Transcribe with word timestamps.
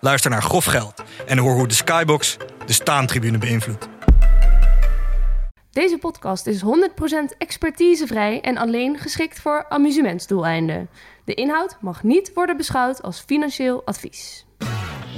Luister 0.00 0.30
naar 0.30 0.42
Grof 0.42 0.64
Geld 0.64 1.02
en 1.26 1.38
hoor 1.38 1.54
hoe 1.54 1.68
de 1.68 1.74
Skybox 1.74 2.36
de 2.66 2.72
staantribune 2.72 3.38
beïnvloedt. 3.38 3.88
Deze 5.70 5.98
podcast 5.98 6.46
is 6.46 6.62
100% 6.62 6.64
expertisevrij 7.38 8.40
en 8.40 8.56
alleen 8.56 8.98
geschikt 8.98 9.40
voor 9.40 9.66
amusementsdoeleinden. 9.68 10.88
De 11.24 11.34
inhoud 11.34 11.76
mag 11.80 12.02
niet 12.02 12.30
worden 12.34 12.56
beschouwd 12.56 13.02
als 13.02 13.20
financieel 13.20 13.82
advies. 13.84 14.46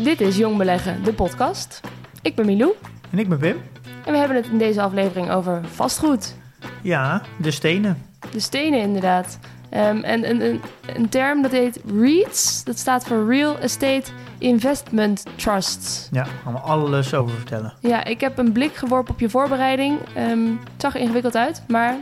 Dit 0.04 0.20
is 0.20 0.36
Jong 0.36 0.56
Beleggen, 0.56 1.04
de 1.04 1.12
podcast. 1.12 1.80
Ik 2.22 2.34
ben 2.34 2.46
Milou 2.46 2.74
En 3.10 3.18
ik 3.18 3.28
ben 3.28 3.38
Pim. 3.38 3.62
en 4.04 4.12
we 4.12 4.18
hebben 4.18 4.36
het 4.36 4.46
in 4.46 4.58
deze 4.58 4.82
aflevering 4.82 5.30
over 5.30 5.68
vastgoed. 5.68 6.34
Ja, 6.82 7.22
de 7.36 7.50
stenen. 7.50 8.06
De 8.32 8.40
stenen 8.40 8.80
inderdaad. 8.80 9.38
Ehm, 9.72 9.96
en 9.96 10.30
een, 10.30 10.40
een, 10.44 10.60
een 10.96 11.08
term 11.08 11.42
dat 11.42 11.50
heet 11.50 11.80
REITs, 12.00 12.64
dat 12.64 12.78
staat 12.78 13.04
voor 13.04 13.26
Real 13.28 13.58
Estate 13.58 14.02
Investment 14.38 15.22
Trusts. 15.36 16.08
Ja, 16.10 16.26
gaan 16.44 16.52
we 16.52 16.58
alles 16.58 17.14
over 17.14 17.36
vertellen. 17.36 17.72
Ja, 17.80 18.04
ik 18.04 18.20
heb 18.20 18.38
een 18.38 18.52
blik 18.52 18.74
geworpen 18.74 19.14
op 19.14 19.20
je 19.20 19.30
voorbereiding. 19.30 19.98
Ehm, 20.14 20.46
het 20.72 20.80
zag 20.80 20.94
er 20.94 21.00
ingewikkeld 21.00 21.36
uit, 21.36 21.62
maar 21.68 21.96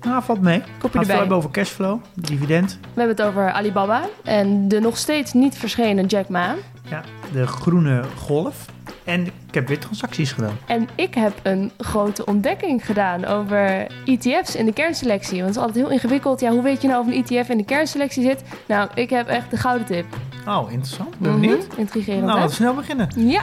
Nou, 0.00 0.22
valt 0.22 0.40
mee. 0.40 0.62
kopje 0.78 0.92
we 0.92 0.98
erbij. 0.98 1.16
hebben 1.16 1.36
over 1.36 1.50
cashflow, 1.50 2.00
dividend. 2.14 2.78
We 2.94 3.00
hebben 3.00 3.16
het 3.16 3.26
over 3.26 3.50
Alibaba 3.52 4.02
en 4.24 4.68
de 4.68 4.80
nog 4.80 4.96
steeds 4.96 5.32
niet 5.32 5.56
verschenen 5.58 6.06
Jack 6.06 6.28
Ma. 6.28 6.54
Ja, 6.90 7.02
de 7.32 7.46
groene 7.46 8.02
golf. 8.16 8.64
En 9.04 9.26
ik 9.26 9.54
heb 9.54 9.68
weer 9.68 9.78
transacties 9.78 10.32
gedaan. 10.32 10.58
En 10.66 10.88
ik 10.94 11.14
heb 11.14 11.32
een 11.42 11.70
grote 11.78 12.24
ontdekking 12.26 12.86
gedaan 12.86 13.24
over 13.24 13.86
ETF's 14.04 14.54
in 14.54 14.64
de 14.66 14.72
kernselectie. 14.72 15.36
Want 15.42 15.46
het 15.46 15.56
is 15.56 15.62
altijd 15.62 15.84
heel 15.84 15.94
ingewikkeld. 15.94 16.40
Ja, 16.40 16.50
hoe 16.50 16.62
weet 16.62 16.82
je 16.82 16.88
nou 16.88 17.00
of 17.00 17.06
een 17.06 17.24
ETF 17.24 17.48
in 17.48 17.56
de 17.56 17.64
kernselectie 17.64 18.22
zit? 18.22 18.42
Nou, 18.66 18.88
ik 18.94 19.10
heb 19.10 19.28
echt 19.28 19.50
de 19.50 19.56
gouden 19.56 19.86
tip. 19.86 20.04
Oh, 20.48 20.72
interessant. 20.72 21.18
Ben 21.18 21.30
Mhm, 21.30 21.40
benieuwd. 21.40 21.66
Intrigerend, 21.76 22.22
Nou, 22.24 22.32
laten 22.34 22.48
we 22.48 22.54
snel 22.54 22.74
beginnen. 22.74 23.08
Ja. 23.16 23.42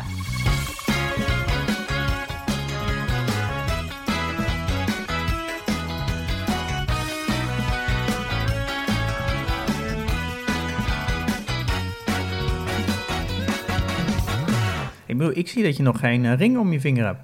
Bedoel, 15.27 15.37
ik 15.37 15.47
zie 15.47 15.63
dat 15.63 15.77
je 15.77 15.83
nog 15.83 15.99
geen 15.99 16.25
eh, 16.25 16.37
ring 16.37 16.57
om 16.57 16.71
je 16.71 16.79
vinger 16.79 17.05
hebt. 17.05 17.19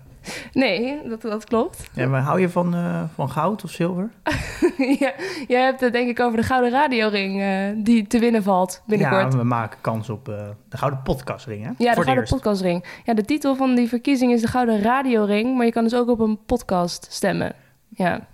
Nee, 0.53 1.00
dat, 1.09 1.22
dat 1.22 1.45
klopt. 1.45 1.89
En 1.95 2.09
maar 2.09 2.22
hou 2.22 2.39
je 2.39 2.50
van, 2.50 2.75
eh, 2.75 3.03
van 3.16 3.30
goud 3.30 3.64
of 3.64 3.72
zilver? 3.72 4.09
ja, 5.00 5.11
jij 5.47 5.64
hebt 5.64 5.80
het 5.81 5.94
denk 5.94 6.09
ik 6.09 6.20
over 6.20 6.38
de 6.38 6.44
gouden 6.44 6.72
radioring 6.72 7.42
eh, 7.42 7.83
die 7.83 8.08
te 8.08 8.20
winnen 8.20 8.44
valt 8.44 8.83
binnenkort. 8.88 9.31
Ja, 9.33 9.38
we 9.38 9.44
maken 9.44 9.77
kans 9.81 10.09
op 10.09 10.25
de 10.25 10.77
gouden 10.77 11.02
podcastring, 11.03 11.64
hè? 11.64 11.70
Ja, 11.77 11.89
de 11.89 11.94
Gouden 11.94 12.16
eerst. 12.16 12.33
Podcastring. 12.33 12.86
Ja, 13.03 13.14
de 13.14 13.25
titel 13.25 13.55
van 13.55 13.75
die 13.75 13.88
verkiezing 13.88 14.31
is 14.31 14.42
de 14.42 14.47
Gouden 14.47 14.81
Radioring, 14.81 15.58
maar 15.58 15.66
je 15.66 15.72
kan 15.72 15.83
dus 15.83 15.95
ook 15.95 16.09
op 16.09 16.20
een 16.20 16.39
podcast 16.45 17.08
stemmen. 17.11 17.53
Ja, 17.89 18.27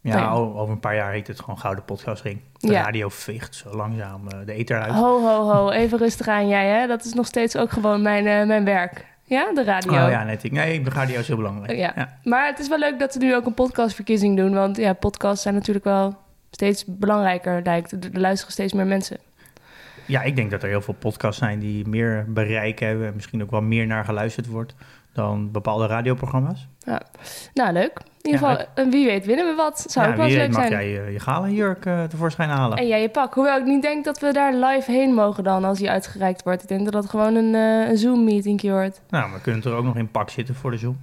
Ja, 0.00 0.14
Nee. 0.16 0.38
o- 0.38 0.58
over 0.58 0.72
een 0.74 0.80
paar 0.80 0.94
jaar 0.94 1.12
heet 1.12 1.26
het 1.26 1.40
gewoon 1.40 1.58
gouden 1.58 1.84
podcastring. 1.84 2.40
De 2.66 2.72
Ja. 2.72 2.82
radio 2.82 3.08
veegt 3.08 3.54
zo 3.54 3.76
langzaam 3.76 4.28
eh, 4.28 4.38
de 4.46 4.52
ether 4.52 4.80
uit. 4.80 4.92
ho, 4.92 5.20
ho, 5.20 5.50
ho, 5.52 5.70
even 5.70 5.98
rustig 5.98 6.28
aan 6.28 6.48
jij, 6.48 6.66
hè. 6.68 6.86
Dat 6.86 7.04
is 7.04 7.12
nog 7.12 7.26
steeds 7.26 7.56
ook 7.56 7.70
gewoon 7.70 8.02
mijn, 8.02 8.26
eh, 8.26 8.46
mijn 8.46 8.64
werk. 8.64 9.04
Ja, 9.26 9.52
de 9.54 9.64
radio. 9.64 9.92
Oh 9.92 10.10
ja, 10.10 10.24
net. 10.24 10.44
ik- 10.44 10.52
Nee, 10.52 10.82
de 10.82 10.90
radio 10.90 11.18
is 11.20 11.26
heel 11.26 11.36
belangrijk. 11.36 11.78
Ja. 11.78 11.92
ja. 11.96 12.18
Maar 12.24 12.46
het 12.46 12.58
is 12.58 12.68
wel 12.68 12.78
leuk 12.78 12.98
dat 12.98 13.14
we 13.14 13.24
nu 13.24 13.34
ook 13.34 13.46
een 13.46 13.54
podcastverkiezing 13.54 14.36
doen, 14.36 14.54
want 14.54 14.76
ja, 14.76 14.92
podcasts 14.92 15.42
zijn 15.42 15.54
natuurlijk 15.54 15.84
wel 15.84 16.16
steeds 16.50 16.84
belangrijker, 16.86 17.60
lijkt. 17.64 17.92
Er 17.92 17.98
er 18.12 18.20
luisteren 18.20 18.52
steeds 18.52 18.72
meer 18.72 18.86
mensen. 18.86 19.16
Ja, 20.06 20.22
ik 20.22 20.36
denk 20.36 20.50
dat 20.50 20.62
er 20.62 20.68
heel 20.68 20.80
veel 20.82 20.94
podcasts 20.98 21.38
zijn 21.38 21.58
die 21.58 21.88
meer 21.88 22.24
bereik 22.28 22.78
hebben 22.78 23.06
en 23.06 23.14
misschien 23.14 23.42
ook 23.42 23.50
wel 23.50 23.62
meer 23.62 23.86
naar 23.86 24.04
geluisterd 24.04 24.46
wordt 24.46 24.74
dan 25.14 25.50
bepaalde 25.50 25.86
radioprogramma's. 25.86 26.68
Nou, 27.54 27.72
leuk. 27.72 28.00
In 28.22 28.30
ieder 28.30 28.48
Ja, 28.48 28.66
geval, 28.74 28.90
wie 28.90 29.06
weet 29.06 29.26
winnen 29.26 29.46
we 29.46 29.54
wat. 29.54 29.84
Zou 29.88 30.06
ja, 30.06 30.10
ook 30.10 30.16
wel 30.16 30.26
eens 30.26 30.34
leuk 30.34 30.52
mag 30.52 30.66
zijn. 30.66 30.70
jij 30.70 30.88
je, 30.88 31.12
je 31.12 31.20
galenjurk 31.20 31.86
eh 31.86 32.02
tevoorschijn 32.04 32.48
halen. 32.48 32.78
En 32.78 32.86
jij 32.86 33.02
je 33.02 33.08
pak. 33.08 33.34
Hoewel 33.34 33.58
ik 33.58 33.64
niet 33.64 33.82
denk 33.82 34.04
dat 34.04 34.18
we 34.18 34.32
daar 34.32 34.54
live 34.54 34.90
heen 34.90 35.14
mogen 35.14 35.44
dan 35.44 35.64
als 35.64 35.78
die 35.78 35.90
uitgereikt 35.90 36.42
wordt. 36.42 36.62
Ik 36.62 36.68
denk 36.68 36.84
dat 36.84 36.92
dat 36.92 37.10
gewoon 37.10 37.34
een, 37.34 37.54
eh, 37.54 37.88
een 37.88 37.98
Zoom-meeting 37.98 38.62
wordt. 38.62 39.00
Nou, 39.08 39.32
we 39.32 39.40
kunnen 39.40 39.62
er 39.62 39.74
ook 39.74 39.84
nog 39.84 39.96
in 39.96 40.10
pak 40.10 40.30
zitten 40.30 40.54
voor 40.54 40.70
de 40.70 40.76
Zoom. 40.76 40.98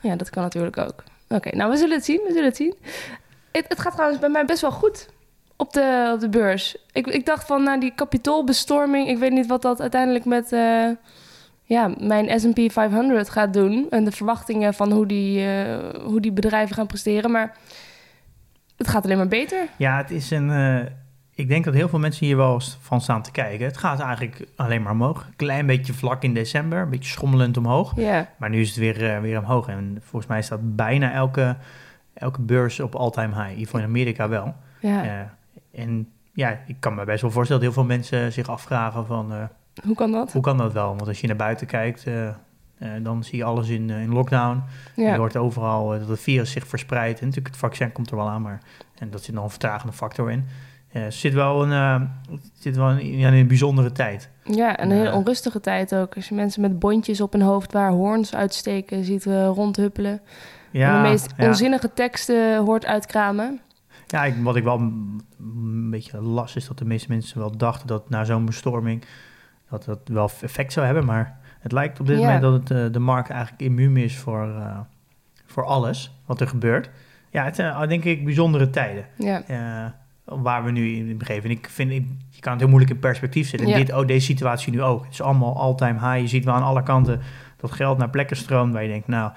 Ja, 0.00 0.16
dat 0.16 0.30
kan 0.30 0.42
natuurlijk 0.42 0.78
ook. 0.78 1.04
Oké, 1.28 1.56
nou 1.56 1.70
we 1.70 1.76
zullen 1.76 1.96
het 1.96 2.04
zien. 2.04 2.20
We 2.26 2.32
zullen 2.32 2.48
het 2.48 2.56
zien. 2.56 2.74
Het, 3.52 3.64
het 3.68 3.80
gaat 3.80 3.92
trouwens 3.92 4.20
bij 4.20 4.28
mij 4.28 4.44
best 4.44 4.60
wel 4.60 4.72
goed 4.72 5.08
op 5.56 5.72
de, 5.72 6.10
op 6.14 6.20
de 6.20 6.28
beurs. 6.28 6.76
Ik, 6.92 7.06
ik 7.06 7.26
dacht 7.26 7.46
van, 7.46 7.62
nou 7.62 7.80
die 7.80 7.92
kapitoolbestorming... 7.94 9.08
Ik 9.08 9.18
weet 9.18 9.32
niet 9.32 9.46
wat 9.46 9.62
dat 9.62 9.80
uiteindelijk 9.80 10.24
met 10.24 10.52
eh, 10.52 10.88
ja, 11.68 11.90
mijn 12.00 12.40
S&P 12.40 12.72
500 12.72 13.30
gaat 13.30 13.52
doen. 13.52 13.86
En 13.90 14.04
de 14.04 14.12
verwachtingen 14.12 14.74
van 14.74 14.92
hoe 14.92 15.06
die, 15.06 15.46
eh, 15.46 16.00
hoe 16.04 16.20
die 16.20 16.32
bedrijven 16.32 16.74
gaan 16.74 16.86
presteren. 16.86 17.30
Maar 17.30 17.56
het 18.76 18.88
gaat 18.88 19.04
alleen 19.04 19.16
maar 19.16 19.28
beter. 19.28 19.66
Ja, 19.76 19.96
het 19.96 20.10
is 20.10 20.30
een... 20.30 20.50
eh, 20.50 20.90
ik 21.34 21.48
denk 21.48 21.64
dat 21.64 21.74
heel 21.74 21.88
veel 21.88 21.98
mensen 21.98 22.26
hier 22.26 22.36
wel 22.36 22.54
eens 22.54 22.78
van 22.80 23.00
staan 23.00 23.22
te 23.22 23.30
kijken. 23.30 23.66
Het 23.66 23.76
gaat 23.76 24.00
eigenlijk 24.00 24.46
alleen 24.56 24.82
maar 24.82 24.92
omhoog. 24.92 25.28
Klein 25.36 25.66
beetje 25.66 25.92
vlak 25.92 26.22
in 26.22 26.34
december, 26.34 26.78
een 26.78 26.90
beetje 26.90 27.10
schommelend 27.10 27.56
omhoog. 27.56 27.96
Maar 28.36 28.50
nu 28.50 28.60
is 28.60 28.68
het 28.68 28.76
weer, 28.78 29.14
eh, 29.14 29.20
weer 29.20 29.38
omhoog. 29.38 29.68
En 29.68 29.98
volgens 30.02 30.26
mij 30.30 30.42
staat 30.42 30.76
bijna 30.76 31.12
elke, 31.12 31.56
elke 32.14 32.40
beurs 32.40 32.80
op 32.80 32.94
all-time 32.94 33.34
high. 33.34 33.42
In 33.44 33.50
ieder 33.50 33.64
geval 33.64 33.80
in 33.80 33.86
Amerika 33.86 34.28
wel. 34.28 34.54
ja. 34.80 35.36
En 35.72 36.08
ja, 36.32 36.58
ik 36.66 36.76
kan 36.78 36.94
me 36.94 37.04
best 37.04 37.22
wel 37.22 37.30
voorstellen 37.30 37.62
dat 37.62 37.72
heel 37.74 37.82
veel 37.82 37.94
mensen 37.96 38.32
zich 38.32 38.48
afvragen 38.48 39.06
van... 39.06 39.32
hoe 39.84 39.94
kan 39.94 40.12
dat? 40.12 40.32
hoe 40.32 40.42
kan 40.42 40.56
dat 40.58 40.72
wel? 40.72 40.88
Want 40.88 41.08
als 41.08 41.20
je 41.20 41.26
naar 41.26 41.36
buiten 41.36 41.66
kijkt, 41.66 42.04
eh, 42.06 42.28
eh, 42.28 42.34
dan 43.02 43.24
zie 43.24 43.38
je 43.38 43.44
alles 43.44 43.68
in, 43.68 43.90
eh, 43.90 44.02
in 44.02 44.12
lockdown. 44.12 44.62
Je 44.96 45.02
Ja. 45.02 45.16
hoort 45.16 45.36
overal 45.36 45.88
dat 45.98 46.08
het 46.08 46.20
virus 46.20 46.50
zich 46.50 46.66
verspreidt. 46.66 47.18
En 47.20 47.26
natuurlijk, 47.26 47.54
het 47.54 47.62
vaccin 47.64 47.92
komt 47.92 48.10
er 48.10 48.16
wel 48.16 48.28
aan, 48.28 48.42
maar 48.42 48.60
en 48.98 49.10
dat 49.10 49.22
zit 49.22 49.34
nog 49.34 49.44
een 49.44 49.50
vertragende 49.50 49.92
factor 49.92 50.30
in. 50.30 50.44
Eh, 50.92 51.02
het 51.02 51.14
zit 51.14 51.32
wel 51.34 51.62
een, 51.62 51.70
het 52.30 52.40
zit 52.58 52.76
wel 52.76 52.88
een, 52.90 53.16
ja, 53.18 53.28
in 53.28 53.34
een 53.34 53.46
bijzondere 53.46 53.92
tijd. 53.92 54.30
Ja, 54.44 54.76
en 54.76 54.90
een 54.90 54.96
hele 54.96 55.08
Ja. 55.08 55.14
onrustige 55.16 55.60
tijd 55.60 55.94
ook. 55.94 56.14
Als 56.16 56.28
je 56.28 56.34
mensen 56.34 56.60
met 56.60 56.78
bondjes 56.78 57.20
op 57.20 57.32
hun 57.32 57.42
hoofd 57.42 57.72
waar 57.72 57.90
hoorns 57.90 58.34
uitsteken 58.34 59.04
ziet 59.04 59.24
rondhuppelen. 59.24 60.12
en 60.12 60.20
Ja, 60.78 61.02
de 61.02 61.08
meest 61.08 61.32
ja. 61.36 61.46
onzinnige 61.46 61.92
teksten 61.94 62.56
hoort 62.64 62.86
uitkramen. 62.86 63.60
Ja, 64.06 64.24
ik, 64.24 64.34
wat 64.42 64.56
ik 64.56 64.64
wel 64.64 64.78
een, 64.78 65.20
een 65.38 65.90
beetje 65.90 66.20
las 66.22 66.56
is 66.56 66.68
dat 66.68 66.78
de 66.78 66.84
meeste 66.84 67.08
mensen 67.08 67.38
wel 67.38 67.56
dachten 67.56 67.86
dat 67.86 68.10
na 68.10 68.24
zo'n 68.24 68.44
bestorming 68.44 69.04
dat 69.70 69.84
dat 69.84 69.98
wel 70.04 70.30
effect 70.42 70.72
zou 70.72 70.86
hebben. 70.86 71.04
Maar 71.04 71.38
het 71.60 71.72
lijkt 71.72 72.00
op 72.00 72.06
dit 72.06 72.18
Ja. 72.18 72.22
moment 72.24 72.42
dat 72.42 72.52
het, 72.52 72.70
eh, 72.70 72.92
de 72.92 72.98
markt 72.98 73.30
eigenlijk 73.30 73.62
immuun 73.62 73.96
is 73.96 74.16
voor, 74.16 74.42
eh, 74.48 74.78
voor 75.46 75.64
alles 75.64 76.12
wat 76.26 76.40
er 76.40 76.48
gebeurt. 76.48 76.90
Ja, 77.30 77.44
het 77.44 77.56
zijn 77.56 77.88
denk 77.88 78.04
ik 78.04 78.24
bijzondere 78.24 78.70
tijden 78.70 79.04
Ja, 79.16 79.42
eh, 79.46 79.90
waar 80.24 80.64
we 80.64 80.70
nu 80.70 80.88
in 80.96 81.18
begeven. 81.18 81.44
En 81.50 81.56
ik 81.56 81.68
vind, 81.70 81.90
ik, 81.90 82.06
je 82.30 82.40
kan 82.40 82.52
het 82.52 82.60
heel 82.60 82.70
moeilijk 82.70 82.92
in 82.92 82.98
perspectief 82.98 83.48
zetten. 83.48 83.68
En 83.68 83.78
Ja. 83.78 83.84
dit, 83.84 83.94
oh, 83.94 84.06
deze 84.06 84.26
situatie 84.26 84.72
nu 84.72 84.82
ook. 84.82 85.02
Het 85.04 85.12
is 85.12 85.22
allemaal 85.22 85.56
all-time 85.56 85.98
high. 85.98 86.20
Je 86.20 86.26
ziet 86.28 86.44
wel 86.44 86.54
aan 86.54 86.62
alle 86.62 86.82
kanten 86.82 87.20
dat 87.56 87.70
geld 87.72 87.98
naar 87.98 88.10
plekken 88.10 88.36
stroomt 88.36 88.72
waar 88.72 88.82
je 88.82 88.88
denkt, 88.88 89.06
nou, 89.06 89.32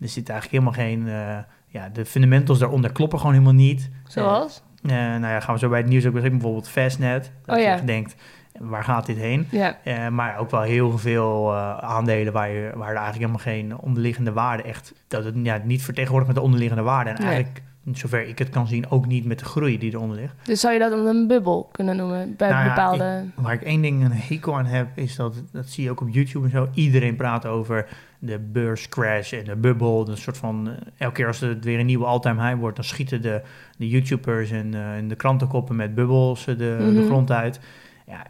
er 0.00 0.08
zit 0.08 0.28
eigenlijk 0.28 0.64
helemaal 0.64 0.86
geen... 0.86 1.08
eh, 1.08 1.38
ja, 1.66 1.88
de 1.88 2.04
fundamentals 2.04 2.58
daaronder 2.58 2.92
kloppen 2.92 3.18
gewoon 3.18 3.34
helemaal 3.34 3.54
niet. 3.54 3.90
zoals? 4.06 4.62
Eh, 4.82 4.90
nou 4.90 5.20
ja, 5.26 5.40
gaan 5.40 5.54
we 5.54 5.60
zo 5.60 5.68
bij 5.68 5.78
het 5.78 5.88
nieuws 5.88 6.06
ook 6.06 6.12
beginnen. 6.12 6.38
Bijvoorbeeld 6.38 6.68
Fastnet. 6.70 7.32
Dat 7.44 7.56
Oh 7.56 7.62
je 7.62 7.80
denkt, 7.84 8.14
waar 8.58 8.84
gaat 8.84 9.06
dit 9.06 9.16
heen? 9.16 9.46
Ja, 9.50 9.78
Eh, 9.84 10.08
maar 10.08 10.38
ook 10.38 10.50
wel 10.50 10.60
heel 10.62 10.98
veel 10.98 11.52
eh, 11.52 11.78
aandelen 11.78 12.32
waar, 12.32 12.50
je, 12.50 12.70
waar 12.74 12.88
er 12.90 12.96
eigenlijk 12.96 13.16
helemaal 13.32 13.38
geen 13.54 13.78
onderliggende 13.78 14.32
waarde 14.32 14.62
echt... 14.62 14.92
Dat 15.08 15.24
het 15.24 15.34
ja, 15.42 15.60
niet 15.64 15.82
vertegenwoordigt 15.82 16.32
met 16.32 16.40
de 16.40 16.44
onderliggende 16.46 16.82
waarde. 16.84 17.10
En 17.10 17.16
Nee. 17.20 17.26
eigenlijk, 17.26 17.62
zover 17.92 18.28
ik 18.28 18.38
het 18.38 18.48
kan 18.48 18.66
zien, 18.66 18.90
ook 18.90 19.06
niet 19.06 19.24
met 19.24 19.38
de 19.38 19.44
groei 19.44 19.78
die 19.78 19.92
eronder 19.92 20.16
ligt. 20.16 20.34
dus 20.44 20.60
zou 20.60 20.72
je 20.72 20.78
dat 20.78 20.90
dan 20.90 21.06
een 21.06 21.26
bubbel 21.26 21.68
kunnen 21.72 21.96
noemen 21.96 22.34
bij 22.36 22.50
Nou 22.50 22.62
ja, 22.62 22.68
bepaalde... 22.68 23.24
Waar 23.34 23.52
ik 23.52 23.62
één 23.62 23.82
ding 23.82 24.04
een 24.04 24.12
hekel 24.12 24.56
aan 24.58 24.64
heb, 24.66 24.86
is 24.94 25.16
dat, 25.16 25.42
dat 25.52 25.66
zie 25.68 25.84
je 25.84 25.90
ook 25.90 26.00
op 26.00 26.08
YouTube 26.08 26.44
en 26.44 26.50
zo. 26.50 26.68
Iedereen 26.74 27.16
praat 27.16 27.46
over 27.46 27.88
de 28.18 28.38
beurscrash 28.38 29.32
en 29.32 29.44
de 29.44 29.56
bubbel. 29.56 30.08
Een 30.08 30.16
soort 30.16 30.36
van, 30.36 30.68
eh, 30.68 30.74
elke 30.98 31.14
keer 31.14 31.26
als 31.26 31.40
het 31.40 31.64
weer 31.64 31.78
een 31.78 31.86
nieuwe 31.86 32.04
all-time 32.04 32.42
high 32.46 32.58
wordt, 32.60 32.76
dan 32.76 32.84
schieten 32.84 33.22
de, 33.22 33.42
de 33.78 33.88
YouTubers 33.88 34.50
en, 34.50 34.74
eh, 34.74 34.96
en 34.96 35.08
de 35.08 35.14
krantenkoppen 35.16 35.76
met 35.76 35.94
bubbels 35.94 36.44
de, 36.44 36.56
de 36.56 36.92
Mhm. 36.94 37.04
grond 37.04 37.30
uit. 37.30 37.60
Ja, 38.06 38.26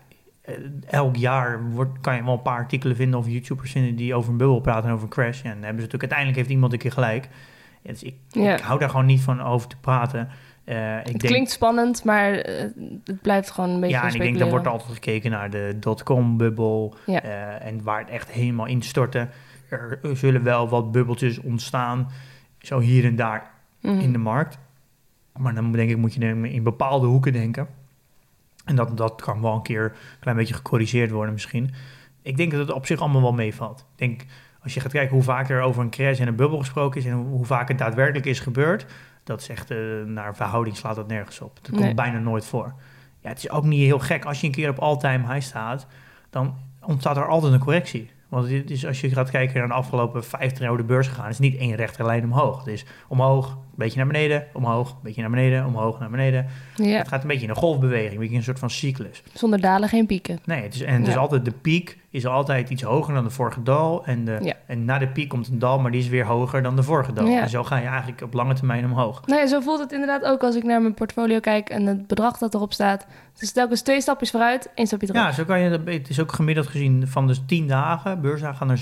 elk 0.86 1.16
jaar 1.16 1.70
wordt, 1.70 2.00
kan 2.00 2.14
je 2.16 2.24
wel 2.24 2.32
een 2.32 2.42
paar 2.42 2.58
artikelen 2.58 2.96
vinden 2.96 3.18
of 3.18 3.26
YouTubers 3.28 3.72
vinden 3.72 3.96
die 3.96 4.14
over 4.14 4.30
een 4.30 4.36
bubbel 4.36 4.60
praten 4.60 4.84
en 4.88 4.92
over 4.94 5.04
een 5.04 5.10
crash. 5.10 5.36
En 5.42 5.42
dan 5.42 5.62
hebben 5.62 5.66
ze 5.66 5.72
natuurlijk 5.86 6.00
uiteindelijk 6.02 6.38
heeft 6.38 6.50
iemand 6.50 6.72
een 6.72 6.78
keer 6.78 6.92
gelijk. 6.92 7.28
Ja, 7.82 7.90
dus 7.90 8.02
ik, 8.02 8.14
Ja. 8.28 8.54
ik 8.56 8.60
hou 8.62 8.78
daar 8.78 8.90
gewoon 8.90 9.06
niet 9.06 9.20
van 9.20 9.40
over 9.42 9.68
te 9.68 9.76
praten. 9.80 10.28
Eh, 10.64 10.96
ik 10.96 10.96
Het 10.96 11.06
denk, 11.06 11.18
klinkt 11.20 11.50
spannend, 11.50 12.04
maar 12.04 12.32
eh, 12.32 12.60
het 13.04 13.22
blijft 13.22 13.50
gewoon 13.50 13.70
een 13.70 13.80
beetje 13.80 13.96
ja, 13.96 14.02
en 14.08 14.14
ik 14.14 14.20
denk, 14.20 14.38
dan 14.38 14.48
wordt 14.48 14.66
altijd 14.66 14.92
gekeken 14.92 15.30
naar 15.30 15.50
de 15.50 15.76
dotcom-bubbel 15.80 16.94
Ja. 17.06 17.22
eh, 17.22 17.66
en 17.66 17.82
waar 17.82 17.98
het 18.00 18.10
echt 18.10 18.30
helemaal 18.30 18.66
instortte. 18.66 19.28
Er 19.70 19.98
zullen 20.12 20.42
wel 20.42 20.68
wat 20.68 20.92
bubbeltjes 20.92 21.38
ontstaan, 21.40 22.10
zo 22.58 22.78
hier 22.78 23.04
en 23.04 23.16
daar 23.16 23.50
Mhm. 23.80 23.98
in 24.00 24.12
de 24.12 24.18
markt. 24.18 24.58
Maar 25.38 25.54
dan 25.54 25.72
denk 25.72 25.90
ik, 25.90 25.96
moet 25.96 26.14
je 26.14 26.20
in 26.50 26.62
bepaalde 26.62 27.06
hoeken 27.06 27.32
denken. 27.32 27.66
En 28.64 28.76
dat, 28.76 28.96
dat 28.96 29.22
kan 29.22 29.40
wel 29.42 29.54
een 29.54 29.62
keer 29.62 29.84
een 29.84 30.20
klein 30.20 30.36
beetje 30.36 30.54
gecorrigeerd 30.54 31.10
worden 31.10 31.32
misschien. 31.32 31.70
Ik 32.22 32.36
denk 32.36 32.50
dat 32.50 32.60
het 32.60 32.72
op 32.72 32.86
zich 32.86 33.00
allemaal 33.00 33.22
wel 33.22 33.32
meevalt. 33.32 33.80
Ik 33.80 33.98
denk, 33.98 34.24
als 34.62 34.74
je 34.74 34.80
gaat 34.80 34.92
kijken 34.92 35.14
hoe 35.14 35.24
vaak 35.24 35.50
er 35.50 35.60
over 35.60 35.82
een 35.82 35.90
crash 35.90 36.20
en 36.20 36.28
een 36.28 36.36
bubbel 36.36 36.58
gesproken 36.58 37.00
is... 37.00 37.06
en 37.06 37.12
hoe, 37.12 37.44
vaak 37.44 37.68
het 37.68 37.78
daadwerkelijk 37.78 38.26
is 38.26 38.40
gebeurd... 38.40 38.86
dat 39.24 39.40
is 39.40 39.48
echt, 39.48 39.70
eh, 39.70 39.78
naar 40.04 40.36
verhouding 40.36 40.76
slaat 40.76 40.96
dat 40.96 41.08
nergens 41.08 41.40
op. 41.40 41.54
Dat 41.54 41.70
komt 41.70 41.80
Nee. 41.80 41.94
bijna 41.94 42.18
nooit 42.18 42.44
voor. 42.44 42.74
Ja, 43.20 43.28
het 43.28 43.38
is 43.38 43.50
ook 43.50 43.64
niet 43.64 43.80
heel 43.80 43.98
gek. 43.98 44.24
Als 44.24 44.40
je 44.40 44.46
een 44.46 44.52
keer 44.52 44.68
op 44.68 44.78
all-time 44.78 45.32
high 45.32 45.46
staat... 45.46 45.86
dan 46.30 46.54
ontstaat 46.80 47.16
er 47.16 47.28
altijd 47.28 47.52
een 47.52 47.58
correctie. 47.58 48.10
Want 48.28 48.48
dit 48.48 48.70
is, 48.70 48.86
als 48.86 49.00
je 49.00 49.10
gaat 49.10 49.30
kijken 49.30 49.58
naar 49.58 49.68
de 49.68 49.74
afgelopen 49.74 50.24
50 50.24 50.58
jaar 50.58 50.68
hoe 50.68 50.76
de 50.76 50.84
beurs 50.84 51.08
gegaan... 51.08 51.28
is 51.28 51.38
niet 51.38 51.56
één 51.56 51.74
rechte 51.74 52.04
lijn 52.04 52.24
omhoog. 52.24 52.58
Het 52.58 52.66
is 52.66 52.84
omhoog, 53.08 53.58
beetje 53.74 53.96
naar 53.98 54.06
beneden, 54.06 54.44
omhoog, 54.52 54.90
een 54.90 54.96
beetje 55.02 55.20
naar 55.20 55.30
beneden, 55.30 55.66
omhoog, 55.66 55.98
naar 55.98 56.10
beneden. 56.10 56.46
Ja, 56.76 56.98
Het 56.98 57.08
gaat 57.08 57.22
een 57.22 57.28
beetje 57.28 57.44
in 57.44 57.50
een 57.50 57.56
golfbeweging, 57.56 58.12
een 58.12 58.18
beetje 58.18 58.36
een 58.36 58.42
soort 58.42 58.58
van 58.58 58.70
cyclus. 58.70 59.22
zonder 59.32 59.60
dalen 59.60 59.88
geen 59.88 60.06
pieken. 60.06 60.38
Nee, 60.44 60.62
het 60.62 60.74
is, 60.74 60.80
en 60.82 60.94
het 60.98 61.06
is 61.06 61.14
Ja. 61.14 61.20
altijd, 61.20 61.44
de 61.44 61.50
piek 61.52 61.98
is 62.10 62.26
altijd 62.26 62.70
iets 62.70 62.82
hoger 62.82 63.14
dan 63.14 63.24
de 63.24 63.30
vorige 63.30 63.62
dal. 63.62 64.04
En, 64.04 64.24
de, 64.24 64.38
Ja. 64.42 64.52
en 64.66 64.84
na 64.84 64.98
de 64.98 65.08
piek 65.08 65.28
komt 65.28 65.48
een 65.48 65.58
dal, 65.58 65.78
maar 65.78 65.90
die 65.90 66.00
is 66.00 66.08
weer 66.08 66.24
hoger 66.24 66.62
dan 66.62 66.76
de 66.76 66.82
vorige 66.82 67.12
dal. 67.12 67.26
En 67.26 67.48
zo 67.48 67.64
ga 67.64 67.76
je 67.76 67.86
eigenlijk 67.86 68.22
op 68.22 68.32
lange 68.34 68.54
termijn 68.54 68.84
omhoog. 68.84 69.26
Nou 69.26 69.40
ja, 69.40 69.46
zo 69.46 69.60
voelt 69.60 69.78
het 69.80 69.92
inderdaad 69.92 70.24
ook 70.24 70.42
als 70.42 70.56
ik 70.56 70.62
naar 70.62 70.80
mijn 70.82 70.94
portfolio 70.94 71.40
kijk 71.40 71.68
en 71.68 71.86
het 71.86 72.06
bedrag 72.06 72.38
dat 72.38 72.54
erop 72.54 72.72
staat. 72.72 73.06
Het 73.32 73.42
is 73.42 73.52
telkens 73.52 73.80
twee 73.82 74.00
stapjes 74.00 74.30
vooruit, 74.30 74.70
één 74.74 74.86
stapje 74.86 75.06
terug. 75.06 75.22
Ja, 75.22 75.32
zo 75.32 75.44
kan 75.44 75.60
je, 75.60 75.80
het 75.84 76.08
is 76.08 76.20
ook 76.20 76.32
gemiddeld 76.32 76.66
gezien 76.66 77.08
van 77.08 77.26
de 77.26 77.44
10 77.44 77.68
dagen, 77.68 78.20
beursdagen 78.20 78.56
gaan 78.56 78.70
er 78.70 78.78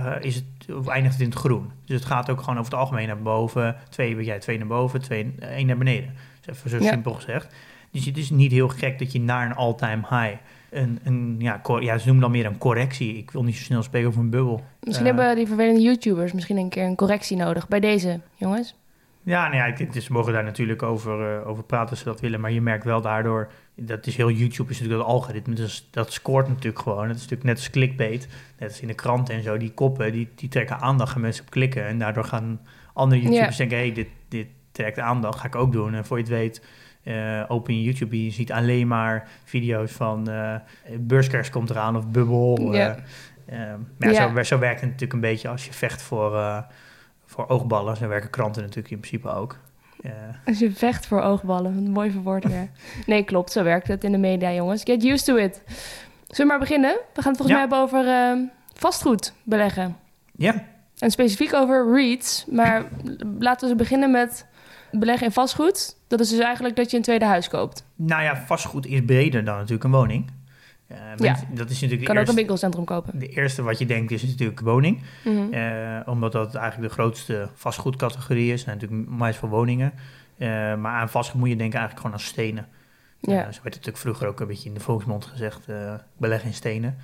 7, 0.00 0.22
is 0.22 0.34
het, 0.34 0.88
eindigt 0.88 1.14
het 1.14 1.22
in 1.22 1.28
het 1.30 1.38
groen. 1.38 1.70
Dus 1.84 1.96
het 1.96 2.04
gaat 2.04 2.30
ook 2.30 2.38
gewoon 2.40 2.58
over 2.58 2.70
het 2.70 2.80
algemeen 2.80 3.06
naar 3.06 3.22
boven. 3.22 3.76
Twee, 3.88 4.24
jij, 4.24 4.38
twee 4.38 4.58
naar 4.58 4.66
boven, 4.66 5.00
twee, 5.02 5.34
één 5.40 5.66
naar 5.66 5.76
beneden. 5.78 6.14
Dus 6.44 6.56
even 6.56 6.70
zo 6.70 6.78
Ja. 6.78 6.90
simpel 6.90 7.12
gezegd. 7.12 7.54
Dus 7.90 8.04
het 8.04 8.16
is 8.16 8.30
niet 8.30 8.52
heel 8.52 8.68
gek 8.68 8.98
dat 8.98 9.12
je 9.12 9.20
naar 9.20 9.46
een 9.46 9.54
all-time 9.56 10.02
high, 10.08 10.34
een, 10.70 10.98
een, 11.04 11.36
ja, 11.38 11.60
ja, 11.80 11.98
ze 11.98 12.04
noemen 12.06 12.22
dan 12.22 12.30
meer 12.30 12.46
een 12.46 12.58
correctie. 12.58 13.16
Ik 13.16 13.30
wil 13.30 13.42
niet 13.44 13.56
zo 13.56 13.62
snel 13.62 13.82
spreken 13.82 14.08
over 14.08 14.20
een 14.20 14.30
bubbel. 14.30 14.64
Misschien 14.80 15.06
Eh, 15.06 15.14
hebben 15.16 15.36
die 15.36 15.46
vervelende 15.46 15.80
YouTubers 15.80 16.32
misschien 16.32 16.56
een 16.56 16.68
keer 16.68 16.84
een 16.84 16.96
correctie 16.96 17.36
nodig 17.36 17.68
bij 17.68 17.80
deze, 17.80 18.20
jongens. 18.34 18.74
Ja, 19.22 19.42
nou 19.44 19.56
ja, 19.56 19.64
ik- 19.64 19.78
het 19.78 19.96
is, 19.96 20.04
ze 20.04 20.12
mogen 20.12 20.32
daar 20.32 20.44
natuurlijk 20.44 20.82
over, 20.82 21.36
eh, 21.40 21.48
over 21.48 21.64
praten 21.64 21.90
als 21.90 21.98
ze 21.98 22.04
dat 22.04 22.20
willen. 22.20 22.40
Maar 22.40 22.52
je 22.52 22.60
merkt 22.60 22.84
wel 22.84 23.00
daardoor, 23.00 23.50
dat 23.74 24.06
is 24.06 24.16
heel 24.16 24.30
YouTube, 24.30 24.70
is 24.70 24.80
natuurlijk 24.80 25.06
dat 25.06 25.14
algoritme. 25.14 25.54
Dus 25.54 25.88
dat 25.90 26.12
scoort 26.12 26.48
natuurlijk 26.48 26.78
gewoon. 26.78 27.08
Het 27.08 27.16
is 27.16 27.22
natuurlijk 27.22 27.48
net 27.48 27.56
als 27.56 27.70
clickbait. 27.70 28.28
Net 28.58 28.68
als 28.68 28.80
in 28.80 28.88
de 28.88 28.94
kranten 28.94 29.34
en 29.34 29.42
zo. 29.42 29.56
Die 29.56 29.72
koppen, 29.72 30.12
die, 30.12 30.28
die 30.34 30.48
trekken 30.48 30.78
aandacht, 30.78 31.12
gaan 31.12 31.20
mensen 31.20 31.44
op 31.44 31.50
klikken. 31.50 31.86
En 31.86 31.98
daardoor 31.98 32.24
gaan 32.24 32.60
andere 32.92 33.20
YouTubers 33.20 33.56
denken, 33.56 33.76
hé, 33.76 33.84
hey, 33.84 33.92
dit, 33.92 34.08
dit 34.28 34.46
trekt 34.72 34.98
aandacht, 34.98 35.38
ga 35.38 35.46
ik 35.46 35.54
ook 35.54 35.72
doen. 35.72 35.94
En 35.94 36.04
voor 36.04 36.16
je 36.16 36.22
het 36.22 36.32
weet, 36.32 36.62
eh, 37.02 37.44
open 37.48 37.76
je 37.76 37.82
YouTube 37.82 38.16
en 38.16 38.24
je 38.24 38.30
ziet 38.30 38.52
alleen 38.52 38.88
maar 38.88 39.28
video's 39.44 39.92
van 39.92 40.30
eh 40.30 40.54
beurscrash 40.98 41.50
komt 41.50 41.70
eraan 41.70 41.96
of 41.96 42.08
bubbel. 42.08 42.74
Eh, 42.74 42.94
maar 43.98 44.12
ja. 44.12 44.34
Zo, 44.34 44.42
zo 44.42 44.58
werkt 44.58 44.80
het 44.80 44.90
natuurlijk 44.90 45.12
een 45.12 45.20
beetje 45.20 45.48
als 45.48 45.66
je 45.66 45.72
vecht 45.72 46.02
voor, 46.02 46.64
voor 47.24 47.48
oogballen. 47.48 47.96
Zo 47.96 48.08
werken 48.08 48.30
kranten 48.30 48.62
natuurlijk 48.62 48.90
in 48.90 49.00
principe 49.00 49.28
ook. 49.28 49.58
Als 50.46 50.58
je 50.58 50.70
vecht 50.72 51.06
voor 51.06 51.20
oogballen, 51.20 51.76
een 51.76 51.90
mooi 51.90 52.10
verwoord 52.10 52.44
weer. 52.44 52.68
Nee, 53.06 53.22
klopt, 53.22 53.52
zo 53.52 53.62
werkt 53.62 53.88
het 53.88 54.04
in 54.04 54.12
de 54.12 54.18
media, 54.18 54.52
jongens. 54.52 54.82
Get 54.84 55.04
used 55.04 55.24
to 55.24 55.36
it. 55.36 55.62
Zullen 55.66 55.82
we 56.36 56.44
maar 56.44 56.58
beginnen? 56.58 56.90
We 57.14 57.22
gaan 57.22 57.32
het 57.32 57.36
volgens 57.42 57.48
Ja. 57.48 57.52
mij 57.52 57.60
hebben 57.60 57.78
over 57.78 58.08
eh, 58.08 58.48
vastgoed 58.74 59.32
beleggen. 59.42 59.96
ja, 60.36 60.64
En 60.98 61.10
specifiek 61.10 61.54
over 61.54 61.92
REITs. 61.94 62.44
Maar 62.50 62.84
laten 63.38 63.68
we 63.68 63.74
beginnen 63.74 64.10
met 64.10 64.46
beleggen 64.90 65.26
in 65.26 65.32
vastgoed. 65.32 65.96
Dat 66.08 66.20
is 66.20 66.28
dus 66.28 66.38
eigenlijk 66.38 66.76
dat 66.76 66.90
je 66.90 66.96
een 66.96 67.02
tweede 67.02 67.24
huis 67.24 67.48
koopt. 67.48 67.84
nou 67.96 68.22
ja, 68.22 68.36
vastgoed 68.36 68.86
is 68.86 69.04
breder 69.04 69.44
dan 69.44 69.54
natuurlijk 69.56 69.84
een 69.84 69.90
woning. 69.90 70.30
Eh, 70.92 70.98
mensen- 71.16 71.46
Dat 71.54 71.70
is 71.70 71.80
natuurlijk 71.80 72.08
kan 72.08 72.18
ook 72.18 72.28
een 72.28 72.34
winkelcentrum 72.34 72.84
kopen. 72.84 73.18
de 73.18 73.28
eerste 73.28 73.62
wat 73.62 73.78
je 73.78 73.86
denkt 73.86 74.10
is 74.12 74.22
natuurlijk 74.22 74.60
woning. 74.60 75.02
Mhm. 75.24 75.52
Eh, 75.52 76.00
omdat 76.06 76.32
dat 76.32 76.54
eigenlijk 76.54 76.88
de 76.88 76.94
grootste 77.00 77.48
vastgoedcategorie 77.54 78.52
is. 78.52 78.62
Zijn 78.62 78.78
natuurlijk 78.78 79.10
meest 79.10 79.38
voor 79.38 79.48
woningen. 79.48 79.92
Eh, 80.38 80.48
maar 80.76 80.92
aan 81.00 81.08
vastgoed 81.08 81.40
moet 81.40 81.48
je 81.48 81.56
denken 81.56 81.78
eigenlijk 81.78 82.06
gewoon 82.06 82.12
aan 82.22 82.28
stenen. 82.32 82.66
Ja. 83.20 83.32
Ja. 83.32 83.38
zo 83.40 83.44
werd 83.44 83.54
het 83.62 83.62
natuurlijk 83.64 83.96
vroeger 83.98 84.26
ook 84.26 84.40
een 84.40 84.46
beetje 84.46 84.68
in 84.68 84.74
de 84.74 84.80
volksmond 84.80 85.24
gezegd, 85.24 85.66
beleg 86.16 86.44
in 86.44 86.54
stenen. 86.54 86.96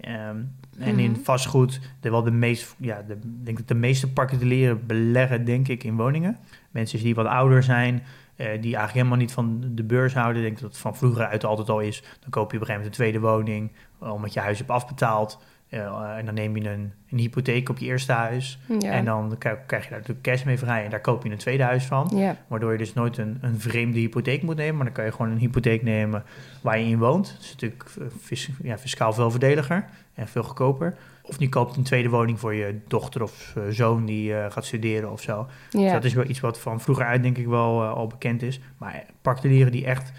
Ehm, 0.00 0.36
en 0.78 0.98
in 0.98 1.10
Mhm. 1.10 1.20
vastgoed, 1.20 1.80
de, 2.00 2.10
wel 2.10 2.22
de 2.22 2.30
meest, 2.30 2.74
ja, 2.78 3.02
de, 3.08 3.18
denk 3.42 3.56
dat 3.58 3.68
de 3.68 3.74
meeste 3.74 4.12
particulieren 4.12 4.86
beleggen, 4.86 5.44
denk 5.44 5.68
ik, 5.68 5.84
in 5.84 5.96
woningen. 5.96 6.36
Mensen 6.70 7.02
die 7.02 7.14
wat 7.14 7.26
ouder 7.26 7.62
zijn, 7.62 8.02
die 8.44 8.76
eigenlijk 8.76 8.92
helemaal 8.92 9.16
niet 9.16 9.32
van 9.32 9.62
de 9.74 9.82
beurs 9.84 10.14
houden. 10.14 10.36
Ik 10.42 10.48
denk 10.48 10.60
dat 10.60 10.70
het 10.70 10.78
van 10.80 10.96
vroeger 10.96 11.26
uit 11.26 11.44
altijd 11.44 11.68
al 11.68 11.80
is. 11.80 12.02
Dan 12.20 12.30
koop 12.30 12.50
je 12.50 12.56
op 12.56 12.62
een 12.62 12.66
gegeven 12.66 12.72
moment 12.74 12.86
een 12.86 12.92
tweede 13.04 13.20
woning, 13.20 13.72
eh, 14.02 14.12
omdat 14.12 14.32
je 14.32 14.40
huis 14.40 14.58
hebt 14.58 14.70
afbetaald. 14.70 15.38
Eh, 15.68 16.16
en 16.16 16.24
dan 16.24 16.34
neem 16.34 16.56
je 16.56 16.70
een, 16.70 16.92
een 17.10 17.18
hypotheek 17.18 17.68
op 17.68 17.78
je 17.78 17.86
eerste 17.86 18.12
huis. 18.12 18.58
ja. 18.78 18.90
En 18.90 19.04
dan 19.04 19.34
krijg, 19.38 19.58
je 19.68 19.76
daar 19.90 19.90
natuurlijk 19.90 20.22
cash 20.22 20.42
mee 20.44 20.58
vrij. 20.58 20.84
En 20.84 20.90
daar 20.90 21.00
koop 21.00 21.24
je 21.24 21.30
een 21.30 21.36
tweede 21.36 21.62
huis 21.62 21.84
van. 21.84 22.10
ja. 22.14 22.36
Waardoor 22.46 22.72
je 22.72 22.78
dus 22.78 22.94
nooit 22.94 23.18
een, 23.18 23.38
een 23.40 23.60
vreemde 23.60 23.98
hypotheek 23.98 24.42
moet 24.42 24.56
nemen. 24.56 24.74
Maar 24.76 24.84
dan 24.84 24.94
kan 24.94 25.04
je 25.04 25.12
gewoon 25.12 25.30
een 25.30 25.38
hypotheek 25.38 25.82
nemen 25.82 26.24
waar 26.62 26.78
je 26.78 26.86
in 26.86 26.98
woont. 26.98 27.32
Dat 27.32 27.40
is 27.42 27.50
natuurlijk 27.52 27.84
eh, 28.00 28.06
fis- 28.20 28.50
ja, 28.62 28.78
fiscaal 28.78 29.12
veel 29.12 29.30
voordeliger 29.30 29.84
en 30.14 30.28
veel 30.28 30.42
goedkoper. 30.42 30.94
Of 31.22 31.38
je 31.38 31.48
koopt 31.48 31.76
een 31.76 31.82
tweede 31.82 32.08
woning 32.08 32.40
voor 32.40 32.54
je 32.54 32.80
dochter 32.88 33.22
of 33.22 33.52
eh, 33.56 33.62
zoon 33.70 34.04
die 34.04 34.34
eh, 34.36 34.50
gaat 34.52 34.64
studeren 34.64 35.12
of 35.12 35.20
zo. 35.20 35.46
Dus 35.70 35.92
dat 35.92 36.04
is 36.04 36.14
wel 36.14 36.24
iets 36.28 36.40
wat 36.40 36.58
van 36.60 36.80
vroeger 36.80 37.04
uit 37.04 37.22
denk 37.22 37.38
ik 37.38 37.46
wel 37.46 37.82
eh, 37.82 37.92
al 37.92 38.06
bekend 38.06 38.42
is. 38.42 38.60
Maar 38.78 39.04
particulieren 39.22 39.72
die 39.72 39.84
echt 39.86 40.12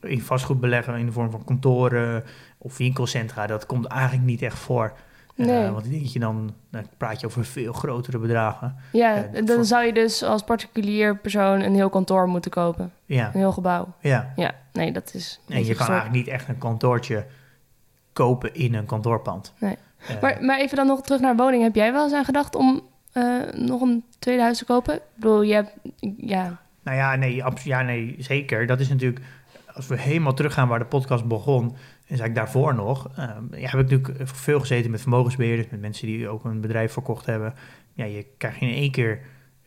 in 0.00 0.20
vastgoed 0.20 0.60
beleggen 0.60 0.96
in 0.98 1.06
de 1.06 1.12
vorm 1.12 1.30
van 1.30 1.44
kantoren 1.44 2.24
of 2.58 2.76
winkelcentra, 2.76 3.46
dat 3.46 3.66
komt 3.66 3.86
eigenlijk 3.86 4.26
niet 4.26 4.42
echt 4.42 4.58
voor. 4.58 4.92
Nee. 5.36 5.70
want 5.70 5.90
denk 5.90 6.04
je 6.06 6.18
dan, 6.18 6.54
dan 6.70 6.86
praat 6.96 7.20
je 7.20 7.26
over 7.26 7.44
veel 7.44 7.72
grotere 7.72 8.18
bedragen. 8.18 8.76
ja, 8.92 9.22
dan 9.32 9.46
voor- 9.46 9.64
zou 9.64 9.84
je 9.84 9.92
dus 9.92 10.22
als 10.22 10.42
particulier 10.42 11.16
persoon 11.16 11.60
een 11.60 11.74
heel 11.74 11.90
kantoor 11.90 12.28
moeten 12.28 12.50
kopen. 12.50 12.92
Ja, 13.06 13.26
Een 13.26 13.38
heel 13.40 13.52
gebouw. 13.52 13.92
ja. 14.00 14.32
Ja, 14.36 14.54
nee, 14.72 14.92
dat 14.92 15.14
is... 15.14 15.40
En 15.48 15.64
je 15.64 15.74
kan 15.74 15.86
eigenlijk 15.88 16.16
niet 16.16 16.28
echt 16.28 16.48
een 16.48 16.58
kantoortje 16.58 17.26
kopen 18.12 18.54
in 18.54 18.74
een 18.74 18.86
kantoorpand. 18.86 19.52
Nee. 19.58 19.76
Eh, 20.08 20.22
Maar, 20.22 20.44
maar 20.44 20.58
even 20.60 20.76
dan 20.76 20.86
nog 20.86 21.02
terug 21.02 21.20
naar 21.20 21.36
woning. 21.36 21.62
Heb 21.62 21.74
jij 21.74 21.92
wel 21.92 22.04
eens 22.04 22.12
aan 22.12 22.24
gedacht 22.24 22.54
om 22.54 22.82
eh, 23.12 23.40
nog 23.52 23.80
een 23.80 24.04
tweede 24.18 24.42
huis 24.42 24.58
te 24.58 24.64
kopen? 24.64 24.94
Ik 24.94 25.02
bedoel, 25.14 25.42
je 25.42 25.54
hebt... 25.54 25.72
Ja, 26.16 26.60
Nou 26.82 26.96
ja 26.96 27.16
nee, 27.16 27.42
ja, 27.62 27.82
nee, 27.82 28.16
zeker. 28.18 28.66
Dat 28.66 28.80
is 28.80 28.88
natuurlijk, 28.88 29.20
als 29.74 29.86
we 29.86 29.98
helemaal 29.98 30.34
teruggaan 30.34 30.68
waar 30.68 30.78
de 30.78 30.84
podcast 30.84 31.24
begon, 31.24 31.64
en 31.64 32.20
eigenlijk 32.20 32.34
daarvoor 32.34 32.74
nog, 32.74 33.10
eh, 33.16 33.28
ja, 33.50 33.68
heb 33.68 33.80
ik 33.80 33.90
natuurlijk 33.90 34.28
veel 34.28 34.60
gezeten 34.60 34.90
met 34.90 35.00
vermogensbeheerders, 35.00 35.68
met 35.70 35.80
mensen 35.80 36.06
die 36.06 36.28
ook 36.28 36.44
een 36.44 36.60
bedrijf 36.60 36.92
verkocht 36.92 37.26
hebben. 37.26 37.54
Ja, 37.92 38.04
je 38.04 38.26
krijgt 38.38 38.60
in 38.60 38.68
één 38.68 38.90
keer 38.90 39.20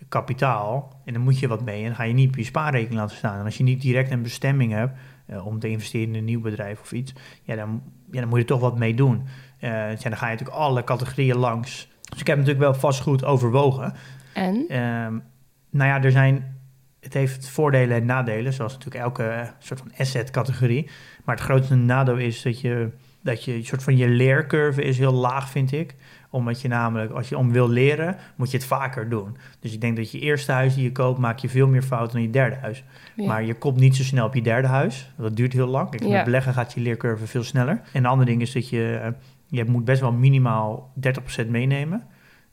kapitaal 0.10 1.01
en 1.06 1.13
dan 1.13 1.22
moet 1.22 1.39
je 1.39 1.48
wat 1.48 1.63
mee 1.63 1.79
en 1.79 1.86
dan 1.86 1.96
ga 1.96 2.03
je 2.03 2.13
niet 2.13 2.27
op 2.27 2.36
je 2.36 2.44
spaarrekening 2.44 3.00
laten 3.00 3.17
staan. 3.17 3.39
En 3.39 3.46
als 3.46 3.58
je 3.58 3.63
niet 3.63 3.82
direct 3.82 4.12
een 4.12 4.22
bestemming 4.22 4.72
hebt 4.72 4.98
eh, 5.25 5.46
om 5.46 5.60
te 5.60 5.70
investeren 5.70 6.08
in 6.08 6.15
een 6.15 6.25
nieuw 6.25 6.41
bedrijf 6.41 6.82
of 6.82 6.91
iets, 6.91 7.13
ja, 7.44 7.56
dan, 7.56 7.82
ja, 8.11 8.19
dan 8.19 8.29
moet 8.29 8.37
je 8.37 8.43
er 8.43 8.51
toch 8.51 8.59
wat 8.59 8.77
mee 8.77 8.93
doen. 8.93 9.27
Eh, 9.59 9.69
ja, 9.69 10.09
dan 10.09 10.17
ga 10.17 10.25
je 10.25 10.31
natuurlijk 10.31 10.57
alle 10.57 10.83
categorieën 10.83 11.37
langs. 11.37 11.87
Dus 12.09 12.19
ik 12.19 12.27
heb 12.27 12.37
natuurlijk 12.37 12.63
wel 12.63 12.73
vastgoed 12.73 13.23
overwogen. 13.23 13.93
en? 14.33 14.65
Ehm, 14.67 15.17
nou 15.69 15.89
ja, 15.89 16.03
er 16.03 16.11
zijn. 16.11 16.55
Het 16.99 17.13
heeft 17.13 17.49
voordelen 17.49 17.97
en 17.97 18.05
nadelen, 18.05 18.53
zoals 18.53 18.73
natuurlijk 18.73 19.03
elke 19.03 19.23
eh, 19.23 19.47
soort 19.59 19.79
van 19.79 19.91
asset-categorie. 19.97 20.89
Maar 21.25 21.35
het 21.35 21.43
grootste 21.43 21.75
nadeel 21.75 22.17
is 22.17 22.41
dat 22.41 22.61
je, 22.61 22.89
dat 23.27 23.43
je 23.43 23.53
een 23.53 23.65
soort 23.65 23.84
van 23.84 23.98
je 23.98 24.07
leercurve 24.07 24.81
is 24.84 24.98
heel 24.98 25.13
laag, 25.13 25.50
vind 25.50 25.72
ik. 25.72 25.96
Omdat 26.29 26.62
je 26.62 26.67
namelijk, 26.67 27.12
als 27.12 27.29
je 27.29 27.38
om 27.38 27.51
wil 27.51 27.69
leren, 27.69 28.15
moet 28.36 28.51
je 28.51 28.57
het 28.57 28.65
vaker 28.65 29.10
doen. 29.10 29.38
Dus 29.60 29.74
ik 29.74 29.81
denk 29.81 29.96
dat 29.98 30.12
je 30.12 30.19
eerste 30.19 30.51
huis 30.51 30.74
die 30.75 30.84
je 30.84 30.91
koopt, 30.91 31.19
maak 31.19 31.39
je 31.39 31.50
veel 31.50 31.67
meer 31.67 31.81
fouten 31.81 32.13
dan 32.13 32.22
je 32.22 32.29
derde 32.29 32.55
huis. 32.55 32.84
Ja. 33.15 33.27
Maar 33.27 33.43
je 33.43 33.53
komt 33.53 33.79
niet 33.79 33.96
zo 33.96 34.03
snel 34.03 34.25
op 34.25 34.34
je 34.36 34.41
derde 34.41 34.67
huis. 34.67 35.12
Dat 35.17 35.36
duurt 35.36 35.53
heel 35.53 35.67
lang. 35.67 35.89
Kijk, 35.89 36.03
Ja. 36.03 36.10
met 36.10 36.24
beleggen 36.24 36.53
gaat 36.53 36.74
je 36.74 36.81
leercurve 36.81 37.27
veel 37.27 37.43
sneller. 37.43 37.74
En 37.93 38.03
een 38.03 38.05
ander 38.05 38.25
ding 38.25 38.41
is 38.41 38.51
dat 38.53 38.69
je, 38.69 39.00
eh, 39.03 39.12
je 39.48 39.65
moet 39.65 39.86
best 39.86 40.01
wel 40.01 40.12
minimaal 40.12 40.91
30% 40.93 41.50
meenemen. 41.50 42.03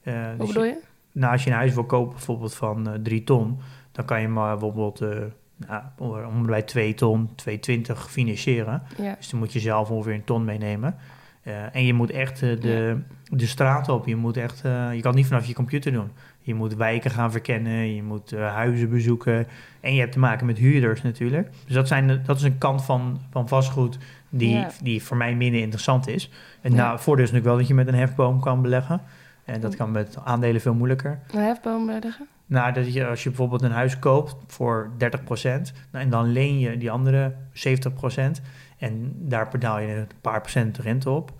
Eh, 0.02 0.14
Hoe 0.14 0.37
dus 0.38 0.47
bedoel 0.47 0.64
je? 0.64 0.78
nou, 1.12 1.33
als 1.33 1.45
je 1.45 1.50
een 1.50 1.57
huis 1.57 1.75
wil 1.75 1.85
kopen 1.85 2.12
bijvoorbeeld 2.12 2.54
van 2.54 2.88
eh 2.88 2.95
3 3.02 3.25
ton, 3.25 3.59
dan 3.93 4.04
kan 4.04 4.21
je 4.21 4.28
maar 4.28 4.50
bijvoorbeeld, 4.52 5.00
eh, 5.00 5.19
nou, 5.68 6.26
om, 6.26 6.47
bij 6.47 6.62
2 6.62 6.94
ton, 6.94 7.30
220 7.35 8.11
financieren. 8.11 8.83
Ja. 8.97 9.14
Dus 9.18 9.28
dan 9.30 9.38
moet 9.38 9.52
je 9.52 9.61
zelf 9.61 9.90
ongeveer 9.90 10.14
een 10.14 10.25
ton 10.25 10.44
meenemen. 10.44 10.97
Eh, 11.44 11.75
en 11.76 11.85
je 11.85 11.94
moet 11.94 12.11
echt 12.11 12.42
eh, 12.42 12.61
de, 12.61 12.99
de 13.30 13.47
straat 13.47 13.88
op. 13.88 14.06
Je, 14.06 14.16
moet 14.16 14.37
echt, 14.37 14.64
eh, 14.64 14.94
je 14.94 15.00
kan 15.00 15.11
het 15.11 15.14
niet 15.14 15.26
vanaf 15.26 15.47
je 15.47 15.54
computer 15.54 15.92
doen. 15.92 16.11
Je 16.40 16.54
moet 16.54 16.75
wijken 16.75 17.11
gaan 17.11 17.30
verkennen, 17.30 17.94
je 17.94 18.02
moet 18.02 18.30
huizen 18.30 18.90
bezoeken. 18.90 19.47
En 19.80 19.94
je 19.94 20.00
hebt 20.00 20.12
te 20.12 20.18
maken 20.18 20.47
met 20.47 20.59
huurders 20.59 21.02
natuurlijk. 21.02 21.49
Dus 21.66 21.75
dat, 21.75 21.88
zijn, 21.88 22.23
dat 22.25 22.37
is 22.37 22.42
een 22.42 22.59
kant 22.59 22.85
van, 22.85 23.21
van 23.30 23.49
vastgoed 23.49 23.99
die, 24.28 24.54
Ja. 24.54 24.71
die 24.83 25.02
voor 25.02 25.16
mij 25.16 25.35
minder 25.35 25.61
interessant 25.61 26.09
is. 26.09 26.30
En 26.61 26.75
nou, 26.75 26.92
het 26.92 27.00
voordeel 27.00 27.25
is 27.25 27.30
natuurlijk 27.30 27.56
wel 27.56 27.56
dat 27.59 27.68
je 27.68 27.75
met 27.75 27.88
een 27.88 28.00
hefboom 28.00 28.40
kan 28.40 28.62
beleggen. 28.62 29.00
En 29.44 29.61
dat 29.61 29.76
kan 29.76 29.90
met 29.90 30.18
aandelen 30.25 30.61
veel 30.61 30.75
moeilijker. 30.75 31.21
Een 31.30 31.42
hefboom 31.42 31.87
beleggen? 31.87 32.26
Nou, 32.47 32.73
dat 32.73 32.93
je, 32.93 33.07
als 33.07 33.23
je 33.23 33.29
bijvoorbeeld 33.29 33.63
een 33.63 33.71
huis 33.71 33.99
koopt 33.99 34.37
voor 34.47 34.91
30%, 34.93 34.97
nou, 35.43 35.65
en 35.91 36.11
dan 36.11 36.33
leen 36.33 36.59
je 36.59 36.79
die 36.79 36.91
andere 36.91 37.35
70%, 37.53 38.43
en 38.79 39.13
daar 39.17 39.49
betaal 39.49 39.79
je 39.79 39.95
een 39.95 40.09
paar 40.21 40.41
procent 40.41 40.79
rente 40.79 41.11
op. 41.11 41.33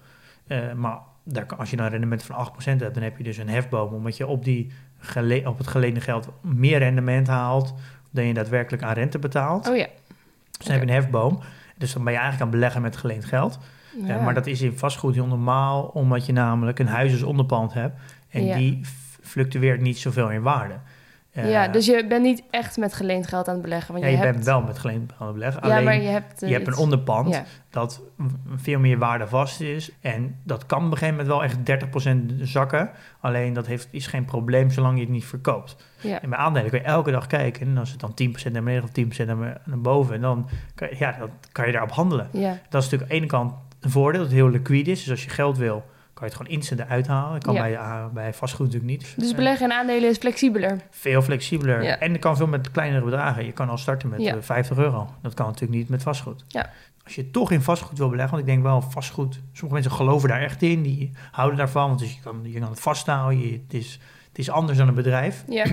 Eh, 0.47 0.73
maar 0.73 0.99
daar, 1.25 1.47
als 1.57 1.71
je 1.71 1.77
dan 1.77 1.85
een 1.85 1.91
rendement 1.91 2.23
van 2.23 2.37
8% 2.37 2.81
hebt, 2.81 2.95
dan 2.95 3.03
heb 3.03 3.17
je 3.19 3.25
dus 3.25 3.37
een 3.37 3.49
hefboom, 3.49 3.93
omdat 3.95 4.17
je 4.17 4.27
op, 4.27 4.45
die 4.45 4.73
gele, 4.99 5.49
op 5.49 5.59
het 5.59 5.67
geleende 5.67 6.01
geld 6.01 6.29
meer 6.41 6.79
rendement 6.79 7.27
haalt 7.27 7.75
dan 8.11 8.25
je 8.25 8.35
daadwerkelijk 8.35 8.83
aan 8.83 8.93
rente 8.93 9.19
betaalt. 9.19 9.69
Oh 9.69 9.77
ja. 9.77 9.87
Dus 10.59 10.67
dan 10.67 10.77
heb 10.77 10.83
je 10.85 10.89
een 10.89 11.03
hefboom. 11.03 11.41
Dus 11.79 11.93
dan 11.93 12.05
ben 12.05 12.13
je 12.13 12.19
eigenlijk 12.19 12.47
aan 12.51 12.59
beleggen 12.59 12.83
met 12.83 12.97
geleend 12.97 13.25
geld. 13.25 13.59
Ja. 14.07 14.21
maar 14.21 14.35
dat 14.35 14.47
is 14.47 14.61
in 14.63 14.79
vastgoed 14.79 15.15
heel 15.15 15.27
normaal, 15.27 15.83
omdat 15.83 16.27
je 16.27 16.33
namelijk 16.33 16.79
een 16.79 16.87
huis 16.87 17.13
als 17.13 17.23
onderpand 17.23 17.73
hebt. 17.73 18.01
En 18.29 18.45
Ja. 18.45 18.57
die 18.57 18.81
fluctueert 19.23 19.81
niet 19.81 19.99
zoveel 19.99 20.31
in 20.31 20.43
waarde. 20.43 20.75
Eh, 21.35 21.51
ja, 21.51 21.69
dus 21.69 21.87
je 21.87 22.07
bent 22.09 22.23
niet 22.23 22.43
echt 22.51 22.77
met 22.77 22.95
geleend 22.95 23.27
geld 23.27 23.49
aan 23.49 23.55
het 23.55 23.63
beleggen. 23.63 23.93
Want 23.93 24.05
ja, 24.05 24.11
je 24.11 24.17
je, 24.17 24.23
hebt... 24.23 24.35
bent 24.35 24.47
wel 24.47 24.63
met 24.63 24.79
geleend 24.79 25.13
aan 25.19 25.27
het 25.27 25.35
beleggen. 25.37 25.63
Ja, 25.67 25.73
Alleen 25.73 25.85
maar 25.85 26.01
je 26.01 26.09
hebt... 26.09 26.43
eh, 26.43 26.49
je 26.49 26.55
hebt 26.55 26.67
een 26.67 26.77
onderpand 26.77 27.29
Ja. 27.29 27.45
dat 27.71 28.01
veel 28.57 28.79
meer 28.79 28.99
waarde 28.99 29.27
vast 29.27 29.61
is. 29.61 29.91
En 30.01 30.41
dat 30.43 30.67
kan 30.67 30.79
op 30.85 30.91
een 30.93 30.99
gegeven 30.99 31.27
moment 31.27 31.29
wel 31.29 31.45
echt 31.45 32.37
30% 32.39 32.43
zakken. 32.43 32.91
Alleen 33.21 33.53
dat 33.53 33.67
heeft, 33.67 33.89
is 33.91 34.07
geen 34.07 34.25
probleem 34.25 34.71
zolang 34.71 34.95
je 34.95 35.01
het 35.03 35.11
niet 35.13 35.25
verkoopt. 35.25 35.77
Ja. 36.01 36.23
En 36.23 36.31
bij 36.31 36.39
aandelen 36.39 36.71
kun 36.71 36.79
je 36.79 36.85
elke 36.85 37.11
dag 37.11 37.27
kijken. 37.27 37.67
En 37.67 37.79
als 37.79 37.91
het 37.91 38.01
dan 38.01 38.15
10% 38.49 38.53
naar 38.53 38.63
beneden 38.63 38.83
of 38.83 38.91
10% 39.23 39.27
naar, 39.27 39.61
boven. 39.79 40.21
Dan 40.21 40.49
kan, 40.75 40.89
je- 40.91 40.97
ja, 40.99 41.17
dan 41.19 41.31
kan 41.53 41.67
je 41.67 41.73
daarop 41.73 41.91
handelen. 41.93 42.29
ja. 42.33 42.59
Dat 42.69 42.83
is 42.83 42.91
natuurlijk 42.91 43.03
aan 43.03 43.09
de 43.09 43.15
ene 43.15 43.27
kant 43.27 43.53
een 43.81 43.91
voordeel, 43.91 44.21
dat 44.21 44.31
het 44.31 44.39
heel 44.39 44.49
liquide 44.51 44.91
is. 44.91 45.01
Dus 45.01 45.11
als 45.11 45.25
je 45.25 45.31
geld 45.31 45.59
wil, 45.59 45.85
kan 46.15 46.27
je 46.27 46.33
het 46.33 46.35
gewoon 46.35 46.53
instant 46.59 46.81
eruit 46.81 47.07
halen. 47.07 47.33
Dat 47.33 47.45
kan 47.45 47.55
Ja. 47.55 47.61
bij, 47.63 47.79
ah, 47.79 48.13
bij 48.13 48.35
vastgoed 48.35 48.67
natuurlijk 48.67 48.93
niet. 48.93 49.15
Dus 49.17 49.31
Eh, 49.31 49.37
beleggen 49.37 49.67
in 49.67 49.73
aandelen 49.73 50.11
is 50.11 50.17
flexibeler. 50.19 50.81
veel 50.91 51.23
flexibeler. 51.23 51.83
Ja. 51.83 51.99
En 51.99 52.13
je 52.13 52.19
kan 52.19 52.37
veel 52.37 52.47
met 52.47 52.71
kleinere 52.71 53.05
bedragen. 53.05 53.45
Je 53.45 53.53
kan 53.53 53.69
al 53.69 53.79
starten 53.79 54.09
met 54.09 54.21
Ja. 54.23 54.35
eh, 54.37 54.43
50 54.43 54.77
euro. 54.79 55.11
Dat 55.23 55.35
kan 55.35 55.47
natuurlijk 55.47 55.79
niet 55.79 55.89
met 55.89 56.03
vastgoed. 56.03 56.45
Ja. 56.49 56.71
Als 57.05 57.15
je 57.15 57.31
toch 57.31 57.51
in 57.51 57.63
vastgoed 57.63 57.99
wil 57.99 58.09
beleggen, 58.09 58.35
want 58.37 58.49
ik 58.49 58.55
denk 58.55 58.63
wel 58.65 58.81
vastgoed. 58.83 59.35
Sommige 59.53 59.73
mensen 59.81 59.93
geloven 59.93 60.29
daar 60.29 60.41
echt 60.43 60.63
in, 60.63 60.83
die 60.83 61.11
houden 61.31 61.59
daarvan. 61.59 61.87
Want 61.89 61.99
dus 61.99 62.13
je, 62.15 62.21
kan, 62.21 62.41
je 62.43 62.59
kan 62.61 62.69
het 62.71 62.81
vasthouden. 62.81 63.41
Je, 63.41 63.53
het, 63.53 63.75
is, 63.75 64.01
het 64.29 64.39
is 64.39 64.51
anders 64.51 64.79
dan 64.79 64.89
een 64.89 64.95
bedrijf. 64.95 65.45
Ja. 65.49 65.65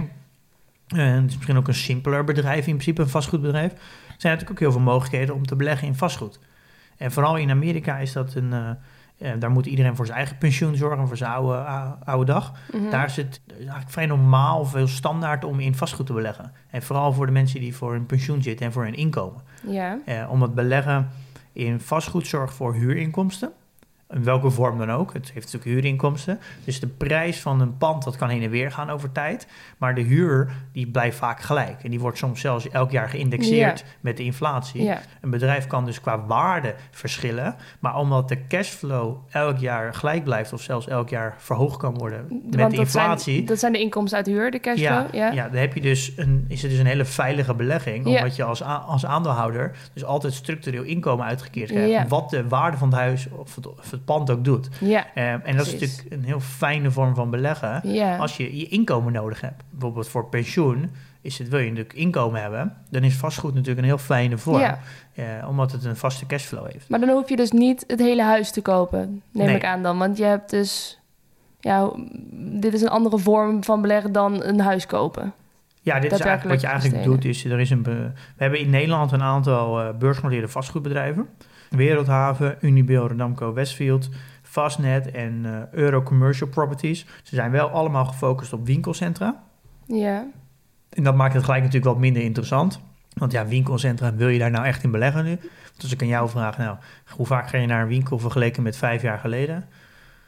En 0.87 0.99
het 1.21 1.29
is 1.29 1.35
misschien 1.35 1.57
ook 1.57 1.67
een 1.67 1.73
simpeler 1.73 2.23
bedrijf, 2.23 2.57
in 2.67 2.73
principe 2.73 3.01
een 3.01 3.09
vastgoedbedrijf. 3.09 3.71
Er 3.71 3.77
zijn 4.27 4.33
natuurlijk 4.33 4.51
ook 4.51 4.59
heel 4.59 4.71
veel 4.71 4.81
mogelijkheden 4.91 5.35
om 5.35 5.45
te 5.45 5.55
beleggen 5.55 5.87
in 5.87 5.95
vastgoed. 5.95 6.39
En 6.97 7.11
vooral 7.11 7.37
in 7.37 7.49
Amerika 7.49 7.97
is 7.97 8.11
dat 8.13 8.33
een. 8.35 8.53
eh, 8.53 8.69
eh, 9.21 9.31
daar 9.39 9.51
moet 9.51 9.65
iedereen 9.65 9.95
voor 9.95 10.05
zijn 10.05 10.17
eigen 10.17 10.37
pensioen 10.37 10.75
zorgen, 10.75 11.07
voor 11.07 11.17
zijn 11.17 11.31
oude, 11.31 11.57
ou- 11.57 11.95
oude 12.03 12.25
dag. 12.25 12.51
Mhm. 12.71 12.89
Daar 12.89 13.05
is 13.05 13.15
het 13.15 13.41
eigenlijk 13.57 13.89
vrij 13.89 14.05
normaal 14.05 14.59
of 14.59 14.73
heel 14.73 14.87
standaard 14.87 15.43
om 15.43 15.59
in 15.59 15.75
vastgoed 15.75 16.05
te 16.05 16.13
beleggen. 16.13 16.51
En 16.69 16.81
vooral 16.83 17.13
voor 17.13 17.25
de 17.25 17.31
mensen 17.31 17.59
die 17.59 17.75
voor 17.75 17.91
hun 17.91 18.05
pensioen 18.05 18.41
zitten 18.41 18.65
en 18.65 18.71
voor 18.71 18.83
hun 18.83 18.95
inkomen. 18.95 19.41
Ja. 19.67 19.99
Eh, 20.05 20.27
omdat 20.31 20.55
beleggen 20.55 21.09
in 21.53 21.79
vastgoed 21.79 22.27
zorgt 22.27 22.53
voor 22.53 22.73
huurinkomsten. 22.73 23.51
In 24.13 24.23
welke 24.23 24.49
vorm 24.49 24.77
dan 24.77 24.91
ook. 24.91 25.13
Het 25.13 25.31
heeft 25.33 25.45
natuurlijk 25.45 25.63
huurinkomsten. 25.63 26.39
Dus 26.63 26.79
de 26.79 26.87
prijs 26.87 27.39
van 27.41 27.61
een 27.61 27.77
pand 27.77 28.03
dat 28.03 28.15
kan 28.15 28.29
heen 28.29 28.43
en 28.43 28.49
weer 28.49 28.71
gaan 28.71 28.89
over 28.89 29.11
tijd. 29.11 29.47
Maar 29.77 29.95
de 29.95 30.01
huur 30.01 30.51
die 30.71 30.87
blijft 30.87 31.17
vaak 31.17 31.41
gelijk. 31.41 31.83
En 31.83 31.89
die 31.89 31.99
wordt 31.99 32.17
soms 32.17 32.41
zelfs 32.41 32.69
elk 32.69 32.91
jaar 32.91 33.09
geïndexeerd 33.09 33.85
met 34.01 34.17
de 34.17 34.23
inflatie. 34.23 34.83
Ja. 34.83 35.01
Een 35.21 35.29
bedrijf 35.29 35.67
kan 35.67 35.85
dus 35.85 36.01
qua 36.01 36.25
waarde 36.25 36.75
verschillen. 36.91 37.55
Maar 37.79 37.95
omdat 37.95 38.29
de 38.29 38.47
cashflow 38.47 39.17
elk 39.29 39.57
jaar 39.57 39.93
gelijk 39.93 40.23
blijft... 40.23 40.53
of 40.53 40.61
zelfs 40.61 40.87
elk 40.87 41.09
jaar 41.09 41.35
verhoogd 41.37 41.77
kan 41.77 41.93
worden 41.93 42.25
met 42.29 42.59
Want 42.59 42.71
de 42.71 42.77
inflatie... 42.77 43.33
Zijn, 43.33 43.45
dat 43.45 43.59
zijn 43.59 43.71
de 43.73 43.79
inkomsten 43.79 44.17
uit 44.17 44.27
huur, 44.27 44.51
de 44.51 44.59
cashflow. 44.59 45.13
Ja, 45.13 45.31
Ja. 45.31 45.47
dan 45.49 45.59
heb 45.59 45.73
je 45.73 45.81
dus 45.81 46.11
een, 46.15 46.45
is 46.47 46.61
het 46.61 46.71
dus 46.71 46.79
een 46.79 46.85
hele 46.85 47.05
veilige 47.05 47.53
belegging. 47.53 48.05
Omdat 48.05 48.35
je 48.35 48.43
als, 48.43 48.63
als 48.63 49.05
aandeelhouder 49.05 49.71
dus 49.93 50.03
altijd 50.03 50.33
structureel 50.33 50.83
inkomen 50.83 51.25
uitgekeerd 51.25 51.69
krijgt. 51.69 52.09
Wat 52.09 52.29
de 52.29 52.47
waarde 52.47 52.77
van 52.77 52.89
het 52.89 52.97
huis 52.97 53.27
of 53.29 53.55
het, 53.55 53.67
of 53.67 53.91
het 53.91 54.00
pand 54.05 54.29
ook 54.29 54.43
doet. 54.43 54.69
Ja. 54.79 55.05
Eh, 55.13 55.31
en 55.31 55.57
dat 55.57 55.65
is 55.65 55.71
natuurlijk 55.71 56.05
een 56.09 56.23
heel 56.23 56.39
fijne 56.39 56.91
vorm 56.91 57.15
van 57.15 57.29
beleggen. 57.29 57.81
Ja. 57.83 58.17
Als 58.17 58.37
je 58.37 58.57
je 58.57 58.67
inkomen 58.67 59.13
nodig 59.13 59.41
hebt. 59.41 59.63
Bijvoorbeeld 59.69 60.07
voor 60.07 60.25
pensioen. 60.25 60.91
Is 61.21 61.37
het, 61.37 61.49
wil 61.49 61.59
je 61.59 61.69
natuurlijk 61.69 61.95
inkomen 61.95 62.41
hebben. 62.41 62.77
Dan 62.89 63.03
is 63.03 63.15
vastgoed 63.15 63.53
natuurlijk 63.53 63.79
een 63.79 63.85
heel 63.85 63.97
fijne 63.97 64.37
vorm. 64.37 64.59
Ja. 64.59 64.79
Eh, 65.13 65.25
omdat 65.47 65.71
het 65.71 65.85
een 65.85 65.95
vaste 65.95 66.25
cashflow 66.25 66.71
heeft. 66.71 66.89
Maar 66.89 66.99
dan 66.99 67.09
hoef 67.09 67.29
je 67.29 67.35
dus 67.35 67.51
niet 67.51 67.83
het 67.87 67.99
hele 67.99 68.23
huis 68.23 68.51
te 68.51 68.61
kopen, 68.61 69.21
neem 69.31 69.45
Nee. 69.45 69.55
ik 69.55 69.65
aan 69.65 69.83
dan. 69.83 69.97
Want 69.97 70.17
je 70.17 70.23
hebt 70.23 70.49
dus... 70.49 70.99
Ja, 71.59 71.91
dit 72.31 72.73
is 72.73 72.81
een 72.81 72.89
andere 72.89 73.17
vorm 73.17 73.63
van 73.63 73.81
beleggen 73.81 74.11
dan 74.11 74.43
een 74.43 74.59
huis 74.59 74.85
kopen. 74.85 75.33
Ja, 75.81 75.99
dit 75.99 76.11
is 76.11 76.19
eigenlijk 76.19 76.49
wat 76.49 76.61
je 76.61 76.67
eigenlijk 76.67 76.95
besteden. 76.95 77.21
doet. 77.21 77.35
Is, 77.35 77.45
er 77.45 77.59
is 77.59 77.69
een 77.69 77.83
we 77.83 78.11
hebben 78.37 78.59
in 78.59 78.69
Nederland 78.69 79.11
een 79.11 79.21
aantal 79.21 79.81
eh 79.81 79.89
beursgenoteerde 79.97 80.47
vastgoedbedrijven. 80.47 81.27
Wereldhaven, 81.75 82.57
Unibail, 82.61 83.07
Rodamco, 83.07 83.53
Westfield, 83.53 84.09
Fastnet 84.41 85.11
en 85.11 85.41
eh, 85.45 85.79
Euro 85.79 86.01
Commercial 86.03 86.49
Properties. 86.49 87.05
Ze 87.23 87.35
zijn 87.35 87.51
wel 87.51 87.69
allemaal 87.69 88.05
gefocust 88.05 88.53
op 88.53 88.65
winkelcentra. 88.65 89.43
Ja. 89.87 90.27
En 90.89 91.03
dat 91.03 91.15
maakt 91.15 91.33
het 91.33 91.43
gelijk 91.43 91.63
natuurlijk 91.63 91.91
wat 91.91 92.01
minder 92.01 92.21
interessant. 92.21 92.79
Want 93.13 93.31
ja, 93.31 93.45
winkelcentra, 93.45 94.15
wil 94.15 94.27
je 94.27 94.39
daar 94.39 94.51
nou 94.51 94.65
echt 94.65 94.83
in 94.83 94.91
beleggen 94.91 95.23
nu? 95.23 95.37
Als 95.81 95.93
ik 95.93 96.01
aan 96.01 96.07
jou 96.07 96.29
vraag, 96.29 96.57
nou, 96.57 96.77
hoe 97.15 97.25
vaak 97.25 97.49
ga 97.49 97.57
je 97.57 97.67
naar 97.67 97.81
een 97.81 97.87
winkel 97.87 98.19
vergeleken 98.19 98.63
met 98.63 98.77
vijf 98.77 99.01
jaar 99.01 99.19
geleden? 99.19 99.65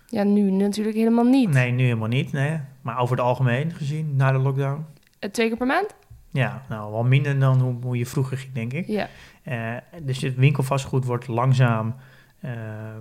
Ja, 0.08 0.24
nu 0.24 0.52
natuurlijk 0.52 0.96
helemaal 0.96 1.24
niet. 1.24 1.50
Nee, 1.50 1.72
nu 1.72 1.84
helemaal 1.84 2.08
niet. 2.08 2.32
Nee. 2.32 2.60
Maar 2.82 3.00
over 3.00 3.16
het 3.16 3.26
algemeen 3.26 3.72
gezien, 3.72 4.16
na 4.16 4.32
de 4.32 4.38
lockdown? 4.38 4.86
Eh, 5.20 5.30
Twee 5.30 5.48
keer 5.48 5.58
per 5.58 5.68
maand? 5.68 5.96
Ja, 6.34 6.62
nou, 6.70 6.92
wel 6.92 7.04
minder 7.04 7.40
dan 7.40 7.60
hoe, 7.62 7.75
hoe 7.82 7.98
je 7.98 8.06
vroeger 8.06 8.38
ging, 8.38 8.54
denk 8.54 8.74
ik. 8.74 8.88
Ja, 8.88 9.10
Eh, 9.44 9.75
dus 10.02 10.22
het 10.22 10.36
winkelvastgoed 10.36 11.06
wordt 11.06 11.28
langzaam 11.28 11.96
eh, 12.40 12.52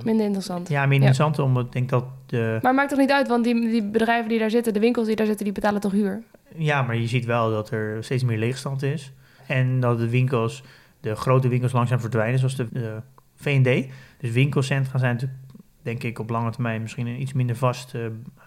minder 0.05 0.25
interessant. 0.25 0.69
ja, 0.69 0.81
minder 0.87 1.09
interessant. 1.09 1.39
Omdat 1.39 1.67
ik 1.67 1.73
denk 1.73 1.89
dat 1.89 2.05
de... 2.27 2.59
Maar 2.62 2.75
maakt 2.75 2.89
toch 2.89 2.99
niet 2.99 3.11
uit, 3.12 3.29
want 3.29 3.45
die, 3.45 3.61
die 3.61 3.83
bedrijven 3.85 4.29
die 4.29 4.39
daar 4.39 4.51
zitten, 4.51 4.73
de 4.73 4.81
winkels 4.81 5.07
die 5.07 5.17
daar 5.17 5.27
zitten, 5.27 5.45
die 5.45 5.55
betalen 5.55 5.81
toch 5.81 5.93
huur? 5.93 6.23
Ja, 6.57 6.83
maar 6.83 6.97
je 6.97 7.07
ziet 7.07 7.25
wel 7.25 7.51
dat 7.51 7.71
er 7.71 8.05
steeds 8.05 8.25
meer 8.25 8.39
leegstand 8.39 8.83
is. 8.83 9.12
En 9.47 9.81
dat 9.81 9.99
de 9.99 10.09
winkels, 10.09 10.62
de 11.01 11.15
grote 11.17 11.49
winkels 11.49 11.73
langzaam 11.73 12.01
verdwijnen, 12.01 12.39
zoals 12.39 12.57
de, 12.57 12.69
de 12.73 13.01
V&D. 13.35 13.91
Dus 14.21 14.31
winkelcentra 14.31 14.99
zijn 14.99 15.12
natuurlijk, 15.12 15.41
denk 15.83 16.03
ik, 16.03 16.19
op 16.19 16.31
lange 16.31 16.51
termijn 16.51 16.83
misschien 16.83 17.07
een 17.07 17.21
iets 17.21 17.33
minder 17.33 17.57
vast, 17.57 17.95
eh, 17.95 18.01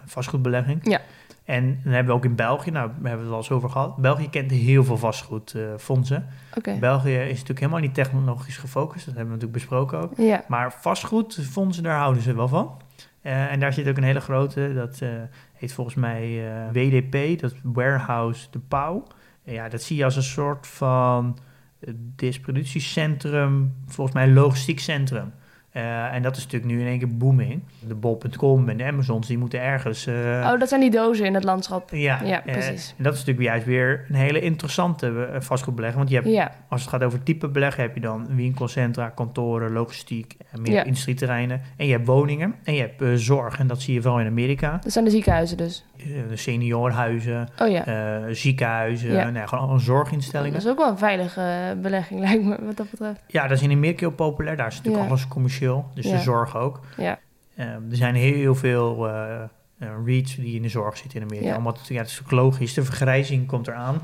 vastgoedbelegging. 0.04 0.80
Ja. 0.90 1.00
En 1.46 1.80
dan 1.82 1.92
hebben 1.92 2.12
we 2.12 2.18
ook 2.18 2.24
in 2.24 2.34
België, 2.34 2.70
nou, 2.70 2.90
we 3.00 3.08
hebben 3.08 3.26
het 3.26 3.34
al 3.34 3.40
eens 3.40 3.50
over 3.50 3.70
gehad. 3.70 3.96
België 3.96 4.30
kent 4.30 4.50
heel 4.50 4.84
veel 4.84 4.96
vastgoedfondsen. 4.96 6.26
Oké. 6.56 6.76
België 6.80 7.16
is 7.16 7.30
natuurlijk 7.30 7.60
helemaal 7.60 7.80
niet 7.80 7.94
technologisch 7.94 8.56
gefocust. 8.56 9.06
Dat 9.06 9.14
hebben 9.14 9.34
we 9.34 9.40
natuurlijk 9.40 9.66
besproken 9.66 10.00
ook. 10.00 10.12
Ja. 10.16 10.44
Maar 10.48 10.72
vastgoedfondsen, 10.72 11.82
daar 11.82 11.98
houden 11.98 12.22
ze 12.22 12.34
wel 12.34 12.48
van. 12.48 12.76
Eh, 13.22 13.52
en 13.52 13.60
daar 13.60 13.72
zit 13.72 13.88
ook 13.88 13.96
een 13.96 14.02
hele 14.02 14.20
grote, 14.20 14.74
dat 14.74 15.00
eh, 15.00 15.08
heet 15.52 15.72
volgens 15.72 15.96
mij 15.96 16.48
eh, 16.48 16.72
WDP, 16.72 17.40
dat 17.40 17.54
Warehouse 17.62 18.46
de 18.50 18.58
Pauw. 18.58 19.06
Ja, 19.42 19.68
dat 19.68 19.82
zie 19.82 19.96
je 19.96 20.04
als 20.04 20.16
een 20.16 20.22
soort 20.22 20.66
van 20.66 21.38
eh, 21.78 21.94
distributiecentrum, 21.96 23.74
volgens 23.86 24.16
mij 24.16 24.26
een 24.26 24.34
logistiek 24.34 24.80
centrum. 24.80 25.32
Eh, 25.76 26.14
en 26.14 26.22
dat 26.22 26.36
is 26.36 26.42
natuurlijk 26.44 26.72
nu 26.72 26.80
in 26.80 26.86
één 26.86 26.98
keer 26.98 27.16
booming. 27.16 27.62
De 27.88 27.94
bol.com 27.94 28.68
en 28.68 28.76
de 28.76 28.84
Amazons, 28.84 29.26
die 29.26 29.38
moeten 29.38 29.60
ergens... 29.60 30.06
eh, 30.06 30.14
Oh, 30.52 30.58
dat 30.58 30.68
zijn 30.68 30.80
die 30.80 30.90
dozen 30.90 31.24
in 31.26 31.34
het 31.34 31.44
landschap. 31.44 31.90
ja, 31.90 32.20
ja, 32.24 32.44
eh, 32.44 32.52
precies. 32.52 32.94
en 32.98 33.04
dat 33.04 33.12
is 33.12 33.18
natuurlijk 33.18 33.46
juist 33.46 33.66
weer 33.66 34.04
een 34.08 34.14
hele 34.14 34.40
interessante 34.40 35.28
vastgoedbelegging. 35.38 35.98
Want 35.98 36.10
je 36.10 36.16
hebt 36.20 36.28
Ja, 36.28 36.50
als 36.68 36.80
het 36.80 36.90
gaat 36.90 37.02
over 37.02 37.22
type 37.22 37.48
beleggen, 37.48 37.82
heb 37.82 37.94
je 37.94 38.00
dan 38.00 38.26
winkelcentra, 38.36 39.08
kantoren, 39.08 39.72
logistiek, 39.72 40.36
en 40.50 40.62
meer 40.62 40.72
Ja. 40.72 40.84
industrieterreinen. 40.84 41.60
En 41.76 41.86
je 41.86 41.92
hebt 41.92 42.06
woningen 42.06 42.54
en 42.64 42.74
je 42.74 42.80
hebt 42.80 43.20
zorg. 43.20 43.58
En 43.58 43.66
dat 43.66 43.80
zie 43.82 43.94
je 43.94 44.02
vooral 44.02 44.20
in 44.20 44.26
Amerika. 44.26 44.78
dat 44.82 44.92
zijn 44.92 45.04
de 45.04 45.10
ziekenhuizen 45.10 45.56
dus. 45.56 45.84
De 46.28 46.36
seniorenhuizen, 46.36 47.48
Oh 47.62 47.68
ja. 47.68 47.84
ziekenhuizen, 48.32 49.12
Ja. 49.12 49.30
nee, 49.30 49.42
gewoon 49.46 49.58
allemaal 49.64 49.80
zorginstellingen. 49.80 50.52
Dat 50.52 50.62
is 50.62 50.68
ook 50.70 50.78
wel 50.78 50.88
een 50.90 50.98
veilige 50.98 51.76
belegging, 51.82 52.20
lijkt 52.26 52.44
me, 52.44 52.56
wat 52.64 52.76
dat 52.76 52.90
betreft. 52.90 53.20
Ja, 53.26 53.42
dat 53.46 53.56
is 53.56 53.62
in 53.62 53.70
Amerika 53.70 53.98
heel 53.98 54.10
populair. 54.10 54.56
Daar 54.56 54.66
is 54.66 54.76
natuurlijk 54.76 55.04
alles 55.08 55.28
commercieel, 55.28 55.65
dus 55.94 56.10
de 56.10 56.18
zorg 56.18 56.56
ook. 56.56 56.80
Ja. 56.96 57.18
Eh, 57.54 57.66
er 57.66 57.82
zijn 57.90 58.14
heel 58.14 58.54
veel 58.54 59.08
eh 59.08 59.42
eh, 59.78 59.88
REITs 60.06 60.34
die 60.34 60.54
in 60.56 60.62
de 60.62 60.68
zorg 60.68 60.96
zitten 60.96 61.20
in 61.20 61.26
Amerika. 61.30 61.56
Omdat 61.56 61.78
het, 61.78 61.86
ja, 61.86 61.98
het 62.00 62.08
is 62.10 62.20
ook 62.24 62.30
logisch, 62.30 62.74
de 62.74 62.84
vergrijzing 62.84 63.46
komt 63.46 63.66
eraan. 63.68 64.00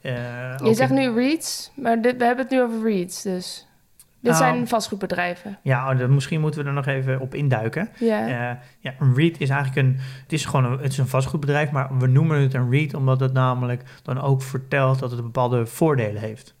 Eh, 0.00 0.12
Je 0.64 0.74
zegt 0.74 0.90
in- 0.90 0.96
nu 0.96 1.14
REITs, 1.14 1.72
maar 1.76 2.00
dit, 2.02 2.16
we 2.16 2.24
hebben 2.24 2.44
het 2.44 2.52
nu 2.54 2.62
over 2.62 2.82
REITs, 2.82 3.22
dus... 3.22 3.66
Dit 4.20 4.32
Nou. 4.34 4.44
zijn 4.44 4.68
vastgoedbedrijven. 4.68 5.58
Ja, 5.62 5.90
oh, 5.92 6.06
misschien 6.08 6.40
moeten 6.40 6.62
we 6.62 6.68
er 6.68 6.74
nog 6.74 6.86
even 6.86 7.20
op 7.20 7.34
induiken. 7.34 7.88
Ja. 7.98 8.26
Ja, 8.80 8.94
een 8.98 9.14
REIT 9.14 9.40
is 9.40 9.48
eigenlijk 9.48 9.86
een, 9.86 9.96
het 10.22 10.32
is 10.32 10.44
gewoon 10.44 10.64
een, 10.64 10.78
het 10.78 10.92
is 10.92 10.98
een 10.98 11.06
vastgoedbedrijf, 11.08 11.70
maar 11.70 11.98
we 11.98 12.06
noemen 12.06 12.40
het 12.40 12.54
een 12.54 12.70
REIT 12.70 12.94
omdat 12.94 13.20
het 13.20 13.32
namelijk 13.32 13.82
dan 14.02 14.20
ook 14.20 14.42
vertelt 14.42 14.98
dat 14.98 15.10
het 15.10 15.22
bepaalde 15.22 15.66
voordelen 15.66 16.22
heeft. 16.22 16.54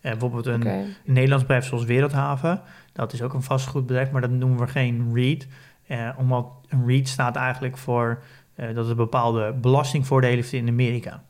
Bijvoorbeeld 0.00 0.46
een, 0.46 0.66
een 0.66 0.94
Nederlands 1.04 1.44
bedrijf 1.44 1.64
zoals 1.64 1.84
Wereldhaven, 1.84 2.60
dat 2.92 3.12
is 3.12 3.22
ook 3.22 3.32
een 3.32 3.42
vastgoedbedrijf, 3.42 4.10
maar 4.10 4.20
dat 4.20 4.30
noemen 4.30 4.58
we 4.58 4.66
geen 4.66 5.10
REIT. 5.14 5.46
Eh, 5.86 6.08
omdat 6.16 6.46
een 6.68 6.86
REIT 6.86 7.08
staat 7.08 7.36
eigenlijk 7.36 7.76
voor 7.76 8.22
eh, 8.54 8.74
dat 8.74 8.86
het 8.86 8.96
bepaalde 8.96 9.52
belastingvoordelen 9.52 10.36
heeft 10.36 10.52
in 10.52 10.68
Amerika. 10.68 11.22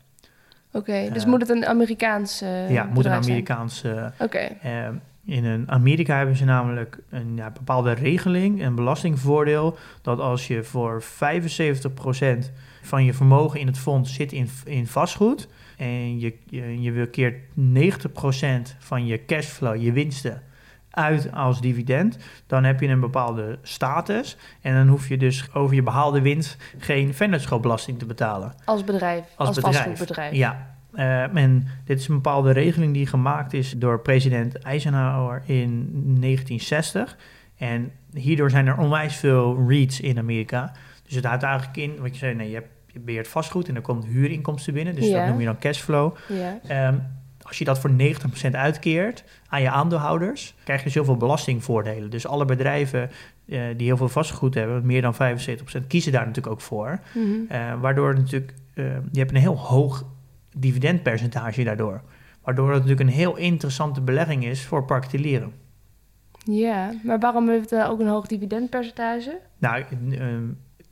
Oké, 0.71 1.09
dus 1.13 1.23
Eh, 1.23 1.29
moet 1.29 1.41
het 1.41 1.49
een 1.49 1.65
Amerikaans 1.65 2.41
eh 2.41 2.71
ja, 2.71 2.89
moet 2.93 3.05
een? 3.05 3.11
Amerikaanse 3.11 4.11
Oké, 4.19 4.37
eh, 4.37 4.87
in 5.25 5.45
een 5.45 5.71
Amerika 5.71 6.17
hebben 6.17 6.35
ze 6.35 6.45
namelijk 6.45 6.97
een 7.09 7.35
ja, 7.35 7.51
bepaalde 7.51 7.91
regeling, 7.91 8.63
een 8.63 8.75
belastingvoordeel, 8.75 9.77
dat 10.01 10.19
als 10.19 10.47
je 10.47 10.63
voor 10.63 11.03
75% 11.03 12.51
van 12.81 13.05
je 13.05 13.13
vermogen 13.13 13.59
in 13.59 13.67
het 13.67 13.77
fonds 13.77 14.13
zit 14.13 14.31
in, 14.31 14.49
in 14.65 14.87
vastgoed 14.87 15.47
en 15.77 16.19
je, 16.19 16.33
je, 16.45 16.81
je 16.81 17.07
keert 17.07 17.35
90% 17.43 18.77
van 18.79 19.05
je 19.05 19.25
cashflow, 19.25 19.81
je 19.81 19.91
winsten, 19.91 20.41
uit 20.91 21.31
als 21.31 21.61
dividend, 21.61 22.17
dan 22.47 22.63
heb 22.63 22.79
je 22.79 22.87
een 22.87 22.99
bepaalde 22.99 23.59
status 23.61 24.37
en 24.61 24.73
dan 24.75 24.87
hoef 24.87 25.07
je 25.07 25.17
dus 25.17 25.53
over 25.53 25.75
je 25.75 25.83
behaalde 25.83 26.21
winst 26.21 26.57
geen 26.77 27.13
vennootschapbelasting 27.13 27.99
te 27.99 28.05
betalen. 28.05 28.53
als 28.65 28.83
bedrijf, 28.83 29.23
als, 29.35 29.47
Als 29.47 29.55
bedrijf. 29.55 29.75
vastgoedbedrijf. 29.75 30.33
Ja, 30.33 30.75
eh, 30.93 31.35
en 31.35 31.67
dit 31.85 31.99
is 31.99 32.07
een 32.07 32.15
bepaalde 32.15 32.51
regeling 32.51 32.93
die 32.93 33.07
gemaakt 33.07 33.53
is 33.53 33.71
door 33.77 33.99
president 34.01 34.57
Eisenhower 34.59 35.41
in 35.45 35.89
1960. 36.19 37.17
En 37.57 37.91
hierdoor 38.13 38.49
zijn 38.49 38.67
er 38.67 38.77
onwijs 38.77 39.15
veel 39.15 39.65
REITs 39.67 39.99
in 39.99 40.17
Amerika. 40.17 40.71
Dus 41.05 41.15
het 41.15 41.25
houdt 41.25 41.43
eigenlijk 41.43 41.77
in, 41.77 41.97
wat 42.01 42.11
je 42.13 42.17
zei, 42.17 42.35
nee, 42.35 42.47
je, 42.49 42.55
hebt, 42.55 42.69
je 42.87 42.99
beheert 42.99 43.27
vastgoed 43.27 43.67
en 43.67 43.75
er 43.75 43.81
komt 43.81 44.05
huurinkomsten 44.05 44.73
binnen. 44.73 44.95
Dus 44.95 45.07
Ja. 45.07 45.19
dat 45.19 45.27
noem 45.27 45.39
je 45.39 45.45
dan 45.45 45.57
cashflow. 45.59 46.15
Ja. 46.27 46.59
Ehm, 46.67 46.95
als 47.51 47.59
je 47.59 47.65
dat 47.65 47.79
voor 47.79 47.91
90% 48.47 48.51
uitkeert 48.51 49.23
aan 49.47 49.61
je 49.61 49.69
aandeelhouders, 49.69 50.55
krijg 50.63 50.79
je 50.79 50.85
dus 50.85 50.93
heel 50.93 51.05
veel 51.05 51.17
belastingvoordelen. 51.17 52.09
Dus 52.09 52.27
alle 52.27 52.45
bedrijven 52.45 53.09
eh, 53.45 53.61
die 53.77 53.87
heel 53.87 53.97
veel 53.97 54.09
vastgoed 54.09 54.53
hebben, 54.53 54.85
meer 54.85 55.01
dan 55.01 55.13
75%, 55.13 55.17
kiezen 55.87 56.11
daar 56.11 56.25
natuurlijk 56.25 56.53
ook 56.53 56.61
voor. 56.61 56.99
Mhm. 57.13 57.27
Eh, 57.47 57.81
waardoor 57.81 58.13
natuurlijk, 58.15 58.53
eh, 58.73 58.85
je 59.11 59.19
hebt 59.19 59.31
een 59.31 59.37
heel 59.37 59.57
hoog 59.57 60.05
dividendpercentage 60.57 61.63
daardoor. 61.63 62.01
Waardoor 62.43 62.67
het 62.67 62.75
natuurlijk 62.75 63.09
een 63.09 63.15
heel 63.15 63.37
interessante 63.37 64.01
belegging 64.01 64.45
is 64.45 64.65
voor 64.65 64.85
particulieren. 64.85 65.53
ja, 66.43 66.93
maar 67.03 67.19
waarom 67.19 67.49
heeft 67.49 67.69
het 67.69 67.87
ook 67.87 67.99
een 67.99 68.07
hoog 68.07 68.27
dividendpercentage? 68.27 69.39
Nou, 69.57 69.83
eh, 70.11 70.27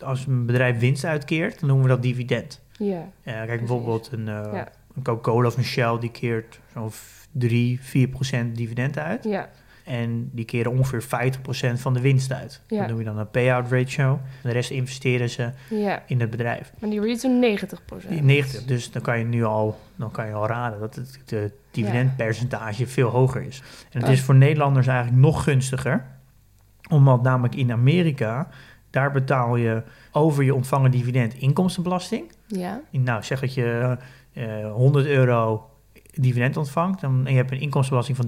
als 0.08 0.26
een 0.26 0.46
bedrijf 0.46 0.80
winst 0.80 1.04
uitkeert, 1.04 1.60
dan 1.60 1.70
noemen 1.70 1.88
we 1.88 1.94
dat 1.94 2.04
dividend. 2.04 2.62
Ja, 2.78 3.08
kijk, 3.24 3.60
bijvoorbeeld 3.60 4.10
een, 4.12 4.26
Ja. 4.26 4.68
Een 5.00 5.06
Coca-Cola 5.16 5.48
of 5.48 5.58
een 5.58 5.64
Shell, 5.64 5.98
die 6.00 6.12
keert 6.12 6.60
zo'n 6.74 6.92
3, 7.32 7.80
4 7.82 8.08
procent 8.08 8.56
dividend 8.58 8.98
uit. 8.98 9.24
ja, 9.24 9.50
En 9.84 10.30
die 10.34 10.46
keren 10.46 10.72
ongeveer 10.72 11.04
50% 11.04 11.80
van 11.80 11.94
de 11.94 12.02
winst 12.02 12.32
uit. 12.32 12.62
Ja. 12.68 12.80
Dat 12.80 12.90
noem 12.90 12.98
je 13.00 13.06
dan 13.06 13.18
een 13.18 13.30
payout 13.30 13.72
ratio. 13.72 14.20
De 14.44 14.52
rest 14.52 14.70
investeren 14.70 15.30
ze 15.30 15.52
ja. 15.70 16.04
in 16.08 16.20
het 16.20 16.30
bedrijf. 16.30 16.72
Maar 16.80 16.90
die 16.90 17.02
REITs 17.02 17.22
doen 17.22 17.40
90 17.40 17.82
Die 18.08 18.22
90, 18.22 18.64
dus 18.66 18.92
dan 18.92 19.02
kan 19.02 19.20
je 19.20 19.26
nu 19.26 19.44
al, 19.44 19.80
dan 19.96 20.12
kan 20.12 20.26
je 20.28 20.34
al 20.34 20.48
raden 20.48 20.80
dat 20.80 20.96
het 20.96 21.20
de 21.26 21.52
dividendpercentage 21.72 22.88
veel 22.88 23.10
hoger 23.10 23.42
is. 23.42 23.62
En 23.92 24.00
het 24.00 24.04
Oh. 24.08 24.14
is 24.16 24.22
voor 24.22 24.36
Nederlanders 24.36 24.88
eigenlijk 24.88 25.18
nog 25.22 25.44
gunstiger, 25.44 26.06
omdat 26.90 27.22
namelijk 27.22 27.56
in 27.56 27.72
Amerika, 27.72 28.48
daar 28.90 29.12
betaal 29.12 29.56
je 29.56 29.84
over 30.12 30.44
je 30.44 30.56
ontvangen 30.56 30.92
dividend 30.92 31.34
inkomstenbelasting. 31.34 32.32
Ja, 32.48 32.82
Nou, 32.92 33.24
zeg 33.24 33.40
dat 33.40 33.54
je 33.54 33.98
eh 34.34 34.72
100 34.72 35.06
euro 35.06 35.70
dividend 36.14 36.58
ontvangt 36.58 37.02
dan, 37.02 37.22
en 37.26 37.32
je 37.32 37.38
hebt 37.38 37.52
een 37.52 37.60
inkomstenbelasting 37.60 38.18
van 38.18 38.28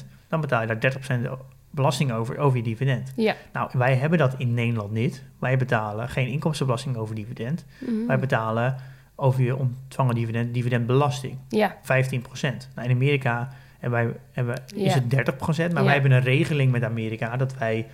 30%, 0.00 0.04
dan 0.28 0.40
betaal 0.40 0.60
je 0.60 0.66
daar 0.66 0.78
30% 0.78 1.30
belasting 1.70 2.12
over, 2.12 2.38
over 2.38 2.56
je 2.56 2.62
dividend. 2.62 3.12
ja. 3.16 3.34
Nou, 3.52 3.70
wij 3.72 3.94
hebben 3.96 4.18
dat 4.18 4.34
in 4.38 4.54
Nederland 4.54 4.92
niet. 4.92 5.22
Wij 5.38 5.56
betalen 5.56 6.08
geen 6.08 6.28
inkomstenbelasting 6.28 6.96
over 6.96 7.14
dividend. 7.14 7.64
Mhm. 7.78 8.06
Wij 8.06 8.18
betalen 8.18 8.76
over 9.14 9.42
je 9.42 9.56
ontvangen 9.56 10.14
dividend, 10.14 10.54
dividendbelasting, 10.54 11.38
Ja, 11.48 11.76
15%. 11.82 12.68
Nou, 12.74 12.88
in 12.88 12.94
Amerika 12.94 13.48
hebben 13.78 14.04
wij, 14.04 14.16
hebben, 14.32 14.62
is 14.74 14.94
het 14.94 15.10
30%, 15.10 15.72
maar 15.72 15.82
Ja. 15.82 15.84
wij 15.84 15.92
hebben 15.92 16.10
een 16.12 16.20
regeling 16.22 16.72
met 16.72 16.82
Amerika 16.84 17.36
dat 17.36 17.54
wij 17.58 17.86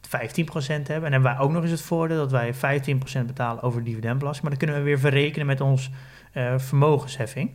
15% 0.00 0.88
hebben. 0.88 1.04
En 1.06 1.12
hebben 1.12 1.22
wij 1.32 1.38
ook 1.38 1.50
nog 1.50 1.62
eens 1.62 1.70
het 1.70 1.82
voordeel 1.82 2.16
dat 2.16 2.30
wij 2.30 2.54
15% 2.54 3.26
betalen 3.26 3.62
over 3.62 3.84
dividendbelasting, 3.84 4.42
maar 4.48 4.58
dan 4.58 4.58
kunnen 4.66 4.76
we 4.76 4.88
weer 4.90 4.98
verrekenen 4.98 5.46
met 5.46 5.60
ons 5.60 5.90
eh, 6.32 6.58
vermogensheffing. 6.58 7.50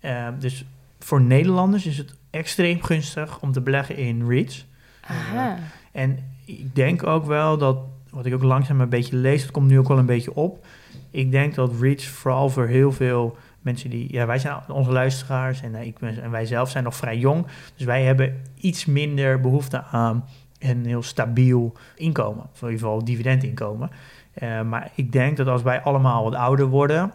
Eh, 0.00 0.28
dus 0.38 0.64
voor 0.98 1.20
Nederlanders 1.20 1.86
is 1.86 1.98
het 1.98 2.14
extreem 2.30 2.82
gunstig 2.82 3.40
om 3.40 3.52
te 3.52 3.60
beleggen 3.60 3.96
in 3.96 4.28
REITs. 4.28 4.66
aha. 5.00 5.58
En 5.92 6.18
ik 6.44 6.74
denk 6.74 7.06
ook 7.06 7.24
wel 7.24 7.58
dat, 7.58 7.78
wat 8.10 8.26
ik 8.26 8.34
ook 8.34 8.42
langzaam 8.42 8.80
een 8.80 8.88
beetje 8.88 9.16
lees, 9.16 9.42
dat 9.42 9.50
komt 9.50 9.68
nu 9.68 9.78
ook 9.78 9.88
wel 9.88 9.98
een 9.98 10.06
beetje 10.06 10.34
op. 10.34 10.66
Ik 11.10 11.30
denk 11.30 11.54
dat 11.54 11.72
REITs 11.80 12.06
vooral 12.08 12.48
voor 12.48 12.66
heel 12.66 12.92
veel 12.92 13.36
mensen 13.60 13.90
die, 13.90 14.12
ja, 14.12 14.26
wij 14.26 14.38
zijn 14.38 14.56
onze 14.68 14.90
luisteraars 14.90 15.62
en, 15.62 15.74
eh, 15.74 15.86
ik 15.86 15.98
ben, 15.98 16.22
en 16.22 16.30
wij 16.30 16.46
zelf 16.46 16.70
zijn 16.70 16.84
nog 16.84 16.96
vrij 16.96 17.18
jong. 17.18 17.46
Dus 17.76 17.86
wij 17.86 18.02
hebben 18.02 18.42
iets 18.56 18.84
minder 18.84 19.40
behoefte 19.40 19.82
aan 19.82 20.24
een 20.58 20.86
heel 20.86 21.02
stabiel 21.02 21.72
inkomen, 21.96 22.44
of 22.52 22.62
in 22.62 22.68
ieder 22.68 22.80
geval 22.80 23.04
dividendinkomen. 23.04 23.90
Eh, 24.34 24.62
maar 24.62 24.90
ik 24.94 25.12
denk 25.12 25.36
dat 25.36 25.46
als 25.46 25.62
wij 25.62 25.80
allemaal 25.80 26.24
wat 26.24 26.34
ouder 26.34 26.66
worden 26.66 27.12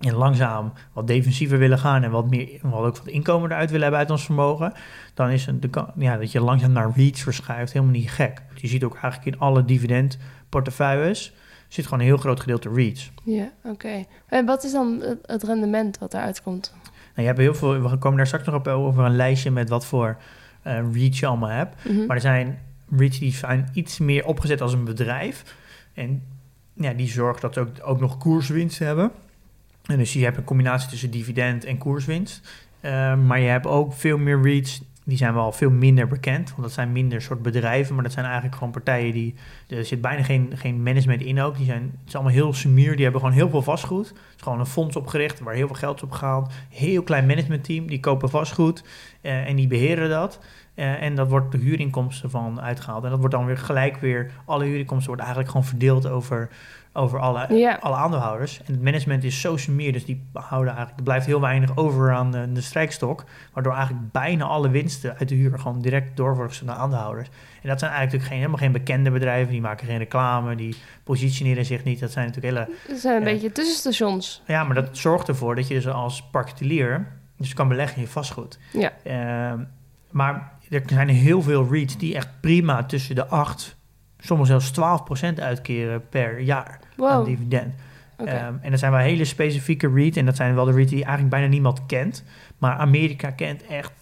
en 0.00 0.14
langzaam 0.14 0.72
wat 0.92 1.06
defensiever 1.06 1.58
willen 1.58 1.78
gaan 1.78 2.02
en 2.02 2.10
wat 2.10 2.30
meer, 2.30 2.58
wat 2.62 2.84
ook 2.84 2.96
wat 2.96 3.06
inkomen 3.06 3.50
eruit 3.50 3.66
willen 3.66 3.82
hebben 3.82 4.00
uit 4.00 4.10
ons 4.10 4.24
vermogen, 4.24 4.72
dan 5.14 5.30
is 5.30 5.46
het 5.46 5.62
de, 5.62 5.84
ja, 5.96 6.16
dat 6.16 6.32
je 6.32 6.40
langzaam 6.40 6.72
naar 6.72 6.92
REITs 6.94 7.22
verschuift 7.22 7.72
helemaal 7.72 7.94
niet 7.94 8.10
gek. 8.10 8.42
Je 8.54 8.68
ziet 8.68 8.84
ook 8.84 8.96
eigenlijk 8.96 9.34
in 9.34 9.40
alle 9.40 9.64
dividendportefeuilles 9.64 11.34
zit 11.68 11.84
gewoon 11.84 12.00
een 12.00 12.06
heel 12.06 12.16
groot 12.16 12.40
gedeelte 12.40 12.70
REITs. 12.74 13.12
Ja, 13.24 13.52
oké. 13.64 14.04
En 14.26 14.46
wat 14.46 14.64
is 14.64 14.72
dan 14.72 15.02
het, 15.22 15.42
rendement 15.42 15.98
wat 15.98 16.14
eruit 16.14 16.42
komt? 16.42 16.72
Nou, 16.82 16.92
je 17.14 17.22
hebt 17.22 17.38
heel 17.38 17.54
veel, 17.54 17.90
we 17.90 17.98
komen 17.98 18.16
daar 18.16 18.26
straks 18.26 18.46
nog 18.46 18.54
op 18.54 18.66
over 18.68 19.04
een 19.04 19.16
lijstje 19.16 19.50
met 19.50 19.68
wat 19.68 19.86
voor 19.86 20.16
eh 20.62 20.78
REITs 20.92 21.20
je 21.20 21.26
allemaal 21.26 21.48
hebt. 21.48 21.84
Mhm. 21.84 22.06
Maar 22.06 22.16
er 22.16 22.22
zijn 22.22 22.58
REITs 22.96 23.18
die 23.18 23.32
zijn 23.32 23.68
iets 23.72 23.98
meer 23.98 24.26
opgezet 24.26 24.60
als 24.60 24.72
een 24.72 24.84
bedrijf. 24.84 25.56
En 25.94 26.22
ja, 26.72 26.92
die 26.92 27.08
zorgen 27.08 27.40
dat 27.40 27.54
ze 27.54 27.60
ook, 27.60 27.68
ook 27.82 28.00
nog 28.00 28.18
koerswinst 28.18 28.78
hebben. 28.78 29.10
En 29.86 29.98
dus 29.98 30.12
je 30.12 30.24
hebt 30.24 30.36
een 30.36 30.44
combinatie 30.44 30.88
tussen 30.88 31.10
dividend 31.10 31.64
en 31.64 31.78
koerswinst. 31.78 32.40
Eh, 32.80 33.16
maar 33.16 33.40
je 33.40 33.48
hebt 33.48 33.66
ook 33.66 33.92
veel 33.92 34.18
meer 34.18 34.42
REITs, 34.42 34.82
die 35.04 35.16
zijn 35.16 35.34
wel 35.34 35.52
veel 35.52 35.70
minder 35.70 36.08
bekend. 36.08 36.50
Want 36.50 36.62
dat 36.62 36.72
zijn 36.72 36.92
minder 36.92 37.22
soort 37.22 37.42
bedrijven, 37.42 37.94
maar 37.94 38.04
dat 38.04 38.12
zijn 38.12 38.24
eigenlijk 38.24 38.54
gewoon 38.56 38.72
partijen 38.72 39.12
die... 39.12 39.34
Er 39.68 39.84
zit 39.84 40.00
bijna 40.00 40.22
geen, 40.22 40.52
geen 40.54 40.82
management 40.82 41.22
in 41.22 41.40
ook. 41.40 41.56
Die 41.56 41.66
zijn, 41.66 41.82
het 41.82 42.08
is 42.08 42.14
allemaal 42.14 42.32
heel 42.32 42.52
sumier, 42.52 42.94
die 42.94 43.02
hebben 43.02 43.20
gewoon 43.20 43.36
heel 43.36 43.50
veel 43.50 43.62
vastgoed. 43.62 44.08
Het 44.08 44.16
is 44.36 44.42
gewoon 44.42 44.60
een 44.60 44.66
fonds 44.66 44.96
opgericht 44.96 45.40
waar 45.40 45.54
heel 45.54 45.66
veel 45.66 45.76
geld 45.76 45.96
is 45.96 46.02
opgehaald. 46.02 46.52
Heel 46.68 47.02
klein 47.02 47.26
managementteam, 47.26 47.86
die 47.86 48.00
kopen 48.00 48.30
vastgoed 48.30 48.84
eh, 49.20 49.48
en 49.48 49.56
die 49.56 49.66
beheren 49.66 50.08
dat. 50.08 50.38
Eh, 50.76 51.02
en 51.02 51.14
dat 51.14 51.28
wordt 51.28 51.52
de 51.52 51.58
huurinkomsten 51.58 52.30
van 52.30 52.60
uitgehaald. 52.60 53.04
En 53.04 53.10
dat 53.10 53.18
wordt 53.18 53.34
dan 53.34 53.46
weer 53.46 53.58
gelijk 53.58 53.96
weer, 53.96 54.30
alle 54.44 54.64
huurinkomsten 54.64 55.06
worden 55.08 55.24
eigenlijk 55.26 55.54
gewoon 55.54 55.70
verdeeld 55.70 56.06
over, 56.08 56.48
over 56.92 57.18
alle, 57.20 57.78
alle 57.80 57.96
aandeelhouders. 57.96 58.60
En 58.64 58.72
het 58.72 58.82
management 58.82 59.24
is 59.24 59.40
zo 59.40 59.56
sumier, 59.56 59.92
dus 59.92 60.04
die 60.04 60.24
houden 60.32 60.68
eigenlijk, 60.68 60.98
er 60.98 61.04
blijft 61.04 61.26
heel 61.26 61.40
weinig 61.40 61.76
over 61.76 62.12
aan 62.14 62.30
de, 62.30 62.52
de 62.52 62.60
strijkstok. 62.60 63.24
Waardoor 63.52 63.74
eigenlijk 63.74 64.12
bijna 64.12 64.44
alle 64.44 64.68
winsten 64.70 65.16
uit 65.18 65.28
de 65.28 65.34
huur 65.34 65.58
gewoon 65.58 65.80
direct 65.80 66.16
door 66.16 66.28
worden 66.30 66.48
gestuurd 66.48 66.70
naar 66.70 66.80
aandeelhouders. 66.80 67.28
En 67.62 67.68
dat 67.68 67.78
zijn 67.78 67.90
eigenlijk 67.92 68.02
natuurlijk 68.22 68.28
geen, 68.28 68.38
helemaal 68.38 68.58
geen 68.58 68.72
bekende 68.72 69.10
bedrijven, 69.10 69.52
die 69.52 69.60
maken 69.60 69.86
geen 69.86 69.98
reclame, 69.98 70.54
die 70.54 70.76
positioneren 71.04 71.64
zich 71.64 71.84
niet. 71.84 72.00
Dat 72.00 72.10
zijn 72.12 72.26
natuurlijk 72.26 72.54
hele 72.56 72.76
Het 72.88 72.98
zijn 73.00 73.14
een 73.22 73.26
Ja. 73.26 73.32
beetje 73.32 73.52
tussenstations. 73.52 74.42
ja, 74.46 74.64
maar 74.64 74.74
dat 74.74 74.88
zorgt 74.96 75.28
ervoor 75.28 75.54
dat 75.54 75.68
je 75.68 75.74
dus 75.74 75.88
als 75.88 76.22
particulier 76.22 77.06
dus 77.36 77.54
kan 77.54 77.68
beleggen 77.68 77.96
in 77.96 78.02
je 78.02 78.08
vastgoed. 78.08 78.58
Ja. 78.72 78.92
Ehm, 79.04 79.58
maar 80.10 80.52
er 80.70 80.82
zijn 80.86 81.08
heel 81.08 81.42
veel 81.42 81.68
REITs 81.70 81.98
die 81.98 82.14
echt 82.14 82.28
prima 82.40 82.84
tussen 82.84 83.14
de 83.14 83.26
8, 83.26 83.76
soms 84.18 84.48
zelfs 84.48 84.72
12% 85.34 85.40
uitkeren 85.40 86.08
per 86.08 86.40
jaar 86.40 86.68
aan 86.70 86.78
Wow, 86.96 87.24
dividend. 87.26 87.74
oké. 88.18 88.30
Ehm, 88.30 88.54
en 88.60 88.70
dat 88.70 88.78
zijn 88.78 88.92
wel 88.92 89.00
hele 89.00 89.24
specifieke 89.24 89.88
REITs 89.94 90.16
en 90.16 90.24
dat 90.26 90.36
zijn 90.36 90.54
wel 90.54 90.64
de 90.64 90.72
REITs 90.72 90.90
die 90.90 91.00
eigenlijk 91.04 91.30
bijna 91.30 91.46
niemand 91.46 91.86
kent. 91.86 92.24
Maar 92.58 92.76
Amerika 92.76 93.30
kent 93.30 93.66
echt, 93.66 93.92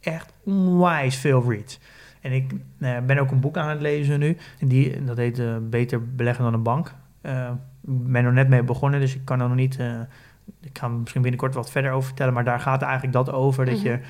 echt 0.00 0.32
onwijs 0.44 1.16
veel 1.16 1.44
REITs. 1.48 1.80
En 2.20 2.32
ik 2.32 2.52
eh, 2.78 2.98
ben 3.06 3.18
ook 3.18 3.30
een 3.30 3.40
boek 3.40 3.56
aan 3.56 3.68
het 3.68 3.80
lezen 3.80 4.18
nu. 4.18 4.36
En 4.58 4.68
die, 4.68 5.04
dat 5.04 5.16
heet 5.16 5.38
eh, 5.38 5.56
Beter 5.60 6.14
beleggen 6.14 6.44
dan 6.44 6.54
een 6.54 6.62
bank. 6.62 6.94
Eh, 7.20 7.50
ik 7.82 8.12
ben 8.12 8.24
er 8.24 8.32
net 8.32 8.48
mee 8.48 8.62
begonnen, 8.62 9.00
dus 9.00 9.14
ik 9.14 9.24
kan 9.24 9.40
er 9.40 9.46
nog 9.48 9.56
niet 9.56 9.76
eh, 9.78 10.00
ik 10.62 10.78
ga 10.78 10.88
misschien 10.88 11.22
binnenkort 11.22 11.54
wat 11.54 11.70
verder 11.70 11.90
over 11.90 12.06
vertellen, 12.06 12.32
maar 12.34 12.44
daar 12.44 12.60
gaat 12.60 12.82
eigenlijk 12.82 13.12
dat 13.12 13.30
over. 13.32 13.64
Dat 13.64 13.80
je, 13.82 13.90
Mhm. 13.90 14.00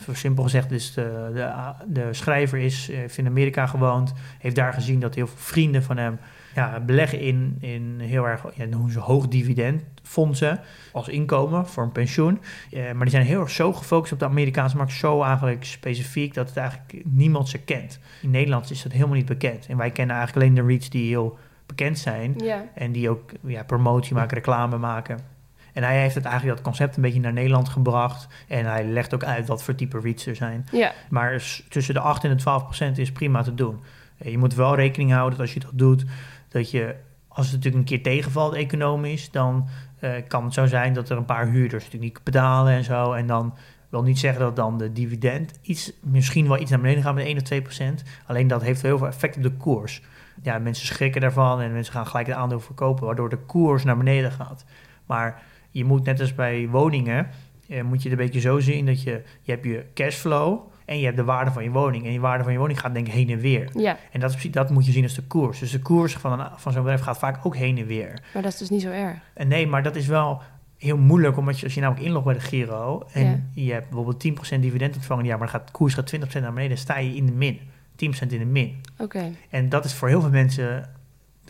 Even 0.00 0.16
simpel 0.16 0.42
gezegd, 0.42 0.68
dus 0.68 0.94
de, 0.94 1.30
de, 1.34 1.52
de 1.86 2.14
schrijver 2.14 2.58
is, 2.58 2.88
eh, 2.90 2.96
heeft 2.96 3.18
in 3.18 3.26
Amerika 3.26 3.66
gewoond, 3.66 4.12
heeft 4.38 4.56
daar 4.56 4.72
gezien 4.72 5.00
dat 5.00 5.14
heel 5.14 5.26
veel 5.26 5.36
vrienden 5.38 5.82
van 5.82 5.96
hem 5.96 6.18
ja, 6.54 6.80
beleggen 6.80 7.20
in, 7.20 7.56
in 7.60 8.00
heel 8.00 8.28
erg 8.28 8.44
ja, 8.54 8.64
noemen 8.64 8.90
ze 8.90 8.98
hoog 8.98 9.28
dividendfondsen 9.28 10.60
als 10.92 11.08
inkomen 11.08 11.66
voor 11.66 11.82
een 11.82 11.92
pensioen. 11.92 12.40
Eh, 12.70 12.92
maar 12.92 13.02
die 13.02 13.10
zijn 13.10 13.26
heel 13.26 13.40
erg 13.40 13.50
zo 13.50 13.72
gefocust 13.72 14.12
op 14.12 14.18
de 14.18 14.24
Amerikaanse 14.24 14.76
markt, 14.76 14.92
zo 14.92 15.22
eigenlijk 15.22 15.64
specifiek 15.64 16.34
dat 16.34 16.48
het 16.48 16.56
eigenlijk 16.56 17.02
niemand 17.04 17.48
ze 17.48 17.58
kent. 17.58 17.98
In 18.22 18.30
Nederland 18.30 18.70
is 18.70 18.82
dat 18.82 18.92
helemaal 18.92 19.16
niet 19.16 19.26
bekend. 19.26 19.66
En 19.66 19.76
wij 19.76 19.90
kennen 19.90 20.16
eigenlijk 20.16 20.46
alleen 20.46 20.64
de 20.64 20.72
REITs 20.72 20.90
die 20.90 21.08
heel 21.08 21.38
bekend 21.66 21.98
zijn. 21.98 22.34
Ja. 22.36 22.64
En 22.74 22.92
die 22.92 23.10
ook 23.10 23.30
ja, 23.40 23.62
promotie 23.62 24.14
maken, 24.14 24.36
reclame 24.36 24.78
maken. 24.78 25.35
En 25.76 25.82
hij 25.82 26.00
heeft 26.00 26.14
het 26.14 26.24
eigenlijk 26.24 26.56
dat 26.56 26.66
concept 26.66 26.96
een 26.96 27.02
beetje 27.02 27.20
naar 27.20 27.32
Nederland 27.32 27.68
gebracht. 27.68 28.28
En 28.48 28.64
hij 28.64 28.84
legt 28.84 29.14
ook 29.14 29.24
uit 29.24 29.46
wat 29.46 29.62
voor 29.62 29.74
type 29.74 30.00
REITs 30.00 30.26
er 30.26 30.36
zijn. 30.36 30.66
Ja. 30.72 30.92
Maar 31.08 31.42
tussen 31.68 31.94
de 31.94 32.00
8 32.00 32.24
en 32.24 32.30
de 32.30 32.36
12 32.36 32.62
procent 32.62 32.98
is 32.98 33.12
prima 33.12 33.42
te 33.42 33.54
doen. 33.54 33.80
Eh, 34.18 34.30
Je 34.30 34.38
moet 34.38 34.54
wel 34.54 34.74
rekening 34.74 35.10
houden 35.10 35.30
dat 35.30 35.40
als 35.40 35.54
je 35.54 35.60
dat 35.60 35.70
doet, 35.74 36.04
dat 36.48 36.70
je, 36.70 36.94
als 37.28 37.46
het 37.46 37.54
natuurlijk 37.54 37.82
een 37.82 37.96
keer 37.96 38.12
tegenvalt 38.12 38.54
economisch, 38.54 39.30
dan 39.30 39.68
eh, 39.98 40.10
kan 40.28 40.44
het 40.44 40.54
zo 40.54 40.66
zijn 40.66 40.92
dat 40.92 41.08
er 41.08 41.16
een 41.16 41.24
paar 41.24 41.46
huurders 41.46 41.84
natuurlijk 41.84 42.14
niet 42.14 42.24
betalen 42.24 42.72
en 42.72 42.84
zo. 42.84 43.12
En 43.12 43.26
dan 43.26 43.54
wil 43.88 44.02
niet 44.02 44.18
zeggen 44.18 44.40
dat 44.40 44.56
dan 44.56 44.78
de 44.78 44.92
dividend 44.92 45.58
iets, 45.62 45.92
misschien 46.02 46.48
wel 46.48 46.58
iets 46.58 46.70
naar 46.70 46.80
beneden 46.80 47.02
gaat 47.02 47.14
met 47.14 47.24
1 47.26 47.36
of 47.36 47.42
2 47.42 47.62
procent. 47.62 48.02
Alleen 48.26 48.48
dat 48.48 48.62
heeft 48.62 48.82
heel 48.82 48.98
veel 48.98 49.06
effect 49.06 49.36
op 49.36 49.42
de 49.42 49.52
koers. 49.52 50.02
Ja, 50.42 50.58
mensen 50.58 50.86
schrikken 50.86 51.20
daarvan 51.20 51.60
en 51.60 51.72
mensen 51.72 51.92
gaan 51.92 52.06
gelijk 52.06 52.26
het 52.26 52.36
aandeel 52.36 52.60
verkopen, 52.60 53.06
waardoor 53.06 53.28
de 53.28 53.38
koers 53.38 53.84
naar 53.84 53.96
beneden 53.96 54.32
gaat. 54.32 54.64
Maar 55.06 55.42
je 55.76 55.84
moet 55.84 56.04
net 56.04 56.20
als 56.20 56.34
bij 56.34 56.68
woningen, 56.68 57.26
eh, 57.68 57.82
moet 57.82 58.02
je 58.02 58.08
het 58.08 58.18
een 58.18 58.24
beetje 58.24 58.40
zo 58.40 58.60
zien 58.60 58.86
dat 58.86 59.02
je, 59.02 59.22
je 59.42 59.52
hebt 59.52 59.64
je 59.64 59.84
cashflow 59.94 60.58
en 60.84 60.98
je 60.98 61.04
hebt 61.04 61.16
de 61.16 61.24
waarde 61.24 61.50
van 61.50 61.62
je 61.64 61.70
woning. 61.70 62.04
En 62.04 62.10
die 62.10 62.20
waarde 62.20 62.44
van 62.44 62.52
je 62.52 62.58
woning 62.58 62.80
gaat 62.80 62.94
denk 62.94 63.06
ik 63.06 63.12
heen 63.12 63.28
en 63.30 63.38
weer. 63.38 63.68
ja, 63.74 63.96
En 64.12 64.20
dat, 64.20 64.36
dat 64.50 64.70
moet 64.70 64.86
je 64.86 64.92
zien 64.92 65.02
als 65.02 65.14
de 65.14 65.22
koers. 65.22 65.58
Dus 65.58 65.70
de 65.70 65.78
koers 65.80 66.14
van, 66.14 66.40
een, 66.40 66.46
van 66.56 66.72
zo'n 66.72 66.80
bedrijf 66.82 67.00
gaat 67.02 67.18
vaak 67.18 67.46
ook 67.46 67.56
heen 67.56 67.78
en 67.78 67.86
weer. 67.86 68.22
maar 68.34 68.42
dat 68.42 68.52
is 68.52 68.58
dus 68.58 68.70
niet 68.70 68.82
zo 68.82 68.90
erg. 68.90 69.16
En 69.34 69.48
nee, 69.48 69.66
maar 69.66 69.82
dat 69.82 69.96
is 69.96 70.06
wel 70.06 70.40
heel 70.76 70.96
moeilijk, 70.98 71.36
omdat 71.36 71.58
je, 71.58 71.64
als 71.64 71.74
je 71.74 71.80
namelijk 71.80 72.06
inlogt 72.06 72.24
bij 72.24 72.34
de 72.34 72.40
Giro 72.40 73.02
en 73.12 73.24
Ja. 73.54 73.62
je 73.64 73.72
hebt 73.72 73.88
bijvoorbeeld 73.90 74.50
10% 74.56 74.60
dividend 74.60 74.94
ontvangen, 74.94 75.24
ja, 75.24 75.30
maar 75.30 75.38
dan 75.38 75.48
gaat, 75.48 75.66
de 75.66 75.72
koers 75.72 75.94
gaat 75.94 76.14
20% 76.16 76.18
naar 76.18 76.52
beneden, 76.52 76.68
dan 76.68 76.76
sta 76.76 76.98
je 76.98 77.14
in 77.16 77.26
de 77.26 77.32
min. 77.32 77.58
10% 77.96 77.98
in 78.28 78.38
de 78.38 78.44
min. 78.44 78.80
Oké. 78.98 79.30
En 79.50 79.68
dat 79.68 79.84
is 79.84 79.94
voor 79.94 80.08
heel 80.08 80.20
veel 80.20 80.30
mensen 80.30 80.90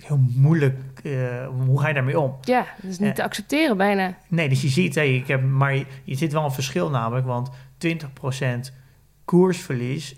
heel 0.05 0.21
moeilijk. 0.35 0.79
eh, 1.03 1.13
hoe 1.67 1.81
ga 1.81 1.89
je 1.89 1.95
daarmee 1.95 2.21
om? 2.21 2.37
Ja, 2.41 2.67
dat 2.83 2.91
is 2.91 2.99
niet 2.99 3.15
te 3.15 3.23
accepteren 3.23 3.77
bijna. 3.77 4.15
Nee, 4.29 4.49
dus 4.49 4.63
je 4.63 4.69
ziet, 4.69 4.95
hé, 4.95 5.01
ik 5.03 5.27
heb, 5.27 5.43
maar 5.43 5.75
je, 5.75 5.87
je 6.05 6.15
zit 6.15 6.33
wel 6.33 6.45
een 6.45 6.51
verschil 6.53 6.91
namelijk, 6.91 7.27
want 7.27 7.51
20% 7.87 8.73
koersverlies, 9.25 10.17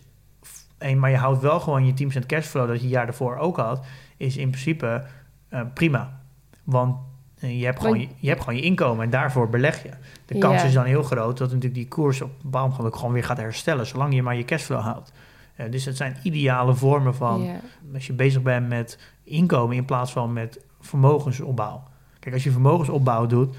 en, 0.78 0.98
maar 0.98 1.10
je 1.10 1.16
houdt 1.16 1.40
wel 1.42 1.60
gewoon 1.60 1.86
je 1.86 2.10
10% 2.22 2.26
cashflow 2.26 2.68
dat 2.68 2.80
je 2.82 2.88
jaar 2.88 3.06
daarvoor 3.06 3.36
ook 3.36 3.56
had, 3.56 3.84
is 4.16 4.36
in 4.36 4.50
principe 4.50 5.04
eh, 5.48 5.60
prima. 5.74 6.20
Want 6.64 6.96
eh, 7.38 7.58
je, 7.58 7.64
hebt 7.64 7.80
gewoon 7.80 8.00
je, 8.00 8.08
je 8.16 8.28
hebt 8.28 8.40
gewoon 8.40 8.56
je 8.58 8.64
inkomen 8.64 9.04
en 9.04 9.10
daarvoor 9.10 9.48
beleg 9.48 9.82
je. 9.82 9.90
De 10.26 10.38
kans 10.38 10.60
Ja. 10.60 10.66
is 10.66 10.72
dan 10.72 10.84
heel 10.84 11.02
groot 11.02 11.38
dat 11.38 11.48
natuurlijk 11.48 11.74
die 11.74 11.88
koers 11.88 12.20
op 12.20 12.30
een 12.30 12.36
bepaald 12.42 12.76
moment 12.76 12.96
gewoon 12.96 13.12
weer 13.12 13.24
gaat 13.24 13.36
herstellen, 13.36 13.86
zolang 13.86 14.14
je 14.14 14.22
maar 14.22 14.36
je 14.36 14.44
cashflow 14.44 14.80
houdt. 14.80 15.12
Eh, 15.59 15.71
dus 15.71 15.85
het 15.85 15.97
zijn 15.97 16.16
ideale 16.23 16.75
vormen 16.75 17.14
van 17.14 17.49
als 17.94 18.07
je 18.07 18.12
bezig 18.12 18.42
bent 18.42 18.68
met 18.68 18.99
inkomen 19.25 19.77
in 19.77 19.85
plaats 19.85 20.12
van 20.12 20.33
met 20.33 20.61
vermogensopbouw. 20.81 21.83
Kijk, 22.21 22.35
als 22.35 22.44
je 22.44 22.51
vermogensopbouw 22.51 23.27
doet, 23.27 23.57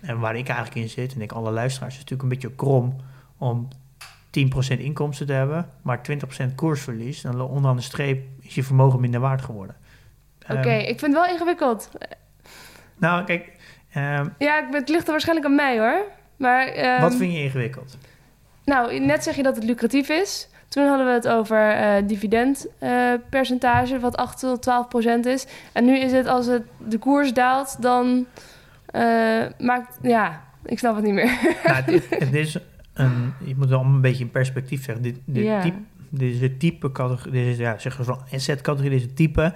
en 0.00 0.18
waar 0.18 0.36
ik 0.36 0.48
eigenlijk 0.48 0.76
in 0.78 0.88
zit, 0.88 1.14
en 1.14 1.20
ik 1.20 1.32
alle 1.32 1.50
luisteraars, 1.50 1.92
is 1.94 2.00
het 2.00 2.10
natuurlijk 2.10 2.22
een 2.42 2.48
beetje 2.48 2.56
krom 2.56 2.96
om 3.38 3.68
10% 4.30 4.80
inkomsten 4.80 5.26
te 5.26 5.32
hebben, 5.32 5.70
maar 5.82 6.00
20% 6.02 6.54
koersverlies. 6.54 7.20
Dan 7.20 7.40
onderaan 7.40 7.76
de 7.76 7.82
streep 7.82 8.24
is 8.40 8.54
je 8.54 8.62
vermogen 8.62 9.00
minder 9.00 9.20
waard 9.20 9.42
geworden. 9.42 9.76
Oké, 10.48 10.58
Ehm, 10.68 10.78
ik 10.80 10.98
vind 10.98 11.00
het 11.00 11.12
wel 11.12 11.26
ingewikkeld. 11.34 11.90
nou, 12.98 13.24
kijk, 13.24 13.52
ehm, 13.92 14.28
Ja, 14.38 14.68
het 14.70 14.88
ligt 14.88 15.04
er 15.04 15.10
waarschijnlijk 15.10 15.48
aan 15.48 15.54
mij 15.54 15.78
hoor. 15.78 16.02
Maar, 16.36 16.66
ehm, 16.66 17.00
wat 17.00 17.14
vind 17.14 17.32
je 17.32 17.42
ingewikkeld? 17.42 17.98
Nou, 18.64 18.98
net 19.00 19.22
zeg 19.22 19.36
je 19.36 19.42
dat 19.42 19.54
het 19.54 19.64
lucratief 19.64 20.08
is. 20.08 20.48
Toen 20.76 20.86
hadden 20.86 21.06
we 21.06 21.12
het 21.12 21.28
over 21.28 21.70
eh 21.70 22.02
dividendpercentage, 22.06 23.98
wat 24.00 24.16
8 24.16 24.38
tot 24.38 24.62
12 24.62 24.88
procent 24.88 25.26
is. 25.26 25.46
En 25.72 25.84
nu 25.84 25.98
is 25.98 26.12
het 26.12 26.26
als 26.26 26.46
het 26.46 26.62
de 26.88 26.98
koers 26.98 27.32
daalt, 27.32 27.82
dan 27.82 28.26
eh, 28.86 29.44
maakt... 29.58 29.98
Ja, 30.02 30.42
ik 30.64 30.78
snap 30.78 30.94
het 30.96 31.04
niet 31.04 31.14
meer. 31.14 31.56
nou, 31.64 31.84
dit, 31.92 32.06
het 32.08 32.34
is 32.34 32.58
een, 32.92 33.32
je 33.44 33.54
moet 33.56 33.72
allemaal 33.72 33.94
een 33.94 34.00
beetje 34.00 34.24
in 34.24 34.30
perspectief 34.30 34.84
zeggen. 34.84 35.02
Dit, 35.04 35.18
dit, 35.24 35.62
type, 35.62 35.78
dit 36.08 36.34
is 36.34 36.40
het 36.40 36.60
type 36.60 36.92
categorie, 36.92 37.50
is, 37.50 37.56
ja, 37.56 37.78
zeggen 37.78 38.04
we 38.04 38.12
van 38.12 38.22
asset 38.32 38.60
categorie, 38.60 38.90
dit 38.90 39.00
is 39.00 39.06
het 39.06 39.16
type, 39.16 39.52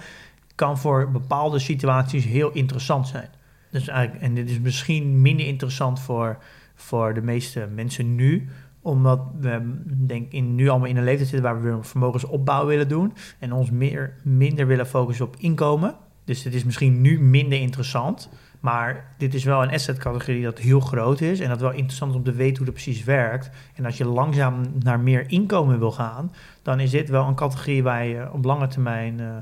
kan 0.55 0.77
voor 0.77 1.11
bepaalde 1.11 1.59
situaties 1.59 2.25
heel 2.25 2.51
interessant 2.51 3.07
zijn. 3.07 3.29
Dus 3.69 3.87
eigenlijk, 3.87 4.23
en 4.23 4.33
dit 4.33 4.49
is 4.49 4.59
misschien 4.59 5.21
minder 5.21 5.45
interessant 5.45 5.99
voor, 5.99 6.37
voor 6.75 7.13
de 7.13 7.21
meeste 7.21 7.67
mensen 7.73 8.15
nu, 8.15 8.49
omdat 8.81 9.21
we 9.39 9.81
denk 9.87 10.31
in, 10.31 10.55
nu 10.55 10.69
allemaal 10.69 10.87
in 10.87 10.97
een 10.97 11.03
leeftijd 11.03 11.29
zitten 11.29 11.51
waar 11.51 11.61
we 11.61 11.69
een 11.69 11.83
vermogensopbouw 11.83 12.65
willen 12.65 12.87
doen 12.87 13.13
en 13.39 13.53
ons 13.53 13.71
meer, 13.71 14.13
minder 14.23 14.67
willen 14.67 14.87
focussen 14.87 15.25
op 15.25 15.35
inkomen. 15.37 15.95
Dus 16.25 16.43
het 16.43 16.53
is 16.53 16.63
misschien 16.63 17.01
nu 17.01 17.19
minder 17.19 17.59
interessant. 17.59 18.29
Maar 18.61 19.13
dit 19.17 19.33
is 19.33 19.43
wel 19.43 19.63
een 19.63 19.71
asset-categorie 19.71 20.43
dat 20.43 20.59
heel 20.59 20.79
groot 20.79 21.21
is. 21.21 21.39
En 21.39 21.49
dat 21.49 21.61
wel 21.61 21.71
interessant 21.71 22.11
is 22.11 22.17
om 22.17 22.23
te 22.23 22.31
weten 22.31 22.57
hoe 22.57 22.65
dat 22.65 22.73
precies 22.73 23.03
werkt. 23.03 23.49
En 23.75 23.85
als 23.85 23.97
je 23.97 24.05
langzaam 24.05 24.61
naar 24.79 24.99
meer 24.99 25.29
inkomen 25.29 25.79
wil 25.79 25.91
gaan, 25.91 26.33
dan 26.61 26.79
is 26.79 26.91
dit 26.91 27.09
wel 27.09 27.27
een 27.27 27.35
categorie 27.35 27.83
waar 27.83 28.05
je 28.05 28.31
op 28.31 28.45
lange 28.45 28.67
termijn 28.67 29.19
eh, 29.19 29.37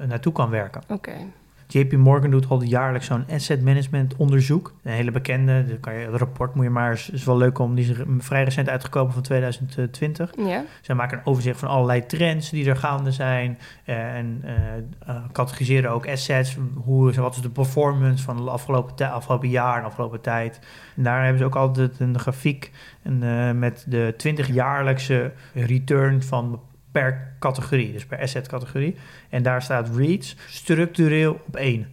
eh, 0.00 0.08
naartoe 0.08 0.32
kan 0.32 0.50
werken. 0.50 0.82
Oké. 0.88 1.12
JP 1.72 1.92
Morgan 1.92 2.30
doet 2.30 2.48
al 2.48 2.62
jaarlijks 2.62 3.06
zo'n 3.06 3.24
asset 3.30 3.62
management 3.62 4.16
onderzoek. 4.16 4.74
Een 4.82 4.92
hele 4.92 5.10
bekende, 5.10 5.64
dat 5.66 5.80
kan 5.80 5.94
je, 5.94 6.06
het 6.06 6.14
rapport 6.14 6.54
moet 6.54 6.64
je 6.64 6.70
maar, 6.70 6.92
is, 6.92 7.10
is 7.10 7.24
wel 7.24 7.36
leuk 7.36 7.58
om, 7.58 7.74
die 7.74 7.90
is 7.90 7.96
vrij 8.18 8.44
recent 8.44 8.68
uitgekomen 8.68 9.12
van 9.12 9.22
2020. 9.22 10.30
Ja. 10.46 10.64
Zij 10.80 10.94
maken 10.94 11.18
een 11.18 11.26
overzicht 11.26 11.58
van 11.58 11.68
allerlei 11.68 12.06
trends 12.06 12.50
die 12.50 12.68
er 12.68 12.76
gaande 12.76 13.12
zijn. 13.12 13.58
eh, 13.84 14.14
en 14.14 14.42
eh, 15.06 15.14
categoriseren 15.32 15.90
ook 15.90 16.08
assets. 16.08 16.56
Hoe, 16.74 17.10
is- 17.10 17.16
wat 17.16 17.34
is 17.36 17.42
de 17.42 17.50
performance 17.50 18.24
van 18.24 18.36
de 18.36 18.50
afgelopen, 18.50 19.10
afgelopen 19.12 19.48
jaar 19.48 19.78
en 19.78 19.84
afgelopen 19.84 20.20
tijd. 20.20 20.60
En 20.96 21.02
daar 21.02 21.20
hebben 21.22 21.38
ze 21.38 21.44
ook 21.44 21.56
altijd 21.56 22.00
een 22.00 22.18
grafiek 22.18 22.70
en, 23.02 23.58
met 23.58 23.84
de 23.88 24.14
20-jaarlijkse 24.16 25.32
return 25.54 26.22
van 26.22 26.60
per 26.92 27.34
categorie. 27.38 27.92
Dus 27.92 28.06
per 28.06 28.20
asset 28.20 28.48
categorie. 28.48 28.96
En 29.28 29.42
daar 29.42 29.62
staat 29.62 29.96
REITs 29.96 30.36
structureel 30.48 31.40
op 31.46 31.56
één. 31.56 31.88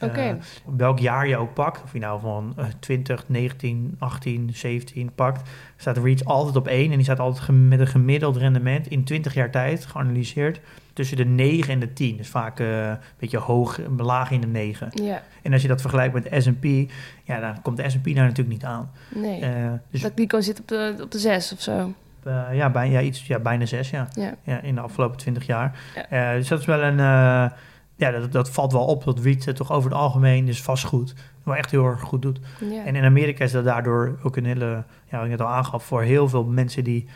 Oké. 0.00 0.20
Eh, 0.20 0.34
welk 0.76 0.98
jaar 0.98 1.28
je 1.28 1.36
ook 1.36 1.54
pakt, 1.54 1.82
of 1.82 1.92
je 1.92 1.98
nou 1.98 2.20
van 2.20 2.52
eh, 2.56 2.64
20, 2.80 3.28
19, 3.28 3.96
18, 3.98 4.50
17 4.54 5.10
pakt, 5.14 5.50
staat 5.76 5.98
REITs 5.98 6.24
altijd 6.24 6.56
op 6.56 6.66
één. 6.66 6.90
En 6.90 6.96
die 6.96 7.04
staat 7.04 7.18
altijd 7.18 7.48
met 7.68 7.80
een 7.80 7.86
gemiddeld 7.86 8.36
rendement 8.36 8.86
in 8.86 9.04
20 9.04 9.34
jaar 9.34 9.50
tijd 9.50 9.86
geanalyseerd 9.86 10.60
tussen 10.92 11.16
de 11.16 11.24
9 11.24 11.72
en 11.72 11.80
de 11.80 11.92
10. 11.92 12.16
Dus 12.16 12.28
vaak 12.28 12.60
eh, 12.60 12.88
een 12.88 12.98
beetje 13.18 13.38
hoog, 13.38 13.80
laag 13.96 14.30
in 14.30 14.40
de 14.40 14.46
9. 14.46 14.88
Ja. 14.92 15.22
En 15.42 15.52
als 15.52 15.62
je 15.62 15.68
dat 15.68 15.80
vergelijkt 15.80 16.14
met 16.14 16.22
de 16.22 16.40
S&P, 16.40 16.90
ja, 17.24 17.40
dan 17.40 17.62
komt 17.62 17.76
de 17.76 17.90
S&P 17.90 18.04
daar 18.04 18.14
natuurlijk 18.14 18.48
niet 18.48 18.64
aan. 18.64 18.90
Nee. 19.14 19.40
Eh, 19.40 19.72
dus 19.90 20.00
dat 20.00 20.16
die 20.16 20.26
kan 20.26 20.42
zitten 20.42 20.62
op 20.64 20.68
de, 20.68 21.02
op 21.02 21.10
de 21.10 21.18
6 21.18 21.52
of 21.52 21.60
zo. 21.60 21.94
Eh, 22.28 22.56
ja, 22.56 22.70
bijna, 22.70 22.92
ja, 22.92 23.00
iets, 23.00 23.26
ja, 23.26 23.38
bijna 23.38 23.66
6, 23.66 23.90
ja. 23.90 24.08
Ja. 24.12 24.34
ja. 24.42 24.60
In 24.60 24.74
de 24.74 24.80
afgelopen 24.80 25.16
20 25.16 25.46
jaar. 25.46 25.78
Ja. 25.94 26.30
Eh, 26.30 26.36
dus 26.36 26.48
dat 26.48 26.60
is 26.60 26.66
wel 26.66 26.82
een... 26.82 26.98
eh, 26.98 27.50
ja, 27.96 28.10
dat, 28.10 28.32
dat 28.32 28.50
valt 28.50 28.72
wel 28.72 28.84
op 28.84 29.04
dat 29.04 29.18
REIT 29.18 29.44
het 29.44 29.56
toch 29.56 29.72
over 29.72 29.90
het 29.90 29.98
algemeen, 29.98 30.44
dus 30.44 30.62
vastgoed, 30.62 31.14
wel 31.42 31.54
echt 31.56 31.70
heel 31.70 31.84
erg 31.84 32.00
goed 32.00 32.22
doet. 32.22 32.40
En 32.84 32.96
in 32.96 33.04
Amerika 33.04 33.44
is 33.44 33.52
dat 33.52 33.64
daardoor 33.64 34.18
ook 34.22 34.36
een 34.36 34.44
hele, 34.44 34.84
ja, 35.10 35.16
wat 35.16 35.24
ik 35.24 35.30
net 35.30 35.40
al 35.40 35.46
aangaf, 35.48 35.84
voor 35.84 36.02
heel 36.02 36.28
veel 36.28 36.44
mensen 36.44 36.84
die 36.84 37.08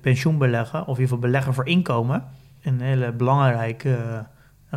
pensioen 0.00 0.38
beleggen, 0.38 0.80
of 0.80 0.86
in 0.86 0.90
ieder 0.90 1.04
geval 1.04 1.18
beleggen 1.18 1.54
voor 1.54 1.66
inkomen, 1.66 2.24
een 2.62 2.80
hele 2.80 3.12
belangrijke 3.12 4.26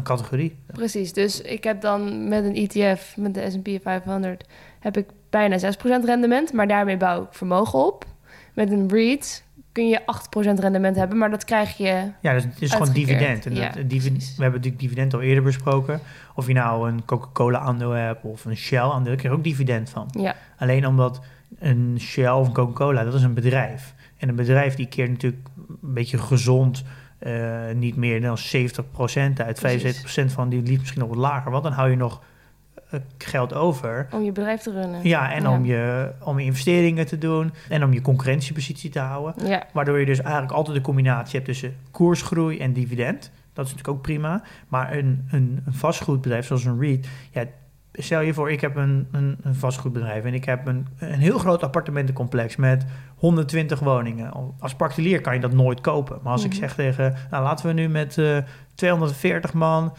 categorie. 0.03 0.57
Precies, 0.65 1.13
dus 1.13 1.41
ik 1.41 1.63
heb 1.63 1.81
dan 1.81 2.27
met 2.27 2.45
een 2.45 2.55
ETF, 2.55 3.17
met 3.17 3.33
de 3.33 3.49
S&P 3.49 3.81
500, 3.81 4.45
heb 4.79 4.97
ik 4.97 5.07
bijna 5.29 5.59
6% 5.59 6.05
rendement, 6.05 6.53
maar 6.53 6.67
daarmee 6.67 6.97
bouw 6.97 7.21
ik 7.23 7.33
vermogen 7.33 7.85
op. 7.85 8.05
Met 8.53 8.71
een 8.71 8.89
REIT 8.89 9.43
kun 9.71 9.87
je 9.87 9.99
8% 9.99 10.59
rendement 10.59 10.95
hebben, 10.95 11.17
maar 11.17 11.29
dat 11.29 11.45
krijg 11.45 11.77
je... 11.77 12.11
Ja, 12.21 12.33
dus 12.33 12.43
het 12.43 12.61
is 12.61 12.71
gewoon 12.71 12.93
dividend. 12.93 13.45
En 13.45 13.55
ja, 13.55 13.69
dat, 13.69 13.89
divi- 13.89 14.11
precies. 14.11 14.35
we 14.35 14.41
hebben 14.41 14.59
natuurlijk 14.61 14.81
dividend 14.81 15.13
al 15.13 15.21
eerder 15.21 15.43
besproken. 15.43 15.99
Of 16.35 16.47
je 16.47 16.53
nou 16.53 16.89
een 16.89 17.05
Coca-Cola 17.05 17.59
aandeel 17.59 17.91
hebt 17.91 18.23
of 18.23 18.45
een 18.45 18.57
Shell 18.57 18.79
aandeel, 18.79 19.03
daar 19.03 19.15
krijg 19.15 19.33
je 19.33 19.39
ook 19.39 19.43
dividend 19.43 19.89
van. 19.89 20.07
Ja, 20.11 20.35
Alleen 20.57 20.87
omdat 20.87 21.21
een 21.59 21.97
Shell 21.99 22.31
of 22.31 22.47
een 22.47 22.53
Coca-Cola, 22.53 23.03
dat 23.03 23.13
is 23.13 23.23
een 23.23 23.33
bedrijf. 23.33 23.93
En 24.17 24.29
een 24.29 24.35
bedrijf 24.35 24.75
die 24.75 24.87
keert 24.87 25.09
natuurlijk 25.09 25.47
een 25.67 25.93
beetje 25.93 26.17
gezond 26.17 26.83
eh, 27.19 27.59
niet 27.75 27.95
meer 27.95 28.21
dan 28.21 28.37
70% 28.37 28.41
uit. 29.35 29.59
Precies. 29.59 30.21
75% 30.21 30.25
van 30.25 30.49
die 30.49 30.61
liefst 30.61 30.79
misschien 30.79 31.01
nog 31.01 31.09
wat 31.09 31.17
lager. 31.17 31.51
Want 31.51 31.63
dan 31.63 31.73
hou 31.73 31.89
je 31.89 31.95
nog 31.95 32.13
eh, 32.13 32.25
geld 33.17 33.53
over. 33.53 34.07
Om 34.11 34.21
je 34.23 34.31
bedrijf 34.31 34.61
te 34.61 34.71
runnen. 34.71 34.99
Ja, 35.03 35.31
en 35.31 35.41
Ja. 35.41 35.51
Om, 35.51 35.65
je, 35.65 36.11
om 36.23 36.39
je 36.39 36.45
investeringen 36.45 37.05
te 37.05 37.17
doen 37.17 37.53
en 37.69 37.83
om 37.83 37.93
je 37.93 38.01
concurrentiepositie 38.01 38.89
te 38.89 38.99
houden. 38.99 39.47
Ja, 39.47 39.63
Waardoor 39.73 39.99
je 39.99 40.05
dus 40.05 40.21
eigenlijk 40.21 40.53
altijd 40.53 40.75
de 40.77 40.81
combinatie 40.83 41.33
hebt 41.35 41.45
tussen 41.45 41.75
koersgroei 41.91 42.59
en 42.59 42.73
dividend. 42.73 43.31
Dat 43.53 43.65
is 43.65 43.71
natuurlijk 43.71 43.97
ook 43.97 44.01
prima. 44.03 44.43
Maar 44.67 44.93
een, 44.97 45.27
een, 45.31 45.61
een 45.65 45.73
vastgoedbedrijf 45.73 46.45
zoals 46.45 46.65
een 46.65 46.79
REIT... 46.79 47.07
Ja, 47.31 47.43
stel 47.93 48.21
je 48.21 48.33
voor, 48.33 48.51
ik 48.51 48.61
heb 48.61 48.75
een, 48.75 49.07
een, 49.11 49.37
een 49.41 49.55
vastgoedbedrijf... 49.55 50.23
en 50.23 50.33
ik 50.33 50.45
heb 50.45 50.67
een, 50.67 50.87
een 50.97 51.19
heel 51.19 51.37
groot 51.37 51.63
appartementencomplex 51.63 52.55
met 52.55 52.85
120 53.15 53.79
woningen. 53.79 54.31
Als 54.59 54.75
particulier 54.75 55.21
kan 55.21 55.33
je 55.33 55.39
dat 55.39 55.53
nooit 55.53 55.81
kopen. 55.81 56.19
Maar 56.23 56.31
als 56.31 56.43
ik 56.43 56.49
Mhm. 56.51 56.59
zeg 56.59 56.75
tegen... 56.75 57.15
Nou, 57.31 57.43
laten 57.43 57.65
we 57.67 57.73
nu 57.73 57.87
met 57.89 58.17
eh 58.17 58.37
240 58.75 59.53
man 59.53 59.93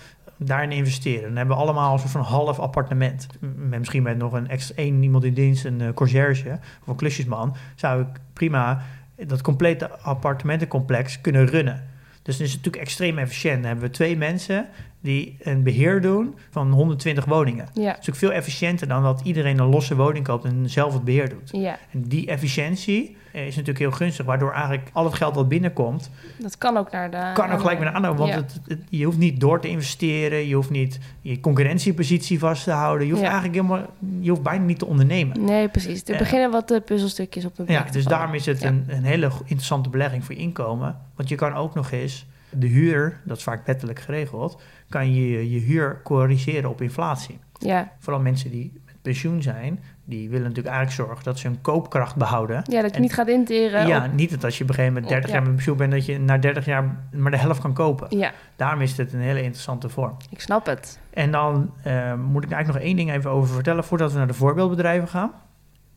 daarin 0.44 0.72
investeren. 0.72 1.22
Dan 1.22 1.36
hebben 1.36 1.56
we 1.56 1.62
allemaal 1.62 1.92
een 1.92 1.98
soort 1.98 2.10
van 2.10 2.20
half 2.20 2.58
appartement. 2.58 3.26
Met 3.40 3.78
misschien 3.78 4.02
met 4.02 4.18
nog 4.18 4.32
een 4.32 4.48
extra 4.48 4.74
één 4.74 5.02
iemand 5.02 5.24
in 5.24 5.34
dienst, 5.34 5.64
een 5.64 5.80
eh, 5.80 5.92
conciërge 5.94 6.58
of 6.80 6.86
een 6.86 6.96
klusjesman. 6.96 7.56
Zou 7.74 8.02
ik 8.02 8.08
prima 8.32 8.82
dat 9.26 9.40
complete 9.40 9.90
appartementencomplex 9.90 11.20
kunnen 11.20 11.46
runnen. 11.46 11.88
Dus 12.22 12.36
dan 12.36 12.46
is 12.46 12.52
het 12.52 12.62
natuurlijk 12.64 12.84
extreem 12.88 13.18
efficiënt. 13.18 13.56
Dan 13.56 13.64
hebben 13.64 13.84
we 13.84 13.90
twee 13.90 14.16
mensen 14.16 14.68
die 15.02 15.36
een 15.40 15.62
beheer 15.62 16.00
doen 16.00 16.34
van 16.50 16.72
120 16.72 17.24
woningen. 17.24 17.68
ja, 17.72 17.90
Dat 17.92 18.00
is 18.02 18.08
ook 18.08 18.16
veel 18.16 18.32
efficiënter 18.32 18.88
dan 18.88 19.02
dat 19.02 19.20
iedereen 19.24 19.58
een 19.58 19.68
losse 19.68 19.96
woning 19.96 20.24
koopt 20.24 20.44
en 20.44 20.70
zelf 20.70 20.92
het 20.92 21.04
beheer 21.04 21.28
doet. 21.28 21.50
ja. 21.52 21.78
En 21.92 22.02
die 22.02 22.26
efficiëntie 22.26 23.16
eh, 23.32 23.40
is 23.46 23.52
natuurlijk 23.52 23.78
heel 23.78 23.90
gunstig, 23.90 24.26
waardoor 24.26 24.52
eigenlijk 24.52 24.88
al 24.92 25.04
het 25.04 25.14
geld 25.14 25.34
wat 25.34 25.48
binnenkomt, 25.48 26.10
Dat 26.38 26.58
kan 26.58 26.76
ook 26.76 26.90
naar 26.90 27.10
de... 27.10 27.30
kan 27.34 27.50
ook 27.50 27.60
gelijk 27.60 27.76
weer 27.78 27.86
naar 27.86 27.94
anderen. 27.94 28.16
Want 28.16 28.30
Ja. 28.30 28.36
het, 28.36 28.60
het- 28.66 28.82
je 28.88 29.04
hoeft 29.04 29.18
niet 29.18 29.40
door 29.40 29.60
te 29.60 29.68
investeren, 29.68 30.48
je 30.48 30.54
hoeft 30.54 30.70
niet 30.70 30.98
je 31.20 31.40
concurrentiepositie 31.40 32.38
vast 32.38 32.64
te 32.64 32.70
houden. 32.70 33.06
Je 33.06 33.12
hoeft 33.12 33.24
Ja. 33.24 33.30
eigenlijk 33.30 33.62
helemaal, 33.62 33.86
je 34.20 34.30
hoeft 34.30 34.42
bijna 34.42 34.64
niet 34.64 34.78
te 34.78 34.86
ondernemen. 34.86 35.44
Nee, 35.44 35.68
precies. 35.68 36.02
Er 36.04 36.12
Ja. 36.12 36.18
beginnen 36.18 36.50
wat 36.50 36.70
eh, 36.70 36.80
puzzelstukjes 36.84 37.44
op 37.44 37.56
de 37.56 37.62
plek 37.62 37.76
Ja, 37.78 37.84
te 37.84 37.92
dus 37.92 38.04
daarom 38.04 38.34
is 38.34 38.46
het 38.46 38.62
een, 38.62 38.84
een 38.88 39.04
hele 39.04 39.30
interessante 39.44 39.88
belegging 39.88 40.24
voor 40.24 40.34
je 40.34 40.40
inkomen. 40.40 40.96
Want 41.16 41.28
je 41.28 41.34
kan 41.34 41.54
ook 41.54 41.74
nog 41.74 41.90
eens 41.90 42.26
de 42.50 42.66
huur, 42.66 43.20
dat 43.24 43.36
is 43.36 43.42
vaak 43.42 43.66
wettelijk 43.66 44.00
geregeld, 44.00 44.60
kan 44.92 45.14
je 45.14 45.50
je 45.50 45.58
huur 45.60 46.00
corrigeren 46.04 46.70
op 46.70 46.80
inflatie. 46.82 47.38
Ja. 47.58 47.92
Vooral 47.98 48.22
mensen 48.22 48.50
die 48.50 48.72
met 48.86 48.94
pensioen 49.02 49.42
zijn, 49.42 49.80
die 50.04 50.28
willen 50.28 50.46
natuurlijk 50.48 50.74
eigenlijk 50.74 51.06
zorgen 51.06 51.24
dat 51.24 51.38
ze 51.38 51.46
hun 51.46 51.60
koopkracht 51.60 52.16
behouden. 52.16 52.56
ja, 52.56 52.80
dat 52.82 52.90
je 52.90 52.96
En- 52.96 53.02
niet 53.02 53.12
gaat 53.14 53.28
interen 53.28 53.86
ja, 53.86 54.04
op- 54.04 54.12
niet 54.12 54.30
dat 54.30 54.44
als 54.44 54.56
je 54.58 54.62
op 54.62 54.68
een 54.68 54.74
gegeven 54.74 54.94
moment 54.94 55.12
30 55.12 55.30
Ja. 55.30 55.36
jaar 55.36 55.44
met 55.46 55.54
pensioen 55.54 55.76
bent, 55.76 55.92
dat 55.92 56.06
je 56.06 56.18
na 56.18 56.38
30 56.38 56.64
jaar 56.64 56.96
maar 57.12 57.30
de 57.30 57.36
helft 57.36 57.60
kan 57.60 57.72
kopen. 57.72 58.18
Ja, 58.18 58.32
Daarom 58.56 58.80
is 58.80 58.96
het 58.96 59.12
een 59.12 59.20
hele 59.20 59.42
interessante 59.42 59.88
vorm. 59.88 60.16
ik 60.30 60.40
snap 60.40 60.66
het. 60.66 60.98
En 61.10 61.30
dan 61.30 61.72
eh, 61.82 62.14
moet 62.14 62.44
ik 62.44 62.50
eigenlijk 62.50 62.78
nog 62.78 62.88
één 62.88 62.96
ding 62.96 63.12
even 63.12 63.30
over 63.30 63.54
vertellen 63.54 63.84
voordat 63.84 64.12
we 64.12 64.18
naar 64.18 64.26
de 64.26 64.34
voorbeeldbedrijven 64.34 65.08
gaan. 65.08 65.30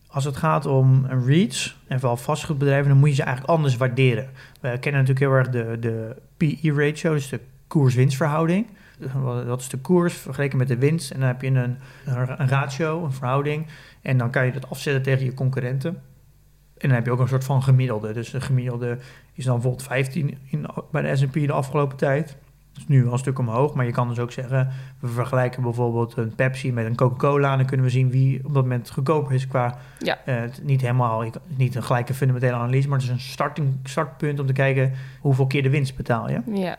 Als 0.07 0.23
het 0.23 0.37
gaat 0.37 0.65
om 0.65 1.05
een 1.09 1.25
REITs 1.25 1.77
en 1.87 1.99
vooral 1.99 2.17
vastgoedbedrijven, 2.17 2.89
dan 2.89 2.97
moet 2.97 3.09
je 3.09 3.15
ze 3.15 3.23
eigenlijk 3.23 3.53
anders 3.57 3.77
waarderen. 3.77 4.29
We 4.61 4.77
kennen 4.79 5.01
natuurlijk 5.05 5.19
heel 5.19 5.31
erg 5.31 5.49
de, 5.49 5.77
de 5.79 6.15
PE-ratio, 6.37 7.13
dus 7.13 7.29
de 7.29 7.39
koers-winstverhouding. 7.67 8.67
Dat 9.45 9.61
is 9.61 9.69
de 9.69 9.77
koers 9.77 10.13
vergeleken 10.13 10.57
met 10.57 10.67
de 10.67 10.77
winst. 10.77 11.11
En 11.11 11.19
dan 11.19 11.27
heb 11.27 11.41
je 11.41 11.47
een, 11.47 11.77
een 12.05 12.47
ratio, 12.47 13.03
een 13.03 13.11
verhouding. 13.11 13.67
En 14.01 14.17
dan 14.17 14.31
kan 14.31 14.45
je 14.45 14.51
dat 14.51 14.69
afzetten 14.69 15.03
tegen 15.03 15.25
je 15.25 15.33
concurrenten. 15.33 16.01
En 16.77 16.87
dan 16.87 16.97
heb 16.97 17.05
je 17.05 17.11
ook 17.11 17.19
een 17.19 17.27
soort 17.27 17.43
van 17.43 17.63
gemiddelde. 17.63 18.13
Dus 18.13 18.33
een 18.33 18.41
gemiddelde 18.41 18.97
is 19.33 19.45
dan 19.45 19.53
bijvoorbeeld 19.53 19.87
15 19.87 20.37
in, 20.49 20.65
bij 20.91 21.01
de 21.01 21.15
S&P 21.15 21.33
de 21.33 21.51
afgelopen 21.51 21.97
tijd. 21.97 22.27
Dat 22.27 22.83
is 22.83 22.87
nu 22.87 23.03
wel 23.03 23.13
een 23.13 23.19
stuk 23.19 23.39
omhoog, 23.39 23.73
maar 23.73 23.85
je 23.85 23.91
kan 23.91 24.07
dus 24.07 24.19
ook 24.19 24.31
zeggen... 24.31 24.69
we 24.99 25.07
vergelijken 25.07 25.63
bijvoorbeeld 25.63 26.17
een 26.17 26.35
Pepsi 26.35 26.73
met 26.73 26.85
een 26.85 26.95
Coca-Cola... 26.95 27.51
en 27.51 27.57
dan 27.57 27.67
kunnen 27.67 27.85
we 27.85 27.91
zien 27.91 28.09
wie 28.09 28.45
op 28.45 28.53
dat 28.53 28.63
moment 28.63 28.91
goedkoper 28.91 29.33
is 29.33 29.47
qua... 29.47 29.77
Ja. 29.99 30.19
eh, 30.25 30.41
niet 30.61 30.81
helemaal, 30.81 31.23
niet 31.47 31.75
een 31.75 31.83
gelijke 31.83 32.13
fundamentele 32.13 32.53
analyse... 32.53 32.87
maar 32.87 32.97
het 32.97 33.07
is 33.07 33.13
een 33.13 33.19
starting, 33.19 33.79
startpunt 33.83 34.39
om 34.39 34.45
te 34.45 34.53
kijken 34.53 34.93
hoeveel 35.19 35.47
keer 35.47 35.63
de 35.63 35.69
winst 35.69 35.95
betaal 35.95 36.29
je. 36.29 36.41
Ja, 36.53 36.77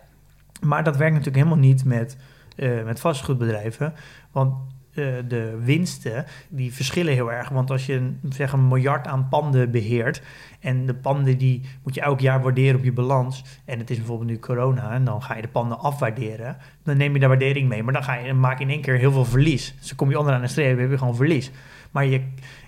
Maar 0.61 0.85
dat 0.85 0.97
werkt 0.97 1.15
natuurlijk 1.15 1.45
helemaal 1.45 1.65
niet 1.65 1.85
met, 1.85 2.17
eh, 2.57 2.85
met 2.85 3.01
vastgoedbedrijven. 3.01 3.95
Want 4.31 4.55
eh, 4.97 5.05
de 5.29 5.59
winsten 5.65 6.25
die 6.49 6.75
verschillen 6.75 7.13
heel 7.13 7.33
erg. 7.33 7.49
Want 7.49 7.71
als 7.71 7.87
je 7.87 8.13
zeg 8.29 8.53
een 8.53 8.69
miljard 8.69 9.07
aan 9.07 9.29
panden 9.29 9.71
beheert. 9.71 10.23
En 10.61 10.87
de 10.87 10.95
panden 10.95 11.39
die 11.39 11.63
moet 11.83 11.95
je 11.95 12.01
elk 12.01 12.21
jaar 12.21 12.43
waarderen 12.43 12.77
op 12.77 12.85
je 12.85 12.93
balans. 12.93 13.45
En 13.65 13.79
het 13.79 13.91
is 13.91 13.97
bijvoorbeeld 13.97 14.31
nu 14.31 14.39
corona. 14.39 14.93
En 14.93 15.05
dan 15.05 15.23
ga 15.23 15.37
je 15.37 15.43
de 15.43 15.49
panden 15.49 15.79
afwaarderen. 15.79 16.57
Dan 16.83 16.97
neem 16.97 17.13
je 17.13 17.21
de 17.21 17.27
waardering 17.27 17.69
mee. 17.69 17.83
Maar 17.83 17.93
dan, 17.93 18.05
ga 18.05 18.15
je, 18.15 18.33
maak 18.33 18.59
je 18.59 18.65
in 18.65 18.71
één 18.71 18.81
keer 18.81 18.97
heel 18.97 19.13
veel 19.13 19.25
verlies. 19.25 19.75
Dus 19.79 19.89
dan 19.89 19.97
kom 19.97 20.11
je 20.11 20.19
onderaan 20.19 20.41
de 20.41 20.47
streep 20.47 20.79
heb 20.79 20.91
je 20.91 20.99
gewoon 20.99 21.17
verlies. 21.17 21.51
Maar 21.91 22.07
je, 22.07 22.21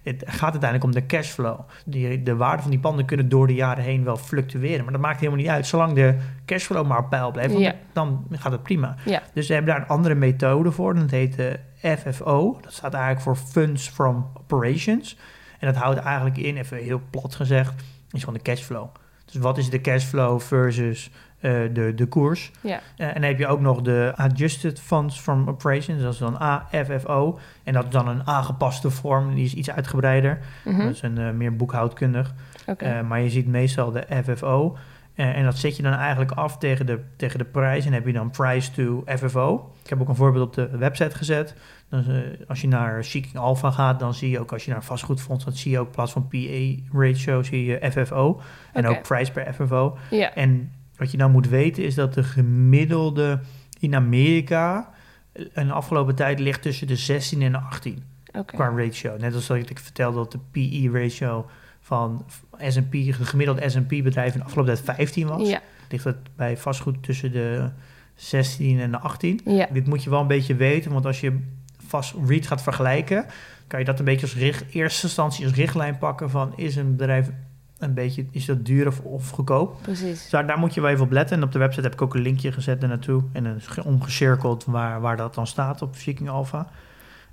het 0.09 0.23
gaat 0.27 0.51
uiteindelijk 0.51 0.85
om 0.85 0.92
de 0.92 1.07
cashflow. 1.07 1.61
Die, 1.85 2.23
de 2.23 2.37
waarde 2.37 2.62
van 2.62 2.71
die 2.71 2.81
panden 2.81 3.05
kunnen 3.05 3.29
door 3.29 3.47
de 3.47 3.55
jaren 3.55 3.85
heen 3.85 4.05
wel 4.05 4.16
fluctueren. 4.16 4.83
Maar 4.85 4.92
dat 4.92 5.01
maakt 5.03 5.18
helemaal 5.21 5.40
niet 5.40 5.49
uit. 5.49 5.66
Zolang 5.66 5.92
de 5.92 6.16
cashflow 6.47 6.87
maar 6.87 6.99
op 6.99 7.11
peil 7.11 7.31
blijft, 7.31 7.59
Ja. 7.59 7.75
dan 7.92 8.27
gaat 8.33 8.53
het 8.53 8.62
prima. 8.62 8.94
ja, 9.05 9.23
Dus 9.35 9.47
ze 9.47 9.53
hebben 9.53 9.73
daar 9.73 9.81
een 9.83 9.88
andere 9.88 10.14
methode 10.14 10.71
voor. 10.73 10.94
Dat 10.94 11.11
heet 11.11 11.37
de 11.37 11.59
FFO. 11.97 12.59
Dat 12.61 12.73
staat 12.73 12.94
eigenlijk 12.94 13.23
voor 13.25 13.37
Funds 13.37 13.88
from 13.88 14.27
Operations. 14.38 15.16
En 15.59 15.66
dat 15.73 15.77
houdt 15.83 15.99
eigenlijk 16.01 16.37
in, 16.38 16.57
even 16.57 16.77
heel 16.77 17.01
plat 17.11 17.35
gezegd, 17.35 17.75
is 18.11 18.21
gewoon 18.21 18.35
de 18.35 18.42
cashflow. 18.51 18.87
Dus 19.25 19.35
wat 19.35 19.59
is 19.59 19.71
de 19.71 19.81
cashflow 19.81 20.40
versus 20.40 21.11
de, 21.40 21.92
de 21.94 22.07
koers? 22.07 22.51
ja. 22.61 22.81
Eh, 22.96 23.07
en 23.07 23.14
dan 23.14 23.22
heb 23.22 23.38
je 23.38 23.46
ook 23.46 23.61
nog 23.61 23.81
de 23.81 24.12
Adjusted 24.16 24.81
Funds 24.81 25.20
from 25.20 25.48
Operations. 25.48 26.03
Dat 26.03 26.12
is 26.12 26.18
dan 26.18 26.38
AFFO. 26.38 27.38
En 27.64 27.72
dat 27.72 27.85
is 27.85 27.90
dan 27.90 28.09
een 28.09 28.27
aangepaste 28.27 28.90
vorm. 28.90 29.35
Die 29.35 29.44
is 29.44 29.55
iets 29.55 29.70
uitgebreider. 29.70 30.38
Mhm. 30.64 30.79
Dat 30.79 30.94
is 30.94 31.03
een 31.03 31.18
eh, 31.18 31.31
meer 31.31 31.57
boekhoudkundig. 31.57 32.35
Eh, 32.77 33.01
maar 33.01 33.20
je 33.20 33.31
ziet 33.31 33.46
meestal 33.46 33.90
de 33.90 34.07
FFO. 34.24 34.77
Eh, 35.18 35.37
en 35.37 35.44
dat 35.44 35.59
zet 35.59 35.77
je 35.77 35.83
dan 35.83 35.92
eigenlijk 35.92 36.31
af 36.31 36.59
tegen 36.59 36.87
de, 36.87 37.01
tegen 37.16 37.38
de 37.38 37.44
prijs. 37.44 37.87
En 37.87 37.92
heb 37.92 38.07
je 38.07 38.12
dan 38.12 38.31
price 38.31 38.70
to 38.72 39.05
FFO. 39.07 39.72
Ik 39.83 39.88
heb 39.90 40.01
ook 40.01 40.09
een 40.09 40.14
voorbeeld 40.14 40.46
op 40.46 40.55
de 40.55 40.79
website 40.79 41.16
gezet. 41.16 41.55
Eh, 41.90 42.01
als 42.48 42.61
je 42.61 42.68
naar 42.68 43.05
Seeking 43.05 43.37
Alpha 43.37 43.70
gaat, 43.70 44.01
dan 44.01 44.14
zie 44.14 44.31
je 44.31 44.40
ook 44.40 44.53
als 44.53 44.64
je 44.64 44.70
naar 44.70 44.85
vastgoedfonds 44.85 45.44
gaat, 45.44 45.57
zie 45.57 45.70
je 45.70 45.79
ook 45.79 45.87
in 45.87 45.92
plaats 45.92 46.12
van 46.12 46.29
PA 46.29 46.98
ratio, 46.98 47.42
zie 47.42 47.64
je 47.64 47.90
FFO. 47.90 48.40
En 48.72 48.87
ook 48.87 49.03
price 49.03 49.33
per 49.33 49.55
FFO. 49.55 49.98
ja, 50.11 50.35
En 50.35 50.72
wat 50.98 51.11
je 51.11 51.16
nou 51.16 51.30
moet 51.30 51.48
weten 51.48 51.84
is 51.84 51.94
dat 51.94 52.14
de 52.14 52.22
gemiddelde 52.22 53.40
in 53.80 53.94
Amerika 53.94 54.90
eh, 55.32 55.44
in 55.54 55.66
de 55.66 55.72
afgelopen 55.72 56.14
tijd 56.14 56.38
ligt 56.38 56.62
tussen 56.62 56.87
de 56.87 56.96
16 56.96 57.42
en 57.42 57.52
de 57.52 57.58
18 57.58 58.02
oké. 58.32 58.56
qua 58.56 58.68
ratio. 58.76 59.16
Net 59.18 59.34
als 59.34 59.46
dat 59.46 59.70
ik 59.70 59.78
vertelde 59.78 60.16
dat 60.16 60.32
de 60.32 60.38
PE-ratio 60.50 61.46
van 61.80 62.26
S&P, 62.58 62.92
de 62.92 63.12
gemiddelde 63.12 63.68
S&P-bedrijf 63.68 64.32
in 64.32 64.38
de 64.38 64.44
afgelopen 64.44 64.74
tijd 64.74 64.96
15 64.96 65.26
was. 65.26 65.48
Ja, 65.48 65.61
Ligt 65.88 66.04
dat 66.04 66.16
bij 66.37 66.56
vastgoed 66.56 67.02
tussen 67.02 67.32
de 67.32 67.70
16 68.14 68.80
en 68.80 68.90
de 68.90 68.98
18. 68.98 69.40
ja, 69.44 69.68
Dit 69.72 69.87
moet 69.87 70.04
je 70.04 70.11
wel 70.11 70.20
een 70.20 70.26
beetje 70.26 70.54
weten, 70.54 70.92
want 70.92 71.06
als 71.06 71.20
je 71.20 71.38
vast 71.87 72.14
REIT 72.26 72.46
gaat 72.46 72.62
vergelijken, 72.62 73.26
kan 73.66 73.78
je 73.78 73.84
dat 73.84 73.98
een 73.98 74.04
beetje 74.04 74.26
als 74.26 74.37
richt, 74.37 74.64
eerste 74.70 75.06
instantie 75.06 75.44
als 75.44 75.54
richtlijn 75.54 75.98
pakken 75.98 76.30
van 76.30 76.52
is 76.56 76.76
een 76.76 76.96
bedrijf 76.96 77.30
een 77.79 77.95
beetje, 77.95 78.27
is 78.31 78.45
dat 78.45 78.64
duur 78.64 78.87
of, 78.87 79.01
of 79.01 79.31
goedkoop? 79.31 79.79
precies. 79.83 80.21
Dus 80.21 80.31
daar, 80.31 80.47
daar 80.47 80.59
moet 80.59 80.75
je 80.75 80.81
wel 80.81 80.91
even 80.91 81.05
op 81.05 81.11
letten. 81.11 81.37
En 81.37 81.43
op 81.43 81.53
de 81.53 81.59
website 81.59 81.83
heb 81.83 81.93
ik 81.93 82.03
ook 82.03 82.14
een 82.14 82.21
linkje 82.23 82.53
gezet 82.53 82.81
naartoe. 82.81 83.23
En 83.33 83.45
een 83.45 83.61
ge- 83.61 83.85
omgecirkeld 83.85 84.64
waar, 84.64 85.01
waar 85.01 85.17
dat 85.17 85.35
dan 85.35 85.47
staat 85.47 85.83
op 85.83 85.97
Viking 85.97 86.29
Alpha. 86.29 86.67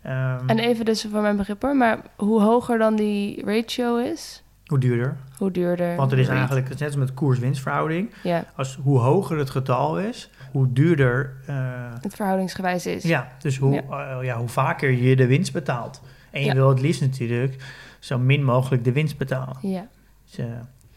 Ehm, 0.02 0.48
En 0.50 0.60
even 0.60 0.86
dus 0.86 1.08
voor 1.12 1.22
mijn 1.22 1.38
begrip 1.38 1.62
hoor, 1.62 1.76
maar 1.76 2.00
hoe 2.16 2.42
hoger 2.42 2.78
dan 2.78 2.96
die 2.96 3.46
ratio 3.46 3.98
is, 3.98 4.44
hoe 4.66 4.80
duurder. 4.80 5.18
hoe 5.38 5.52
duurder. 5.52 5.96
Want 5.96 6.12
er 6.12 6.18
is 6.20 6.28
eigenlijk, 6.28 6.66
het 6.66 6.74
is 6.74 6.80
net 6.80 6.90
als 6.90 7.00
met 7.00 7.14
koers-winstverhouding. 7.14 8.12
Ja, 8.24 8.46
Als, 8.56 8.80
hoe 8.84 9.00
hoger 9.00 9.38
het 9.38 9.50
getal 9.50 10.00
is, 10.00 10.30
hoe 10.52 10.74
duurder... 10.74 11.34
eh, 11.46 11.56
het 12.02 12.16
verhoudingsgewijs 12.16 12.86
is. 12.86 13.04
ja, 13.04 13.28
dus 13.40 13.58
hoe, 13.58 13.74
Ja. 13.74 14.18
eh, 14.20 14.26
ja, 14.26 14.38
hoe 14.38 14.48
vaker 14.48 14.92
je 14.92 15.16
de 15.16 15.28
winst 15.28 15.54
betaalt. 15.54 16.02
En 16.32 16.40
je 16.42 16.48
Ja. 16.48 16.54
wil 16.54 16.70
het 16.70 16.82
liefst 16.82 17.02
natuurlijk 17.02 17.64
zo 18.00 18.18
min 18.20 18.44
mogelijk 18.44 18.84
de 18.84 18.92
winst 18.92 19.18
betalen. 19.18 19.58
Ja, 19.62 19.88
Dus, 20.36 20.46
eh, 20.46 20.52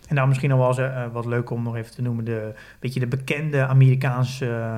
en 0.09 0.15
dan 0.15 0.29
misschien 0.29 0.51
nog 0.51 0.59
wel 0.59 0.69
eens 0.69 0.79
eh, 0.79 1.13
wat 1.13 1.27
leuk 1.27 1.51
om 1.51 1.63
nog 1.63 1.77
even 1.77 1.95
te 1.95 2.03
noemen... 2.03 2.25
de, 2.25 2.55
beetje 2.81 3.01
de 3.01 3.07
bekende 3.07 3.67
Amerikaanse 3.67 4.47
eh, 4.47 4.77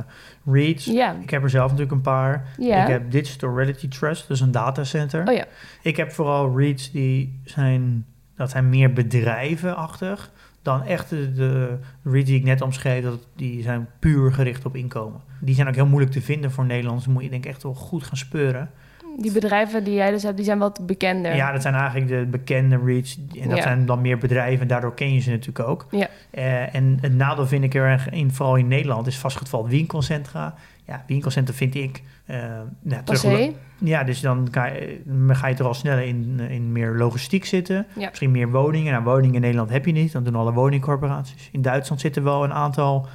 REITs. 0.54 0.84
ja. 0.84 1.12
Ik 1.22 1.30
heb 1.30 1.42
er 1.42 1.50
zelf 1.50 1.70
natuurlijk 1.70 1.96
een 1.96 2.00
paar. 2.00 2.48
Ik 2.58 2.86
heb 2.86 3.10
Digital 3.10 3.56
Reality 3.56 3.88
Trust, 3.88 4.30
is 4.30 4.40
een 4.40 4.50
datacenter. 4.50 5.28
Oh 5.28 5.34
ja, 5.34 5.44
Ik 5.82 5.96
heb 5.96 6.12
vooral 6.12 6.58
REITs 6.58 6.90
die 6.90 7.40
zijn, 7.44 8.06
dat 8.36 8.50
zijn 8.50 8.68
meer 8.68 8.92
bedrijvenachtig 8.92 10.30
dan 10.62 10.84
echt 10.84 11.08
de, 11.08 11.32
de 11.32 11.78
REITs 12.02 12.26
die 12.26 12.38
ik 12.38 12.44
net 12.44 12.60
omschreef, 12.60 13.04
dat, 13.04 13.26
die 13.36 13.62
zijn 13.62 13.88
puur 13.98 14.32
gericht 14.32 14.66
op 14.66 14.76
inkomen. 14.76 15.20
Die 15.40 15.54
zijn 15.54 15.68
ook 15.68 15.74
heel 15.74 15.86
moeilijk 15.86 16.12
te 16.12 16.22
vinden 16.22 16.50
voor 16.50 16.64
Nederlands, 16.64 17.06
moet 17.06 17.22
je 17.22 17.30
denk 17.30 17.44
ik 17.44 17.50
echt 17.50 17.62
wel 17.62 17.74
goed 17.74 18.04
gaan 18.04 18.16
speuren. 18.16 18.70
Die 19.18 19.32
bedrijven 19.32 19.84
die 19.84 19.94
jij 19.94 20.10
dus 20.10 20.22
hebt, 20.22 20.36
die 20.36 20.44
zijn 20.44 20.58
wat 20.58 20.86
bekender. 20.86 21.34
Ja, 21.36 21.52
dat 21.52 21.62
zijn 21.62 21.74
eigenlijk 21.74 22.08
de 22.08 22.26
bekende 22.30 22.80
REITs 22.84 23.18
en 23.40 23.48
dat 23.48 23.56
Ja. 23.56 23.62
zijn 23.62 23.86
dan 23.86 24.00
meer 24.00 24.18
bedrijven 24.18 24.60
en 24.60 24.68
daardoor 24.68 24.94
ken 24.94 25.14
je 25.14 25.20
ze 25.20 25.30
natuurlijk 25.30 25.68
ook. 25.68 25.86
Ja. 25.90 26.08
Eh, 26.30 26.74
en 26.74 26.98
het 27.00 27.14
nadeel 27.14 27.46
vind 27.46 27.64
ik 27.64 27.74
er 27.74 27.84
erg 27.84 28.08
in, 28.10 28.30
vooral 28.30 28.56
in 28.56 28.68
Nederland, 28.68 29.06
is 29.06 29.18
vastgoedval 29.18 29.68
winkelcentra. 29.68 30.54
Ja, 30.86 31.04
winkelcentrum 31.06 31.56
vind 31.56 31.74
ik... 31.74 32.02
eh 32.26 32.36
nou, 32.82 33.02
terug- 33.04 33.50
ja, 33.78 34.04
dus 34.04 34.20
dan 34.20 34.48
ga 34.50 34.66
je, 34.66 35.00
ga 35.28 35.46
je 35.46 35.54
toch 35.54 35.66
al 35.66 35.74
sneller 35.74 36.02
in, 36.02 36.40
in 36.48 36.72
meer 36.72 36.90
logistiek 36.96 37.44
zitten. 37.44 37.86
Ja. 37.96 38.08
Misschien 38.08 38.30
meer 38.30 38.50
woningen. 38.50 38.92
Nou, 38.92 39.04
woningen 39.04 39.34
in 39.34 39.40
Nederland 39.40 39.70
heb 39.70 39.86
je 39.86 39.92
niet. 39.92 40.12
Dan 40.12 40.24
doen 40.24 40.34
alle 40.34 40.52
woningcorporaties. 40.52 41.48
In 41.52 41.62
Duitsland 41.62 42.00
zitten 42.00 42.22
wel 42.24 42.44
een 42.44 42.52
aantal 42.52 43.06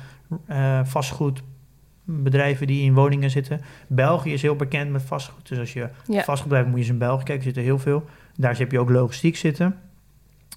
eh, 0.47 0.79
vastgoedbedrijven 2.06 2.68
die 2.68 2.84
in 2.84 2.94
woningen 2.94 3.30
zitten. 3.30 3.62
België 3.88 4.34
is 4.34 4.41
heel 4.41 4.56
bekend 4.56 4.91
met 4.91 5.02
vastgoed. 5.02 5.48
Dus 5.48 5.60
als 5.60 5.74
je 5.74 5.89
Ja. 6.08 6.24
vastgoedbedrijf 6.24 6.65
moet 6.65 6.76
je 6.76 6.82
eens 6.82 6.91
in 6.91 6.98
België 6.98 7.24
kijken. 7.24 7.36
Er 7.38 7.44
zitten 7.44 7.63
heel 7.63 7.80
veel. 7.80 8.06
Daar 8.36 8.58
heb 8.58 8.72
je 8.72 8.80
ook 8.80 8.89
logistiek 8.89 9.36
zitten. 9.36 9.76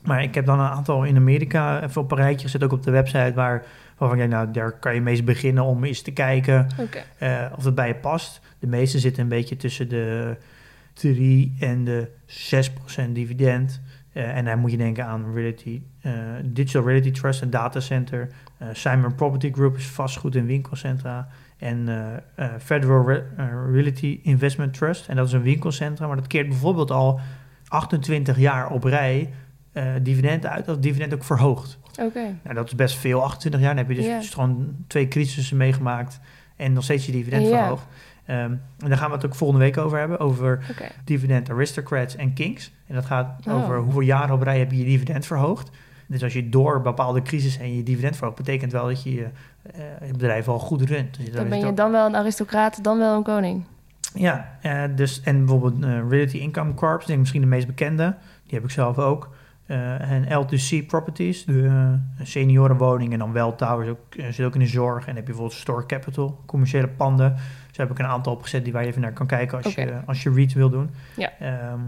Maar 0.02 0.22
ik 0.22 0.34
heb 0.34 0.46
dan 0.46 0.60
een 0.60 0.66
aantal 0.68 1.04
in 1.04 1.16
Amerika 1.16 1.82
even 1.82 2.00
op 2.00 2.10
een 2.10 2.16
rijtje 2.16 2.46
gezet. 2.46 2.62
Ook 2.64 2.72
op 2.72 2.82
de 2.82 2.90
website 2.90 3.32
waar... 3.34 3.64
Waarvan 3.96 4.18
ik 4.18 4.28
denk, 4.28 4.42
nou, 4.42 4.52
daar 4.52 4.72
kan 4.72 4.94
je 4.94 5.00
meest 5.00 5.24
beginnen 5.24 5.64
om 5.64 5.84
eens 5.84 6.02
te 6.02 6.10
kijken 6.10 6.66
eh, 7.18 7.44
of 7.56 7.62
dat 7.62 7.74
bij 7.74 7.88
je 7.88 7.94
past. 7.94 8.40
De 8.58 8.66
meeste 8.66 8.98
zitten 8.98 9.22
een 9.22 9.28
beetje 9.28 9.56
tussen 9.56 9.88
de 9.88 10.36
3 10.94 11.56
en 11.60 11.84
de 11.84 12.08
6% 13.08 13.12
dividend. 13.12 13.80
Eh, 14.18 14.36
en 14.36 14.44
dan 14.44 14.58
moet 14.58 14.70
je 14.70 14.76
denken 14.76 15.06
aan 15.06 15.32
Realty, 15.34 15.82
eh, 16.00 16.12
Digital 16.44 16.86
Realty 16.86 17.10
Trust 17.10 17.42
en 17.42 17.50
Datacenter. 17.50 18.28
Eh 18.58 18.68
Simon 18.72 19.14
Property 19.14 19.52
Group 19.52 19.76
is 19.76 19.86
vastgoed 19.86 20.36
en 20.36 20.46
winkelcentra. 20.46 21.28
En 21.56 21.88
Federal 22.58 23.06
Re- 23.08 23.24
Realty 23.72 24.20
Investment 24.22 24.74
Trust. 24.74 25.08
En 25.08 25.16
dat 25.16 25.26
is 25.26 25.32
een 25.32 25.42
winkelcentra, 25.42 26.06
maar 26.06 26.16
dat 26.16 26.26
keert 26.26 26.48
bijvoorbeeld 26.48 26.90
al 26.90 27.20
28 27.68 28.38
jaar 28.38 28.70
op 28.70 28.84
rij 28.84 29.30
dividend 30.02 30.46
uit. 30.46 30.64
Dat 30.64 30.82
dividend 30.82 31.14
ook 31.14 31.24
verhoogt. 31.24 31.78
Oké. 32.00 32.36
Nou, 32.42 32.54
dat 32.54 32.66
is 32.66 32.74
best 32.74 32.96
veel, 32.96 33.22
28 33.22 33.60
jaar. 33.60 33.74
Dan 33.74 33.84
heb 33.86 33.96
je 33.96 34.02
dus, 34.02 34.10
dus 34.18 34.30
gewoon 34.34 34.76
twee 34.86 35.08
crisissen 35.08 35.56
meegemaakt 35.56 36.20
en 36.56 36.72
nog 36.72 36.84
steeds 36.84 37.06
je 37.06 37.12
dividend 37.12 37.46
verhoogd. 37.46 37.86
Ehm, 38.28 38.38
en 38.78 38.88
daar 38.88 38.96
gaan 38.98 39.08
we 39.10 39.14
het 39.16 39.26
ook 39.26 39.34
volgende 39.34 39.64
week 39.64 39.76
over 39.76 39.98
hebben, 39.98 40.18
over 40.20 40.74
dividend 41.04 41.50
aristocrats 41.50 42.16
en 42.16 42.32
kings. 42.32 42.72
En 42.86 42.94
dat 42.94 43.04
gaat 43.04 43.46
Oh. 43.46 43.54
over 43.54 43.78
hoeveel 43.78 44.00
jaren 44.00 44.34
op 44.34 44.42
rij 44.42 44.58
heb 44.58 44.70
je 44.70 44.78
je 44.78 44.84
dividend 44.84 45.26
verhoogd. 45.26 45.70
Dus 46.06 46.22
als 46.22 46.32
je 46.32 46.48
door 46.48 46.80
bepaalde 46.80 47.22
crisis 47.22 47.58
en 47.58 47.76
je 47.76 47.82
dividend 47.82 48.16
verhoogt, 48.16 48.36
betekent 48.38 48.72
wel 48.72 48.86
dat 48.86 49.02
je 49.02 49.14
je, 49.14 49.26
eh, 49.72 49.80
bedrijf 50.12 50.48
al 50.48 50.58
goed 50.58 50.82
runt. 50.82 51.16
Dus 51.16 51.30
Dan 51.32 51.48
ben 51.48 51.58
je 51.58 51.74
dan 51.74 51.90
wel 51.90 52.06
een 52.06 52.16
aristocraat, 52.16 52.84
dan 52.84 52.98
wel 52.98 53.16
een 53.16 53.22
koning. 53.22 53.64
ja, 54.14 54.56
eh, 54.62 54.82
dus, 54.94 55.20
en 55.20 55.38
bijvoorbeeld 55.38 55.84
eh, 55.84 56.08
Realty 56.08 56.36
Income 56.36 56.74
Corp, 56.74 56.98
denk 56.98 57.10
ik 57.10 57.18
misschien 57.18 57.40
de 57.40 57.46
meest 57.46 57.66
bekende. 57.66 58.14
Die 58.46 58.54
heb 58.54 58.64
ik 58.64 58.70
zelf 58.70 58.98
ook. 58.98 59.28
En 59.66 60.24
L2C 60.24 60.86
Properties, 60.86 61.44
de 61.44 61.98
seniorenwoningen 62.22 63.12
en 63.12 63.18
dan 63.18 63.32
wel 63.32 63.54
towers, 63.54 63.88
ook, 63.88 63.98
zit 64.30 64.46
ook 64.46 64.54
in 64.54 64.60
de 64.60 64.66
zorg. 64.66 64.98
En 65.00 65.06
dan 65.06 65.14
heb 65.14 65.26
je 65.26 65.30
bijvoorbeeld 65.32 65.58
Store 65.60 65.86
Capital, 65.86 66.40
commerciële 66.46 66.88
panden. 66.88 67.34
Daar 67.78 67.86
heb 67.86 67.98
ik 67.98 68.04
een 68.04 68.10
aantal 68.10 68.32
opgezet 68.32 68.64
die 68.64 68.72
waar 68.72 68.82
je 68.82 68.88
even 68.88 69.00
naar 69.00 69.12
kan 69.12 69.26
kijken 69.26 69.62
als, 69.64 69.74
je, 69.74 70.00
als 70.06 70.22
je 70.22 70.32
REIT 70.32 70.52
wil 70.52 70.70
doen. 70.70 70.90
Ja. 71.16 71.30
Ehm, 71.40 71.78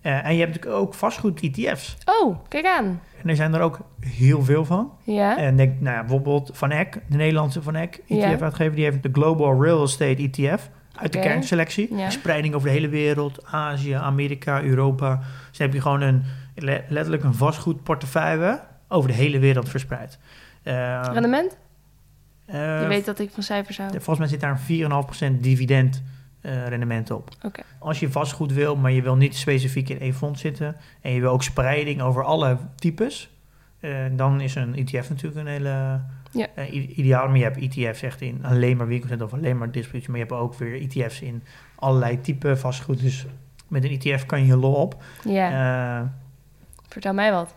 eh, 0.00 0.24
en 0.26 0.32
je 0.34 0.40
hebt 0.40 0.52
natuurlijk 0.54 0.82
ook 0.82 0.94
vastgoed 0.94 1.40
ETF's. 1.40 1.96
Oh, 2.04 2.38
kijk 2.48 2.66
aan. 2.66 3.00
En 3.22 3.28
er 3.28 3.36
zijn 3.36 3.54
er 3.54 3.60
ook 3.60 3.78
heel 4.00 4.42
veel 4.44 4.64
van. 4.64 4.92
Ja. 5.02 5.38
En 5.38 5.56
denk, 5.56 5.80
nou 5.80 5.94
ja, 5.94 6.00
bijvoorbeeld 6.00 6.50
Van 6.52 6.70
Eck, 6.70 6.92
de 7.08 7.16
Nederlandse 7.16 7.62
Van 7.62 7.74
Eck 7.74 8.02
Ja. 8.06 8.30
ETF-uitgever, 8.32 8.74
die 8.74 8.84
heeft 8.84 9.02
de 9.02 9.08
Global 9.12 9.62
Real 9.62 9.82
Estate 9.82 10.30
ETF 10.32 10.70
uit 10.96 11.12
de 11.12 11.20
kernselectie. 11.20 11.96
Ja. 11.96 12.10
Spreiding 12.10 12.54
over 12.54 12.68
de 12.68 12.74
hele 12.74 12.88
wereld, 12.88 13.44
Azië, 13.46 13.92
Amerika, 13.92 14.62
Europa. 14.62 15.16
Dus 15.48 15.58
dan 15.58 15.66
heb 15.66 15.72
je 15.76 15.82
gewoon 15.82 16.00
een, 16.00 16.22
le- 16.54 16.84
letterlijk 16.88 17.24
een 17.24 17.34
vastgoedportefeuille 17.34 18.60
over 18.88 19.08
de 19.08 19.14
hele 19.16 19.38
wereld 19.38 19.68
verspreid. 19.68 20.18
Eh, 20.62 21.00
Rendement? 21.12 21.56
Eh, 22.52 22.80
Je 22.82 22.86
weet 22.88 23.04
dat 23.04 23.18
ik 23.18 23.30
van 23.30 23.42
cijfers 23.42 23.76
hou. 23.78 23.90
Volgens 23.90 24.18
mij 24.18 24.28
zit 24.28 24.40
daar 24.40 24.60
een 24.68 25.36
4,5% 25.36 25.40
dividend 25.40 26.02
eh, 26.40 26.66
rendement 26.68 27.10
op. 27.10 27.30
Als 27.78 28.00
je 28.00 28.10
vastgoed 28.10 28.52
wil, 28.52 28.76
maar 28.76 28.90
je 28.92 29.02
wil 29.02 29.16
niet 29.16 29.36
specifiek 29.36 29.88
in 29.88 30.00
één 30.00 30.14
fonds 30.14 30.40
zitten... 30.40 30.76
en 31.00 31.12
je 31.12 31.20
wil 31.20 31.30
ook 31.30 31.42
spreiding 31.42 32.00
over 32.02 32.24
alle 32.24 32.56
types... 32.76 33.30
eh, 33.80 33.90
dan 34.12 34.40
is 34.40 34.54
een 34.54 34.74
ETF 34.76 35.08
natuurlijk 35.08 35.40
een 35.40 35.46
hele 35.46 36.00
Ja. 36.32 36.46
eh, 36.54 36.98
ideaal. 36.98 37.26
Maar 37.28 37.36
je 37.36 37.42
hebt 37.42 37.58
ETF's 37.76 38.02
echt 38.02 38.20
in 38.20 38.44
alleen 38.44 38.76
maar 38.76 38.86
winkelcentrum 38.86 39.28
of 39.30 39.34
alleen 39.38 39.58
maar 39.58 39.70
distributie. 39.70 40.10
Maar 40.10 40.18
je 40.18 40.24
hebt 40.24 40.36
ook 40.38 40.54
weer 40.54 40.80
ETF's 40.80 41.20
in 41.20 41.42
allerlei 41.74 42.20
typen 42.20 42.58
vastgoed. 42.58 43.00
Dus 43.00 43.26
met 43.68 43.84
een 43.84 43.98
ETF 44.00 44.26
kan 44.26 44.40
je 44.40 44.46
je 44.46 44.56
lol 44.56 44.74
op. 44.74 45.02
Ja, 45.24 46.00
Eh, 46.00 46.06
vertel 46.88 47.12
mij 47.14 47.32
wat. 47.32 47.52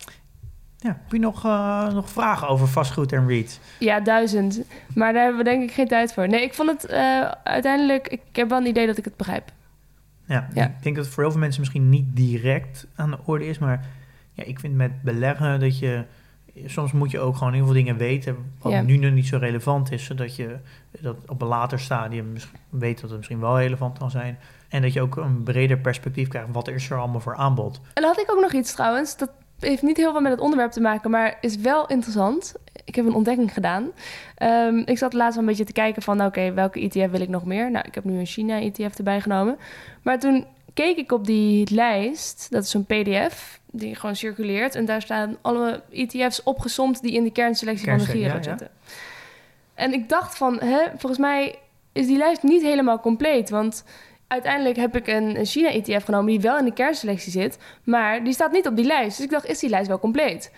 Ja, 0.84 0.90
heb 1.04 1.12
je 1.12 1.20
nog, 1.20 1.46
eh, 1.46 1.94
nog 1.94 2.10
vragen 2.10 2.48
over 2.48 2.68
vastgoed 2.68 3.12
en 3.12 3.28
REIT? 3.28 3.60
Ja, 3.80 4.00
duizend. 4.00 4.62
Maar 4.96 5.14
daar 5.14 5.22
hebben 5.24 5.44
we 5.44 5.50
denk 5.50 5.64
ik 5.64 5.72
geen 5.72 5.88
tijd 5.88 6.14
voor. 6.14 6.28
Nee, 6.28 6.42
ik 6.44 6.54
vond 6.54 6.70
het 6.70 6.86
eh, 6.86 7.32
uiteindelijk... 7.44 8.08
Ik 8.08 8.22
heb 8.32 8.50
wel 8.50 8.60
een 8.60 8.66
idee 8.68 8.88
dat 8.88 8.98
ik 8.98 9.06
het 9.06 9.18
begrijp. 9.18 9.52
Ja, 10.26 10.48
Ja. 10.54 10.66
ik 10.66 10.84
denk 10.84 10.96
dat 10.96 11.06
het 11.06 11.14
voor 11.14 11.24
heel 11.24 11.32
veel 11.32 11.42
mensen 11.42 11.60
misschien 11.60 11.90
niet 11.90 12.06
direct 12.16 12.88
aan 12.96 13.12
de 13.12 13.18
orde 13.26 13.48
is. 13.48 13.58
Maar 13.60 13.86
ja, 14.34 14.44
ik 14.44 14.60
vind 14.60 14.76
met 14.76 15.02
beleggen 15.02 15.60
dat 15.60 15.80
je... 15.80 16.04
Soms 16.66 16.92
moet 16.92 17.12
je 17.12 17.20
ook 17.20 17.36
gewoon 17.38 17.54
heel 17.54 17.66
veel 17.66 17.74
dingen 17.74 17.98
weten... 17.98 18.38
wat 18.62 18.72
Ja. 18.72 18.82
nu 18.82 18.98
nog 18.98 19.12
niet 19.14 19.28
zo 19.28 19.38
relevant 19.38 19.92
is. 19.92 20.06
Zodat 20.06 20.36
je 20.36 20.58
dat 21.02 21.16
op 21.28 21.42
een 21.42 21.48
later 21.48 21.80
stadium 21.80 22.34
weet 22.70 22.96
dat 23.02 23.10
het 23.10 23.18
misschien 23.18 23.40
wel 23.40 23.60
relevant 23.60 23.98
kan 23.98 24.12
zijn. 24.12 24.38
En 24.70 24.82
dat 24.82 24.94
je 24.94 25.02
ook 25.02 25.16
een 25.16 25.44
breder 25.44 25.78
perspectief 25.78 26.28
krijgt. 26.28 26.48
Wat 26.52 26.68
is 26.68 26.90
er 26.90 26.98
allemaal 26.98 27.20
voor 27.20 27.36
aanbod? 27.36 27.76
En 27.94 28.02
dan 28.02 28.12
had 28.12 28.20
ik 28.20 28.32
ook 28.32 28.42
nog 28.42 28.54
iets 28.54 28.74
trouwens. 28.74 29.18
Dat 29.18 29.30
heeft 29.64 29.82
niet 29.82 29.98
heel 29.98 30.12
veel 30.12 30.22
met 30.22 30.32
het 30.32 30.42
onderwerp 30.42 30.72
te 30.72 30.82
maken, 30.82 31.12
maar 31.12 31.38
is 31.42 31.56
wel 31.56 31.88
interessant. 31.88 32.54
Ik 32.86 32.96
heb 32.96 33.06
een 33.06 33.14
ontdekking 33.14 33.54
gedaan. 33.54 33.92
Ehm, 34.36 34.78
ik 34.78 34.98
zat 34.98 35.14
laatst 35.14 35.34
wel 35.34 35.44
een 35.44 35.50
beetje 35.50 35.66
te 35.66 35.72
kijken 35.72 36.02
van... 36.02 36.26
oké, 36.26 36.54
welke 36.54 36.80
ETF 36.80 37.12
wil 37.12 37.22
ik 37.22 37.30
nog 37.30 37.46
meer? 37.46 37.72
Nou, 37.72 37.86
ik 37.88 37.96
heb 37.96 38.04
nu 38.04 38.20
een 38.20 38.26
China-ETF 38.26 38.98
erbij 38.98 39.22
genomen. 39.22 39.58
Maar 40.02 40.20
toen 40.20 40.46
keek 40.74 40.98
ik 40.98 41.12
op 41.12 41.26
die 41.26 41.74
lijst. 41.74 42.48
Dat 42.50 42.64
is 42.64 42.70
zo'n 42.70 42.86
pdf 42.86 43.60
die 43.72 43.96
gewoon 43.96 44.16
circuleert. 44.16 44.76
En 44.76 44.86
daar 44.86 45.02
staan 45.02 45.38
alle 45.42 45.82
ETF's 45.92 46.42
opgesomd... 46.44 47.02
die 47.02 47.12
in 47.12 47.24
de 47.24 47.32
kernselectie 47.32 47.90
van 47.90 47.98
de 47.98 48.06
Giro 48.06 48.28
ja, 48.28 48.36
ja. 48.36 48.44
zitten. 48.44 48.70
En 49.74 49.94
ik 49.94 50.10
dacht 50.10 50.38
van, 50.38 50.60
hè, 50.60 50.80
volgens 50.90 51.22
mij 51.22 51.56
is 51.92 52.08
die 52.08 52.18
lijst 52.18 52.44
niet 52.44 52.62
helemaal 52.62 53.00
compleet. 53.00 53.50
Want 53.50 53.84
uiteindelijk 54.34 54.76
heb 54.76 54.96
ik 54.96 55.08
een, 55.08 55.38
een 55.40 55.46
China-ETF 55.46 56.04
genomen... 56.06 56.26
die 56.28 56.40
wel 56.42 56.58
in 56.58 56.66
de 56.66 56.74
kernselectie 56.74 57.32
zit... 57.32 57.58
Maar 57.84 58.24
die 58.24 58.34
staat 58.34 58.52
niet 58.52 58.68
op 58.68 58.76
die 58.76 58.86
lijst. 58.86 59.18
Dus 59.18 59.26
ik 59.26 59.32
dacht, 59.32 59.46
is 59.48 59.60
die 59.60 59.70
lijst 59.70 59.88
wel 59.88 60.00
compleet? 60.00 60.52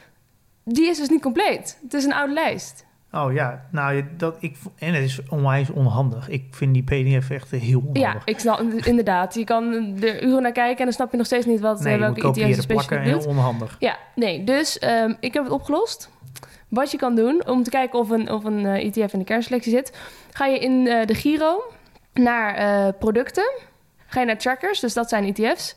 Die 0.63 0.89
is 0.89 0.97
dus 0.97 1.09
niet 1.09 1.21
compleet. 1.21 1.77
Het 1.83 1.93
is 1.93 2.03
een 2.03 2.13
oude 2.13 2.33
lijst. 2.33 2.85
Oh 3.11 3.33
ja, 3.33 3.65
nou, 3.71 3.95
je- 3.95 4.05
dat, 4.17 4.35
ik, 4.39 4.55
en 4.79 4.93
het 4.93 5.03
is 5.03 5.19
onwijs 5.29 5.69
onhandig. 5.69 6.29
Ik 6.29 6.43
vind 6.51 6.73
die 6.73 6.83
pdf 6.83 7.29
echt 7.29 7.51
heel 7.51 7.79
onhandig. 7.79 8.01
Ja, 8.01 8.21
ik 8.25 8.39
snap 8.39 8.59
inderdaad. 8.61 9.33
Je 9.35 9.43
kan 9.43 9.73
er 10.01 10.23
uren 10.23 10.41
naar 10.41 10.51
kijken 10.51 10.77
en 10.77 10.83
dan 10.83 10.93
snap 10.93 11.11
je 11.11 11.17
nog 11.17 11.25
steeds 11.25 11.45
niet 11.45 11.59
wat 11.59 11.79
nee, 11.79 11.87
eh, 11.87 11.93
je 11.93 11.99
welke 11.99 12.15
ETF 12.19 12.35
je 12.35 12.41
kopiëren, 12.41 12.65
plakken, 12.67 12.85
specifiek 12.85 13.05
heel 13.05 13.19
doet. 13.19 13.27
onhandig. 13.27 13.75
Ja, 13.79 13.97
nee. 14.15 14.43
Dus 14.43 14.79
ehm, 14.79 15.13
ik 15.19 15.33
heb 15.33 15.43
het 15.43 15.51
opgelost. 15.53 16.09
Wat 16.69 16.91
je 16.91 16.97
kan 16.97 17.15
doen 17.15 17.47
om 17.47 17.63
te 17.63 17.69
kijken 17.69 17.99
of 17.99 18.09
een, 18.09 18.31
of 18.31 18.43
een 18.43 18.65
eh, 18.65 18.85
ETF 18.85 19.13
in 19.13 19.19
de 19.19 19.25
kernselectie 19.25 19.71
zit, 19.71 19.97
ga 20.31 20.45
je 20.45 20.59
in 20.59 20.87
eh, 20.87 21.05
de 21.05 21.13
Giro 21.15 21.61
naar 22.19 22.55
eh, 22.55 22.93
producten. 22.99 23.51
Ga 24.07 24.19
je 24.19 24.25
naar 24.25 24.37
trackers, 24.37 24.79
dus 24.79 24.93
dat 24.93 25.09
zijn 25.09 25.33
ETF's. 25.35 25.75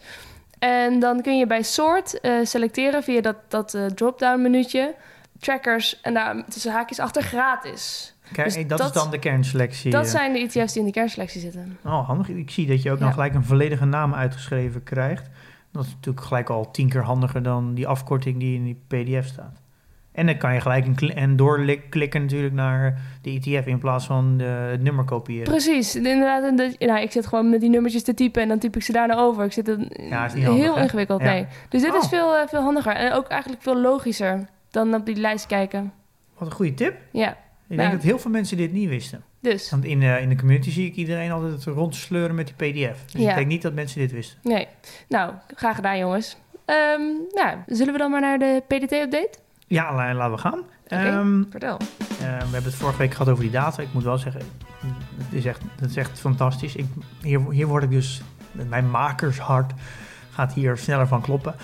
En 0.59 0.99
dan 1.01 1.23
kun 1.23 1.39
je 1.39 1.47
bij 1.47 1.63
soort 1.63 2.21
eh, 2.21 2.33
selecteren 2.43 3.03
via 3.03 3.21
dat, 3.21 3.37
dat 3.49 3.75
eh, 3.75 3.87
drop-down 3.87 4.43
menuutje. 4.43 4.95
Trackers 5.41 6.01
en 6.01 6.15
daar 6.15 6.45
tussen 6.49 6.73
haakjes 6.73 6.99
achter 6.99 7.23
gratis. 7.23 8.15
Kijk, 8.33 8.55
Dus 8.55 8.67
dat, 8.67 8.79
dat- 8.79 8.87
is 8.97 9.03
dan 9.03 9.11
de 9.11 9.19
kernselectie. 9.19 9.91
Dat 9.91 10.09
zijn 10.09 10.33
de 10.33 10.39
ETF's 10.39 10.73
die 10.73 10.81
in 10.81 10.87
de 10.87 10.93
kernselectie 10.93 11.41
zitten. 11.41 11.79
Oh, 11.85 12.07
handig. 12.07 12.29
Ik 12.29 12.51
zie 12.51 12.67
dat 12.67 12.83
je 12.83 12.91
ook 12.91 12.99
Ja. 12.99 13.05
dan 13.05 13.13
gelijk 13.13 13.35
een 13.35 13.45
volledige 13.45 13.85
naam 13.85 14.15
uitgeschreven 14.15 14.83
krijgt. 14.83 15.29
Dat 15.73 15.85
is 15.85 15.91
natuurlijk 15.95 16.27
gelijk 16.27 16.51
al 16.51 16.71
tien 16.71 16.89
keer 16.89 17.03
handiger 17.05 17.43
dan 17.43 17.75
die 17.75 17.87
afkorting 17.87 18.39
die 18.39 18.55
in 18.57 18.65
die 18.65 18.81
pdf 18.87 19.27
staat. 19.29 19.61
En 20.19 20.27
dan 20.27 20.37
kan 20.37 20.55
je 20.55 20.61
gelijk 20.61 20.87
een 20.87 21.15
en 21.15 21.37
doorklikken 21.37 22.21
natuurlijk 22.21 22.55
naar 22.55 23.01
de 23.23 23.31
ETF 23.31 23.67
in 23.67 23.79
plaats 23.79 24.07
van 24.07 24.37
de, 24.37 24.45
het 24.45 24.83
nummer 24.83 25.05
kopiëren. 25.05 25.45
Precies, 25.45 25.97
inderdaad. 25.97 26.45
en 26.45 26.57
dat- 26.57 26.79
nou, 26.79 27.01
ik 27.01 27.13
zit 27.13 27.27
gewoon 27.27 27.51
met 27.51 27.61
die 27.61 27.71
nummertjes 27.71 28.03
te 28.03 28.15
typen 28.15 28.43
en 28.43 28.49
dan 28.49 28.59
typ 28.59 28.77
ik 28.77 28.83
ze 28.83 28.93
daarna 28.93 29.17
over. 29.17 29.45
Ik 29.45 29.53
zit 29.53 29.69
een, 29.69 29.91
Ja, 30.09 30.29
handig, 30.29 30.55
heel 30.55 30.77
ingewikkeld, 30.79 31.21
Ja. 31.23 31.31
nee. 31.33 31.47
Dus 31.69 31.83
dit 31.83 31.91
Oh. 31.95 32.03
is 32.03 32.09
veel, 32.09 32.37
eh, 32.37 32.49
veel 32.49 32.61
handiger 32.63 32.93
en 32.93 33.13
ook 33.13 33.27
eigenlijk 33.27 33.63
veel 33.63 33.77
logischer 33.81 34.49
dan 34.71 34.95
op 34.95 35.07
die 35.07 35.17
lijst 35.17 35.47
kijken. 35.47 35.93
Wat 36.39 36.49
een 36.49 36.55
goede 36.55 36.75
tip. 36.75 36.95
Ja, 37.13 37.37
Ik 37.69 37.77
denk 37.77 37.93
dat 37.93 38.03
heel 38.03 38.19
veel 38.19 38.31
mensen 38.31 38.57
dit 38.57 38.73
niet 38.73 38.89
wisten. 38.89 39.23
dus 39.41 39.71
Want 39.71 39.85
in, 39.85 40.03
eh, 40.03 40.23
in 40.23 40.29
de 40.29 40.37
community 40.37 40.71
zie 40.71 40.87
ik 40.87 40.95
iedereen 40.95 41.31
altijd 41.31 41.65
rondsleuren 41.65 42.35
met 42.35 42.47
die 42.57 42.71
pdf. 42.73 43.05
Dus 43.13 43.23
Ja. 43.23 43.29
ik 43.31 43.35
denk 43.37 43.47
niet 43.47 43.63
dat 43.63 43.73
mensen 43.75 43.99
dit 44.01 44.13
wisten. 44.13 44.39
nee. 44.43 44.67
Nou, 45.09 45.33
graag 45.55 45.75
gedaan 45.77 45.99
jongens. 45.99 46.37
Nou, 47.35 47.57
zullen 47.67 47.93
we 47.93 47.99
dan 47.99 48.11
maar 48.11 48.21
naar 48.21 48.39
de 48.39 48.63
PDT-update? 48.67 49.31
Ja, 49.69 49.95
la- 49.95 50.15
laten 50.15 50.35
we 50.35 50.39
gaan. 50.41 50.59
Oké. 50.85 50.95
Ehm, 50.95 51.43
Vertel. 51.51 51.77
Eh, 51.79 52.19
we 52.19 52.25
hebben 52.27 52.63
het 52.65 52.75
vorige 52.75 52.99
week 52.99 53.13
gehad 53.13 53.29
over 53.29 53.43
die 53.43 53.53
data. 53.53 53.83
Ik 53.83 53.93
moet 53.93 54.03
wel 54.03 54.19
zeggen, 54.19 54.41
het 55.17 55.33
is 55.33 55.45
echt, 55.45 55.61
het 55.81 55.91
is 55.91 55.97
echt 55.97 56.21
fantastisch. 56.21 56.77
Ik, 56.77 56.87
hier, 57.21 57.51
hier 57.51 57.67
word 57.67 57.83
ik 57.83 57.91
dus, 57.91 58.23
met 58.53 58.69
mijn 58.69 58.91
makershart 58.91 59.73
gaat 60.31 60.53
hier 60.53 60.77
sneller 60.77 61.07
van 61.07 61.21
kloppen. 61.21 61.55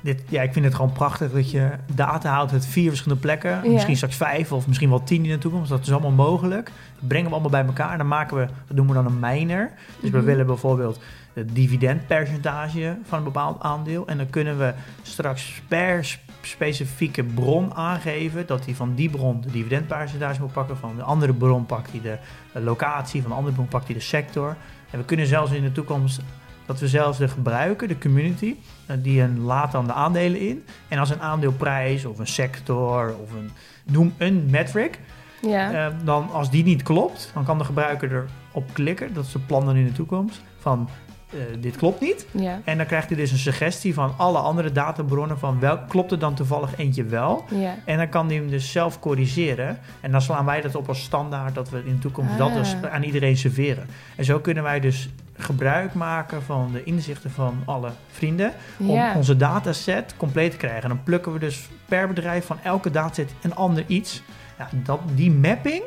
dit, 0.00 0.22
ja, 0.28 0.42
ik 0.42 0.52
vind 0.52 0.64
het 0.64 0.74
gewoon 0.74 0.92
prachtig 0.92 1.32
dat 1.32 1.50
je 1.50 1.70
data 1.94 2.30
haalt 2.30 2.52
uit 2.52 2.66
vier 2.66 2.88
verschillende 2.88 3.22
plekken. 3.22 3.50
Ja. 3.50 3.70
Misschien 3.72 3.96
straks 3.96 4.16
vijf 4.16 4.52
of 4.52 4.66
misschien 4.66 4.88
wel 4.88 5.02
tien 5.02 5.24
in 5.24 5.30
de 5.30 5.38
toekomst. 5.38 5.68
Dat 5.70 5.80
is 5.82 5.92
allemaal 5.92 6.10
mogelijk. 6.10 6.70
Brengen 7.00 7.26
we 7.26 7.32
allemaal 7.32 7.50
bij 7.50 7.64
elkaar 7.66 7.92
en 7.92 7.98
dan 7.98 8.08
maken 8.08 8.36
we, 8.36 8.46
dat 8.66 8.76
noemen 8.76 8.96
we 8.96 9.02
dan 9.02 9.12
een 9.12 9.20
miner. 9.20 9.70
Dus 10.00 10.10
we 10.10 10.16
Mhm. 10.16 10.26
willen 10.26 10.46
bijvoorbeeld 10.46 11.00
het 11.32 11.54
dividendpercentage 11.54 12.96
van 13.08 13.18
een 13.18 13.24
bepaald 13.24 13.62
aandeel. 13.62 14.06
En 14.06 14.16
dan 14.16 14.30
kunnen 14.30 14.58
we 14.58 14.72
straks 15.02 15.62
per 15.68 16.18
specifieke 16.46 17.24
bron 17.24 17.74
aangeven 17.74 18.46
dat 18.46 18.64
hij 18.64 18.74
van 18.74 18.94
die 18.94 19.10
bron 19.10 19.40
de 19.40 19.50
dividendpercentage 19.50 20.40
moet 20.40 20.52
pakken. 20.52 20.76
Van 20.76 20.96
de 20.96 21.02
andere 21.02 21.32
bron 21.34 21.66
pakt 21.66 21.90
hij 21.90 22.00
de, 22.00 22.18
de 22.52 22.60
locatie, 22.60 23.20
van 23.20 23.30
de 23.30 23.36
andere 23.36 23.54
bron 23.54 23.68
pakt 23.68 23.84
hij 23.86 23.94
de 23.94 24.00
sector. 24.00 24.56
En 24.90 24.98
we 24.98 25.04
kunnen 25.04 25.26
zelfs 25.26 25.50
in 25.52 25.62
de 25.62 25.72
toekomst 25.72 26.20
dat 26.66 26.80
we 26.80 26.88
zelfs 26.88 27.18
de 27.18 27.28
gebruiker, 27.28 27.88
de 27.88 27.98
community, 27.98 28.54
eh, 28.86 28.96
die 29.02 29.20
een 29.20 29.40
laat 29.40 29.72
dan 29.72 29.86
de 29.86 29.92
aandelen 29.92 30.40
in. 30.40 30.64
En 30.88 30.98
als 30.98 31.10
een 31.10 31.20
aandeelprijs 31.22 32.04
of 32.04 32.18
een 32.18 32.26
sector 32.26 33.14
of 33.22 33.32
een 33.32 33.50
noem 33.84 34.14
een 34.18 34.46
metric, 34.50 34.98
Ja. 35.42 35.72
eh, 35.72 35.94
dan 36.04 36.30
als 36.32 36.50
die 36.50 36.64
niet 36.64 36.82
klopt, 36.82 37.30
dan 37.34 37.44
kan 37.44 37.58
de 37.58 37.64
gebruiker 37.64 38.26
erop 38.52 38.68
klikken. 38.72 39.14
Dat 39.14 39.24
is 39.24 39.32
de 39.32 39.38
plan 39.38 39.64
dan 39.64 39.76
in 39.76 39.84
de 39.84 39.92
toekomst. 39.92 40.40
Van 40.58 40.88
eh, 41.30 41.38
dit 41.58 41.76
klopt 41.76 42.00
niet. 42.00 42.26
ja. 42.30 42.60
En 42.64 42.76
dan 42.76 42.86
krijgt 42.86 43.08
hij 43.08 43.16
dus 43.16 43.30
een 43.32 43.38
suggestie 43.38 43.94
van 43.94 44.14
alle 44.16 44.38
andere 44.38 44.72
databronnen 44.72 45.38
van 45.38 45.60
welk 45.60 45.88
klopt 45.88 46.12
er 46.12 46.18
dan 46.18 46.34
toevallig 46.34 46.76
eentje 46.78 47.04
wel. 47.04 47.44
Ja. 47.50 47.74
En 47.84 47.96
dan 47.96 48.08
kan 48.08 48.26
hij 48.26 48.36
hem 48.36 48.50
dus 48.50 48.72
zelf 48.72 48.98
corrigeren. 49.00 49.78
En 50.00 50.10
dan 50.10 50.22
slaan 50.22 50.44
wij 50.44 50.60
dat 50.60 50.74
op 50.74 50.88
als 50.88 51.02
standaard 51.02 51.54
dat 51.54 51.70
we 51.70 51.82
in 51.84 51.92
de 51.94 51.98
toekomst 51.98 52.38
dat 52.38 52.54
dus 52.54 52.74
aan 52.90 53.02
iedereen 53.02 53.36
serveren. 53.36 53.86
En 54.16 54.24
zo 54.24 54.38
kunnen 54.38 54.62
wij 54.62 54.80
dus 54.80 55.08
gebruik 55.38 55.94
maken 55.94 56.42
van 56.42 56.68
de 56.72 56.84
inzichten 56.84 57.30
van 57.30 57.62
alle 57.64 57.90
vrienden. 58.10 58.52
Om 58.78 58.90
Ja. 58.90 59.14
onze 59.16 59.36
dataset 59.36 60.14
compleet 60.16 60.50
te 60.50 60.56
krijgen. 60.56 60.82
En 60.82 60.88
dan 60.88 61.02
plukken 61.02 61.32
we 61.32 61.38
dus 61.38 61.68
per 61.88 62.08
bedrijf 62.08 62.46
van 62.46 62.58
elke 62.62 62.90
dataset 62.90 63.34
een 63.42 63.54
ander 63.54 63.84
iets. 63.86 64.22
Ja, 64.58 64.68
dat, 64.72 65.00
die 65.14 65.30
mapping, 65.30 65.82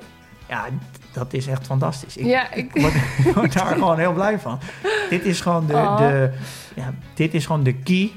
ja, 0.49 0.65
dat 1.11 1.33
is 1.33 1.47
echt 1.47 1.65
fantastisch. 1.65 2.17
Ik, 2.17 2.25
Ja, 2.25 2.53
ik- 2.53 2.71
word, 2.81 2.93
ik 3.25 3.33
word 3.35 3.53
daar 3.53 3.65
gewoon 3.65 3.99
heel 3.99 4.13
blij 4.13 4.39
van. 4.39 4.59
Dit 5.09 5.25
is 5.25 5.41
gewoon 5.41 5.67
de, 5.67 5.73
Oh. 5.73 5.97
de, 5.97 6.31
ja, 6.75 6.93
dit 7.13 7.33
is 7.33 7.45
gewoon 7.45 7.63
de 7.63 7.73
key 7.73 8.11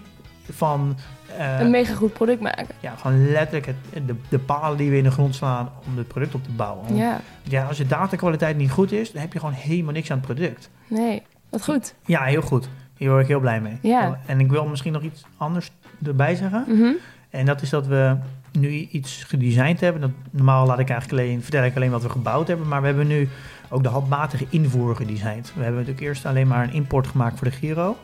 van... 0.50 0.96
eh, 1.38 1.60
Een 1.60 1.70
mega 1.70 1.94
goed 1.94 2.12
product 2.12 2.40
maken. 2.40 2.66
ja, 2.80 2.94
gewoon 3.00 3.30
letterlijk 3.30 3.66
het, 3.66 4.06
de, 4.06 4.14
de 4.28 4.38
palen 4.38 4.76
die 4.78 4.90
we 4.90 4.96
in 4.96 5.04
de 5.04 5.10
grond 5.10 5.34
slaan 5.34 5.70
om 5.86 5.96
het 5.98 6.08
product 6.08 6.34
op 6.34 6.44
te 6.44 6.50
bouwen. 6.50 6.96
Ja. 6.96 7.20
ja, 7.42 7.64
als 7.66 7.76
je 7.76 7.86
datakwaliteit 7.86 8.56
niet 8.56 8.70
goed 8.70 8.92
is, 8.92 9.12
dan 9.12 9.20
heb 9.22 9.32
je 9.32 9.38
gewoon 9.38 9.54
helemaal 9.54 9.92
niks 9.92 10.10
aan 10.10 10.16
het 10.16 10.26
product. 10.26 10.70
Nee. 10.88 11.22
Wat 11.50 11.64
goed. 11.64 11.94
Ja, 12.06 12.22
heel 12.22 12.42
goed. 12.42 12.68
Hier 12.96 13.08
word 13.10 13.22
ik 13.22 13.28
heel 13.28 13.40
blij 13.40 13.60
mee. 13.60 13.78
Ja. 13.82 14.18
En 14.26 14.40
ik 14.40 14.50
wil 14.50 14.64
misschien 14.66 14.92
nog 14.92 15.02
iets 15.02 15.24
anders 15.36 15.70
erbij 16.06 16.34
zeggen. 16.34 16.64
Mhm. 16.68 16.92
En 17.30 17.46
dat 17.46 17.62
is 17.62 17.70
dat 17.70 17.86
we 17.86 18.16
nu 18.52 18.68
iets 18.68 19.24
gedesigned 19.24 19.80
hebben. 19.80 20.00
Dat, 20.00 20.10
normaal 20.30 20.66
laat 20.66 20.78
ik 20.78 20.90
eigenlijk 20.90 21.22
alleen, 21.22 21.42
vertel 21.42 21.64
ik 21.64 21.76
alleen 21.76 21.90
wat 21.90 22.02
we 22.02 22.08
gebouwd 22.08 22.48
hebben. 22.48 22.68
Maar 22.68 22.80
we 22.80 22.86
hebben 22.86 23.06
nu 23.06 23.28
ook 23.68 23.82
de 23.82 23.88
handmatige 23.88 24.46
invoer 24.50 24.96
gedesigned. 24.96 25.52
We 25.54 25.62
hebben 25.62 25.80
natuurlijk 25.80 26.06
eerst 26.06 26.26
alleen 26.26 26.48
maar 26.48 26.64
een 26.64 26.72
import 26.72 27.06
gemaakt 27.06 27.38
voor 27.38 27.48
de 27.48 27.56
Giro. 27.56 27.96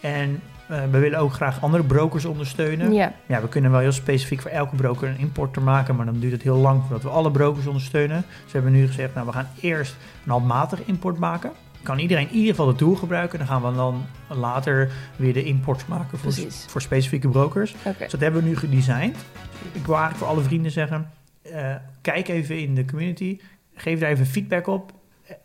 En 0.00 0.40
eh, 0.68 0.78
we 0.90 0.98
willen 0.98 1.18
ook 1.18 1.32
graag 1.32 1.62
andere 1.62 1.84
brokers 1.84 2.24
ondersteunen. 2.24 2.92
Ja. 2.92 3.12
Ja, 3.26 3.40
we 3.40 3.48
kunnen 3.48 3.70
wel 3.70 3.80
heel 3.80 3.92
specifiek 3.92 4.40
voor 4.40 4.50
elke 4.50 4.76
broker 4.76 5.08
een 5.08 5.18
importer 5.18 5.62
maken, 5.62 5.96
maar 5.96 6.06
dan 6.06 6.18
duurt 6.18 6.32
het 6.32 6.42
heel 6.42 6.56
lang 6.56 6.80
voordat 6.80 7.02
we 7.02 7.08
alle 7.08 7.30
brokers 7.30 7.66
ondersteunen. 7.66 8.24
Dus 8.42 8.52
we 8.52 8.58
hebben 8.58 8.72
nu 8.72 8.86
gezegd, 8.86 9.14
nou 9.14 9.26
we 9.26 9.32
gaan 9.32 9.48
eerst 9.60 9.96
een 10.24 10.30
handmatig 10.30 10.84
import 10.84 11.18
maken. 11.18 11.52
Kan 11.82 11.98
iedereen 11.98 12.28
in 12.28 12.34
ieder 12.34 12.50
geval 12.50 12.66
de 12.66 12.74
tool 12.74 12.94
gebruiken. 12.94 13.38
Dan 13.38 13.46
gaan 13.46 13.62
we 13.62 13.74
dan 13.74 14.06
later 14.28 14.90
weer 15.16 15.32
de 15.32 15.44
imports 15.44 15.86
maken 15.86 16.18
voor, 16.18 16.32
voor 16.66 16.80
specifieke 16.80 17.28
brokers. 17.28 17.74
Dus 17.98 18.10
dat 18.10 18.20
hebben 18.20 18.42
we 18.42 18.48
nu 18.48 18.56
gedesigned. 18.56 19.16
Ik 19.72 19.86
wil 19.86 19.96
eigenlijk 19.96 20.16
voor 20.16 20.26
alle 20.26 20.42
vrienden 20.42 20.70
zeggen, 20.70 21.10
eh, 21.42 21.74
kijk 22.00 22.28
even 22.28 22.58
in 22.58 22.74
de 22.74 22.84
community. 22.84 23.40
Geef 23.74 24.00
daar 24.00 24.10
even 24.10 24.26
feedback 24.26 24.66
op. 24.66 24.92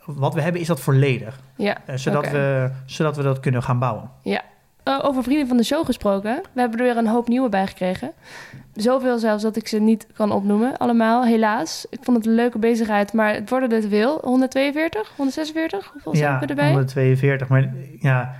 Wat 0.05 0.33
we 0.33 0.41
hebben 0.41 0.61
is 0.61 0.67
dat 0.67 0.79
volledig. 0.79 1.39
Ja. 1.55 1.77
Eh, 1.85 1.95
zodat, 1.95 2.29
we, 2.29 2.71
zodat 2.85 3.15
we 3.15 3.23
dat 3.23 3.39
kunnen 3.39 3.63
gaan 3.63 3.79
bouwen. 3.79 4.09
Eh, 4.87 4.99
over 5.01 5.23
vrienden 5.23 5.47
van 5.47 5.57
de 5.57 5.63
show 5.63 5.85
gesproken. 5.85 6.41
We 6.53 6.59
hebben 6.59 6.79
er 6.79 6.85
weer 6.85 6.97
een 6.97 7.07
hoop 7.07 7.27
nieuwe 7.27 7.49
bij 7.49 7.67
gekregen. 7.67 8.11
Zoveel 8.75 9.17
zelfs 9.17 9.43
dat 9.43 9.55
ik 9.55 9.67
ze 9.67 9.79
niet 9.79 10.07
kan 10.13 10.31
opnoemen. 10.31 10.77
Allemaal, 10.77 11.25
helaas. 11.25 11.85
Ik 11.89 11.99
vond 12.01 12.17
het 12.17 12.25
een 12.25 12.35
leuke 12.35 12.59
bezigheid, 12.59 13.13
maar 13.13 13.33
het 13.33 13.49
worden 13.49 13.71
er 13.71 13.81
te 13.81 13.89
veel. 13.89 14.19
142, 14.23 15.13
146? 15.15 15.89
Hoeveel 15.93 16.15
zijn 16.15 16.31
ja, 16.31 16.39
we 16.39 16.45
erbij? 16.45 16.69
142. 16.69 17.47
Maar 17.47 17.73
ja... 17.99 18.35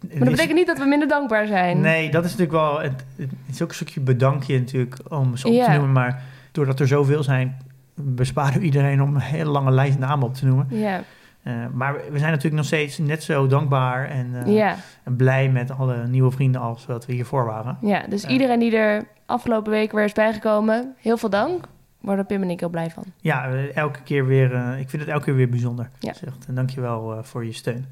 Maar 0.00 0.18
dat 0.18 0.28
betekent 0.28 0.54
niet 0.54 0.66
dat 0.66 0.78
we 0.78 0.84
minder 0.84 1.08
dankbaar 1.08 1.46
zijn. 1.46 1.80
Nee, 1.80 2.10
dat 2.10 2.24
is 2.24 2.30
natuurlijk 2.30 2.58
wel. 2.58 2.80
Het, 2.80 3.04
het 3.16 3.30
is 3.50 3.62
ook 3.62 3.68
een 3.68 3.74
stukje 3.74 4.00
bedankje 4.00 4.58
natuurlijk 4.58 4.96
om 5.08 5.36
ze 5.36 5.46
op 5.46 5.52
Ja. 5.52 5.64
te 5.64 5.70
noemen. 5.70 5.92
Maar 5.92 6.22
doordat 6.52 6.80
er 6.80 6.86
zoveel 6.86 7.22
zijn, 7.22 7.56
besparen 7.94 8.60
we 8.60 8.64
iedereen 8.64 9.02
om 9.02 9.14
een 9.14 9.20
hele 9.20 9.50
lange 9.50 9.70
lijst 9.70 9.98
namen 9.98 10.26
op 10.26 10.34
te 10.34 10.46
noemen. 10.46 10.66
Ja, 10.70 11.02
Eh, 11.42 11.66
maar 11.72 11.94
we 11.94 12.18
zijn 12.18 12.30
natuurlijk 12.30 12.54
nog 12.54 12.64
steeds 12.64 12.98
net 12.98 13.22
zo 13.22 13.46
dankbaar 13.46 14.08
en, 14.10 14.42
eh, 14.44 14.54
ja, 14.54 14.76
en 15.04 15.16
blij 15.16 15.48
met 15.48 15.70
alle 15.70 16.06
nieuwe 16.06 16.30
vrienden 16.30 16.60
als 16.60 16.86
wat 16.86 17.06
we 17.06 17.12
hiervoor 17.12 17.44
waren. 17.44 17.78
ja. 17.80 18.06
Dus 18.08 18.22
Ja. 18.22 18.28
iedereen 18.28 18.58
die 18.58 18.76
er 18.76 19.06
afgelopen 19.26 19.70
week 19.72 19.92
weer 19.92 20.04
is 20.04 20.12
bijgekomen, 20.12 20.94
heel 20.98 21.16
veel 21.16 21.30
dank. 21.30 21.66
Worden 22.00 22.26
Pim 22.26 22.42
en 22.42 22.50
ik 22.50 22.60
heel 22.60 22.68
blij 22.68 22.90
van. 22.90 23.04
Ja, 23.20 23.48
eh, 23.50 23.76
elke 23.76 24.02
keer 24.02 24.26
weer. 24.26 24.54
eh, 24.54 24.80
ik 24.80 24.88
vind 24.90 25.02
het 25.02 25.10
elke 25.10 25.24
keer 25.24 25.34
weer 25.34 25.48
bijzonder. 25.48 25.90
Ja. 25.98 26.08
Echt, 26.08 26.46
en 26.48 26.54
dankjewel 26.54 27.12
eh 27.16 27.22
voor 27.22 27.44
je 27.44 27.52
steun. 27.52 27.86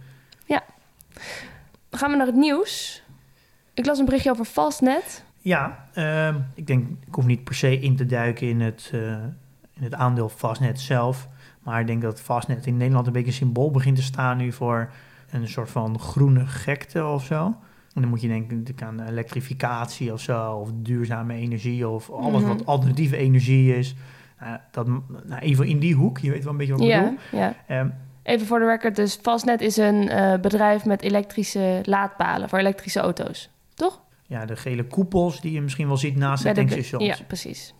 Dan 1.91 2.01
gaan 2.01 2.11
we 2.11 2.17
naar 2.17 2.27
het 2.27 2.35
nieuws. 2.37 3.03
Ik 3.75 3.87
las 3.87 3.99
een 3.99 4.05
berichtje 4.05 4.31
over 4.31 4.45
Fastnet. 4.45 5.25
Ja, 5.39 5.87
ehm, 5.95 6.35
ik 6.55 6.67
denk, 6.67 6.89
ik 7.07 7.15
hoef 7.15 7.27
niet 7.27 7.45
per 7.45 7.55
se 7.55 7.81
in 7.81 7.97
te 7.97 8.07
duiken 8.07 8.49
in 8.49 8.61
het, 8.61 8.91
eh, 8.93 9.01
in 9.75 9.83
het 9.83 9.95
aandeel 9.95 10.29
Fastnet 10.29 10.81
zelf. 10.81 11.29
Maar 11.67 11.81
ik 11.81 11.87
denk 11.87 12.03
dat 12.03 12.21
Fastnet 12.21 12.67
in 12.67 12.77
Nederland 12.77 13.07
een 13.07 13.13
beetje 13.13 13.29
een 13.29 13.35
symbool 13.35 13.71
begint 13.71 13.97
te 13.97 14.03
staan 14.03 14.37
nu 14.37 14.53
voor 14.53 14.91
een 15.31 15.49
soort 15.49 15.71
van 15.71 15.99
groene 15.99 16.47
gekte 16.47 17.05
of 17.07 17.25
zo. 17.25 17.45
En 17.95 18.01
dan 18.03 18.11
moet 18.11 18.21
je 18.21 18.29
denken 18.29 18.57
natuurlijk 18.59 18.87
aan 18.87 19.01
elektrificatie 19.01 20.13
of 20.13 20.21
zo, 20.21 20.53
of 20.53 20.71
duurzame 20.75 21.35
energie, 21.35 21.89
of 21.89 22.11
alles 22.11 22.41
Mhm. 22.43 22.51
wat 22.53 22.67
alternatieve 22.67 23.17
energie 23.17 23.77
is. 23.77 23.95
Nou, 24.41 24.59
dat, 24.71 24.87
nou, 24.87 25.41
even 25.41 25.67
in 25.67 25.79
die 25.79 25.95
hoek, 25.95 26.19
je 26.19 26.31
weet 26.31 26.43
wel 26.43 26.53
een 26.53 26.59
beetje 26.59 26.73
wat 26.73 26.83
ik 26.83 26.89
Ja, 26.89 27.01
bedoel. 27.03 27.19
ja. 27.33 27.55
Ehm, 27.67 27.89
Even 28.23 28.47
voor 28.47 28.59
de 28.59 28.67
record, 28.67 28.97
dus 28.97 29.19
Fastnet 29.23 29.61
is 29.61 29.77
een 29.77 30.09
eh, 30.09 30.41
bedrijf 30.41 30.85
met 30.85 31.03
elektrische 31.03 31.81
laadpalen 31.83 32.49
voor 32.49 32.59
elektrische 32.59 33.01
auto's. 33.01 33.51
Toch? 33.75 34.01
ja, 34.29 34.45
de 34.47 34.57
gele 34.57 34.85
koepels 34.87 35.41
die 35.41 35.53
je 35.53 35.61
misschien 35.61 35.87
wel 35.87 35.97
ziet 35.97 36.17
naast 36.17 36.43
de 36.43 36.49
de- 36.49 36.55
tankstations. 36.55 37.05
Ja, 37.05 37.17
precies. 37.27 37.75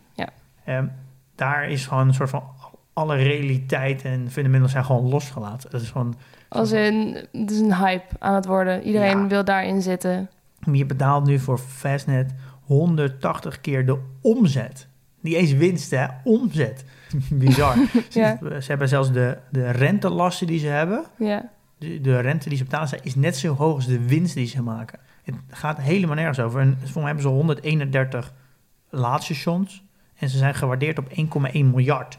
Ehm, 0.65 0.87
daar 1.35 1.69
is 1.69 1.87
gewoon 1.87 2.09
een 2.09 2.15
soort 2.15 2.31
van 2.31 2.43
alle 2.97 3.17
realiteit 3.17 4.03
en 4.05 4.31
fundamentals 4.31 4.73
zijn 4.73 4.85
gewoon 4.85 5.09
losgelaten. 5.09 5.71
Dat 5.71 5.81
is 5.81 5.91
gewoon, 5.91 6.15
Als 6.49 6.73
in, 6.73 7.27
het 7.33 7.51
is 7.51 7.59
een 7.59 7.75
hype 7.77 8.15
aan 8.19 8.35
het 8.35 8.47
worden. 8.47 8.83
Iedereen 8.83 9.19
Ja. 9.19 9.27
wil 9.27 9.45
daarin 9.45 9.83
zitten. 9.83 10.29
je 10.73 10.87
betaalt 10.87 11.27
nu 11.27 11.39
voor 11.39 11.59
Fastnet 11.59 12.35
180 12.63 13.61
keer 13.61 13.87
de 13.87 13.99
omzet. 14.21 14.89
Niet 15.21 15.35
eens 15.35 15.53
winst, 15.53 15.91
hè? 15.91 16.07
Omzet. 16.25 16.85
Bizar. 17.31 17.75
Ja. 18.11 18.39
ze, 18.43 18.57
ze 18.61 18.67
hebben 18.69 18.89
zelfs 18.89 19.13
de, 19.13 19.39
de 19.51 19.71
rentelasten 19.71 20.47
die 20.47 20.59
ze 20.59 20.67
hebben. 20.67 21.05
Ja, 21.19 21.51
De, 21.79 22.01
de 22.01 22.21
rente 22.21 22.49
die 22.49 22.59
ze 22.59 22.65
betalen 22.65 22.89
zijn- 22.89 23.05
is 23.05 23.15
net 23.15 23.37
zo 23.37 23.55
hoog 23.55 23.75
als 23.75 23.87
de 23.87 24.07
winst 24.07 24.35
die 24.35 24.47
ze 24.47 24.63
maken. 24.63 24.99
Het 25.23 25.35
gaat 25.51 25.79
helemaal 25.81 26.15
nergens 26.17 26.41
over. 26.41 26.61
En 26.61 26.73
volgens 26.73 26.95
mij 26.95 27.05
hebben 27.05 27.23
ze 27.23 27.29
131 27.29 28.33
laadstations. 28.91 29.85
En 30.19 30.29
ze 30.29 30.39
zijn 30.39 30.55
gewaardeerd 30.55 30.99
op 30.99 31.09
1,1 31.09 31.53
miljard. 31.53 32.19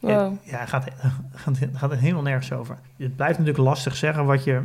Wow. 0.00 0.36
Ja, 0.42 0.58
het 0.58 0.68
gaat, 0.68 0.86
gaat, 1.34 1.58
gaat 1.72 1.90
er 1.90 1.98
helemaal 1.98 2.22
nergens 2.22 2.52
over. 2.52 2.78
Het 2.96 3.16
blijft 3.16 3.38
natuurlijk 3.38 3.64
lastig 3.64 3.96
zeggen 3.96 4.24
wat 4.24 4.44
je, 4.44 4.62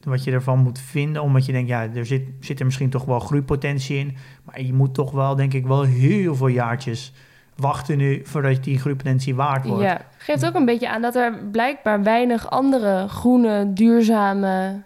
wat 0.00 0.24
je 0.24 0.30
ervan 0.30 0.58
moet 0.58 0.78
vinden. 0.78 1.22
Omdat 1.22 1.46
je 1.46 1.52
denkt, 1.52 1.68
ja, 1.68 1.88
er 1.94 2.06
zit, 2.06 2.28
zit 2.40 2.58
er 2.58 2.64
misschien 2.64 2.90
toch 2.90 3.04
wel 3.04 3.20
groeipotentie 3.20 3.98
in. 3.98 4.16
Maar 4.44 4.62
je 4.62 4.72
moet 4.72 4.94
toch 4.94 5.10
wel, 5.10 5.36
denk 5.36 5.52
ik, 5.52 5.66
wel 5.66 5.82
heel 5.82 6.36
veel 6.36 6.48
jaartjes 6.48 7.12
wachten 7.56 7.96
nu... 7.96 8.20
voordat 8.24 8.64
die 8.64 8.78
groeipotentie 8.78 9.34
waard 9.34 9.66
wordt. 9.66 9.82
Ja, 9.82 10.00
geeft 10.18 10.46
ook 10.46 10.54
een 10.54 10.64
beetje 10.64 10.90
aan 10.90 11.02
dat 11.02 11.14
er 11.14 11.38
blijkbaar 11.52 12.02
weinig 12.02 12.50
andere 12.50 13.08
groene, 13.08 13.72
duurzame, 13.72 14.82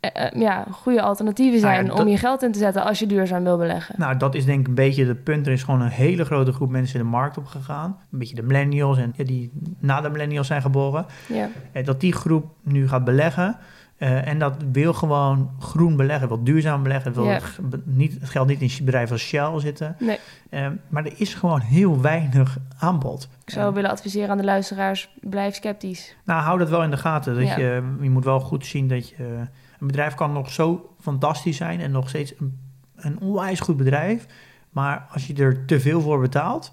eh, 0.00 0.40
ja, 0.40 0.64
goede 0.70 1.02
alternatieven 1.02 1.60
Nou 1.60 1.72
ja, 1.72 1.78
zijn 1.78 1.86
dat- 1.90 2.00
om 2.00 2.08
je 2.08 2.16
geld 2.16 2.42
in 2.42 2.52
te 2.52 2.58
zetten 2.58 2.84
als 2.84 2.98
je 2.98 3.06
duurzaam 3.06 3.44
wil 3.44 3.56
beleggen. 3.58 3.94
Nou, 3.98 4.16
dat 4.16 4.34
is 4.34 4.44
denk 4.44 4.60
ik 4.60 4.66
een 4.68 4.74
beetje 4.74 5.06
het 5.06 5.24
punt. 5.24 5.46
Er 5.46 5.52
is 5.52 5.62
gewoon 5.62 5.80
een 5.80 5.88
hele 5.88 6.24
grote 6.24 6.52
groep 6.52 6.70
mensen 6.70 6.98
de 6.98 7.04
markt 7.04 7.38
op 7.38 7.46
gegaan. 7.46 7.96
Een 8.12 8.18
beetje 8.18 8.34
de 8.34 8.42
millennials 8.42 8.98
en 8.98 9.12
ja, 9.16 9.24
die 9.24 9.50
na 9.78 10.00
de 10.00 10.10
millennials 10.10 10.46
zijn 10.46 10.62
geboren. 10.62 11.06
Ja, 11.28 11.48
Eh, 11.72 11.84
dat 11.84 12.00
die 12.00 12.12
groep 12.12 12.46
nu 12.62 12.88
gaat 12.88 13.04
beleggen. 13.04 13.56
en 13.98 14.38
dat 14.38 14.54
wil 14.72 14.92
gewoon 14.92 15.50
groen 15.58 15.96
beleggen, 15.96 16.28
wil 16.28 16.44
duurzaam 16.44 16.82
beleggen. 16.82 17.12
Wil 17.12 17.24
Ja. 17.24 17.30
het, 17.32 17.86
niet, 17.86 18.12
het 18.20 18.28
geld 18.28 18.46
niet 18.48 18.60
in 18.78 18.84
bedrijven 18.84 19.12
als 19.12 19.22
Shell 19.22 19.60
zitten. 19.60 19.96
nee. 19.98 20.18
Eh, 20.50 20.66
maar 20.88 21.04
er 21.04 21.12
is 21.16 21.34
gewoon 21.34 21.60
heel 21.60 22.00
weinig 22.00 22.56
aanbod. 22.78 23.28
Ik 23.44 23.50
zou 23.50 23.74
willen 23.74 23.90
adviseren 23.90 24.30
aan 24.30 24.36
de 24.36 24.44
luisteraars, 24.44 25.08
blijf 25.20 25.54
sceptisch. 25.54 26.16
nou, 26.24 26.42
hou 26.42 26.58
dat 26.58 26.68
wel 26.68 26.82
in 26.82 26.90
de 26.90 26.96
gaten. 26.96 27.34
Dat 27.34 27.44
Ja. 27.48 27.56
je, 27.58 27.82
je 28.00 28.10
moet 28.10 28.24
wel 28.24 28.40
goed 28.40 28.66
zien 28.66 28.88
dat 28.88 29.08
je... 29.08 29.46
Een 29.80 29.86
bedrijf 29.86 30.14
kan 30.14 30.32
nog 30.32 30.50
zo 30.50 30.94
fantastisch 31.00 31.56
zijn 31.56 31.80
en 31.80 31.90
nog 31.90 32.08
steeds 32.08 32.34
een, 32.38 32.58
een 32.96 33.20
onwijs 33.20 33.60
goed 33.60 33.76
bedrijf. 33.76 34.26
Maar 34.70 35.06
als 35.12 35.26
je 35.26 35.34
er 35.34 35.64
te 35.64 35.80
veel 35.80 36.00
voor 36.00 36.20
betaalt, 36.20 36.72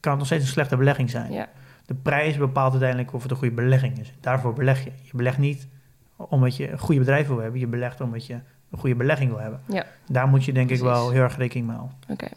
kan 0.00 0.10
het 0.10 0.18
nog 0.18 0.26
steeds 0.26 0.42
een 0.44 0.50
slechte 0.50 0.76
belegging 0.76 1.10
zijn. 1.10 1.32
Ja. 1.32 1.48
De 1.86 1.94
prijs 1.94 2.36
bepaalt 2.36 2.70
uiteindelijk 2.70 3.12
of 3.12 3.22
het 3.22 3.30
een 3.30 3.36
goede 3.36 3.54
belegging 3.54 3.98
is. 3.98 4.12
Daarvoor 4.20 4.52
beleg 4.52 4.84
je. 4.84 4.90
Je 5.02 5.16
belegt 5.16 5.38
niet 5.38 5.68
omdat 6.16 6.56
je 6.56 6.70
een 6.70 6.78
goede 6.78 7.00
bedrijf 7.00 7.26
wil 7.28 7.38
hebben. 7.38 7.60
Je 7.60 7.66
belegt 7.66 8.00
omdat 8.00 8.26
je 8.26 8.34
een 8.70 8.78
goede 8.78 8.94
belegging 8.94 9.30
wil 9.30 9.40
hebben. 9.40 9.60
Ja. 9.66 9.84
Daar 10.06 10.28
moet 10.28 10.44
je 10.44 10.52
denk 10.52 10.70
ik 10.70 10.80
wel 10.80 11.10
heel 11.10 11.22
erg 11.22 11.36
rekening 11.36 11.66
mee 11.66 11.76
houden. 11.76 11.98
Oké. 12.08 12.28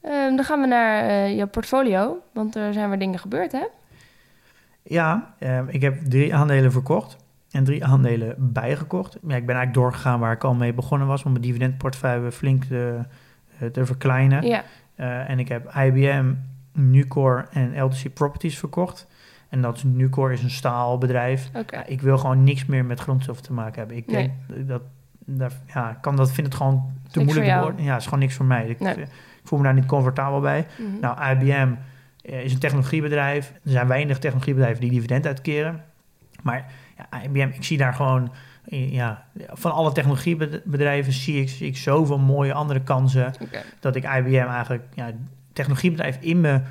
Ehm, 0.00 0.36
dan 0.36 0.44
gaan 0.44 0.60
we 0.60 0.66
naar 0.66 1.04
eh, 1.04 1.36
je 1.36 1.46
portfolio, 1.46 2.18
want 2.32 2.56
er 2.56 2.72
zijn 2.72 2.88
weer 2.88 2.98
dingen 2.98 3.18
gebeurd, 3.18 3.52
hè? 3.52 3.66
Ja, 4.82 5.34
eh, 5.38 5.60
ik 5.66 5.82
heb 5.82 6.04
drie 6.04 6.34
aandelen 6.34 6.72
verkocht 6.72 7.16
en 7.52 7.64
drie 7.64 7.84
aandelen 7.84 8.34
bijgekocht. 8.38 9.12
Ja, 9.12 9.36
ik 9.36 9.46
ben 9.46 9.56
eigenlijk 9.56 9.74
doorgegaan 9.74 10.20
waar 10.20 10.32
ik 10.32 10.44
al 10.44 10.54
mee 10.54 10.72
begonnen 10.72 11.06
was... 11.08 11.22
om 11.22 11.30
mijn 11.30 11.42
dividendportefeuille 11.44 12.32
flink 12.32 12.64
te, 12.64 12.98
eh, 13.58 13.68
te 13.68 13.86
verkleinen. 13.86 14.42
Ja. 14.46 14.62
Eh, 14.94 15.30
en 15.30 15.38
ik 15.38 15.48
heb 15.48 15.74
IBM, 15.76 16.32
Nucor 16.72 17.48
en 17.52 17.82
LTC 17.82 18.14
Properties 18.14 18.58
verkocht. 18.58 19.06
En 19.48 19.60
dat 19.62 19.76
is, 19.76 19.82
Nucor 19.82 20.32
is 20.32 20.42
een 20.42 20.50
staalbedrijf. 20.50 21.50
Oké. 21.54 21.76
Ja, 21.76 21.86
ik 21.86 22.00
wil 22.00 22.18
gewoon 22.18 22.44
niks 22.44 22.66
meer 22.66 22.84
met 22.84 23.00
grondstoffen 23.00 23.44
te 23.44 23.52
maken 23.52 23.78
hebben. 23.78 23.96
Ik 23.96 24.06
Nee. 24.06 24.32
denk 24.46 24.68
dat, 24.68 24.82
dat 25.24 25.52
ja, 25.74 25.90
ik 25.90 25.96
kan 26.00 26.16
dat, 26.16 26.32
vind 26.32 26.46
het 26.46 26.56
gewoon 26.56 26.92
te 27.10 27.18
Niks 27.18 27.32
moeilijk 27.32 27.56
te 27.58 27.62
worden. 27.64 27.84
Ja, 27.84 27.96
is 27.96 28.04
gewoon 28.04 28.18
niks 28.18 28.34
voor 28.34 28.46
mij. 28.46 28.66
Ik, 28.66 28.80
Nee. 28.80 28.94
ik 28.96 29.08
voel 29.44 29.58
me 29.58 29.64
daar 29.64 29.74
niet 29.74 29.86
comfortabel 29.86 30.40
bij. 30.40 30.66
Mhm. 30.78 31.00
Nou, 31.00 31.30
IBM 31.30 31.72
eh, 32.22 32.44
is 32.44 32.52
een 32.52 32.58
technologiebedrijf. 32.58 33.52
Er 33.64 33.70
zijn 33.70 33.86
weinig 33.86 34.18
technologiebedrijven 34.18 34.80
die 34.80 34.90
dividend 34.90 35.26
uitkeren. 35.26 35.84
Maar 36.42 36.72
ja, 37.10 37.22
IBM, 37.22 37.50
ik 37.54 37.64
zie 37.64 37.78
daar 37.78 37.94
gewoon... 37.94 38.32
eh, 38.64 38.92
Ja, 38.92 39.24
van 39.36 39.72
alle 39.72 39.92
technologiebedrijven 39.92 41.12
zie 41.12 41.40
ik, 41.40 41.48
zie 41.48 41.66
ik 41.66 41.76
zoveel 41.76 42.18
mooie 42.18 42.52
andere 42.52 42.80
kansen... 42.80 43.32
Dat 43.80 43.96
ik 43.96 44.04
IBM 44.04 44.46
eigenlijk... 44.48 44.82
Ja, 44.94 45.10
technologiebedrijf 45.52 46.16
in 46.20 46.40
mijn 46.40 46.64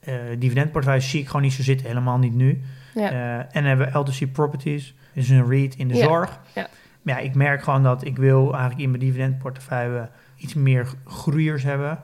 eh 0.00 0.14
dividendportefeuille 0.38 1.02
zie 1.02 1.20
ik 1.20 1.26
gewoon 1.26 1.42
niet 1.42 1.52
zo 1.52 1.62
zitten. 1.62 1.86
Helemaal 1.86 2.18
niet 2.18 2.34
nu. 2.34 2.60
Ja. 2.94 3.10
Eh, 3.10 3.38
en 3.38 3.46
dan 3.52 3.64
hebben 3.64 3.92
we 3.92 3.98
LTC 3.98 4.32
Properties, 4.32 4.94
dus 5.14 5.28
een 5.28 5.46
REIT 5.48 5.74
in 5.74 5.88
de 5.88 5.94
Ja, 5.94 6.04
zorg. 6.04 6.40
ja. 6.54 6.66
Maar 7.02 7.14
ja, 7.14 7.20
ik 7.20 7.34
merk 7.34 7.62
gewoon 7.62 7.82
dat 7.82 8.04
ik 8.04 8.16
wil 8.16 8.50
eigenlijk 8.52 8.80
in 8.82 8.88
mijn 8.90 9.02
dividendportefeuille 9.02 10.08
iets 10.36 10.54
meer 10.54 10.86
groeiers 11.06 11.62
hebben. 11.62 11.98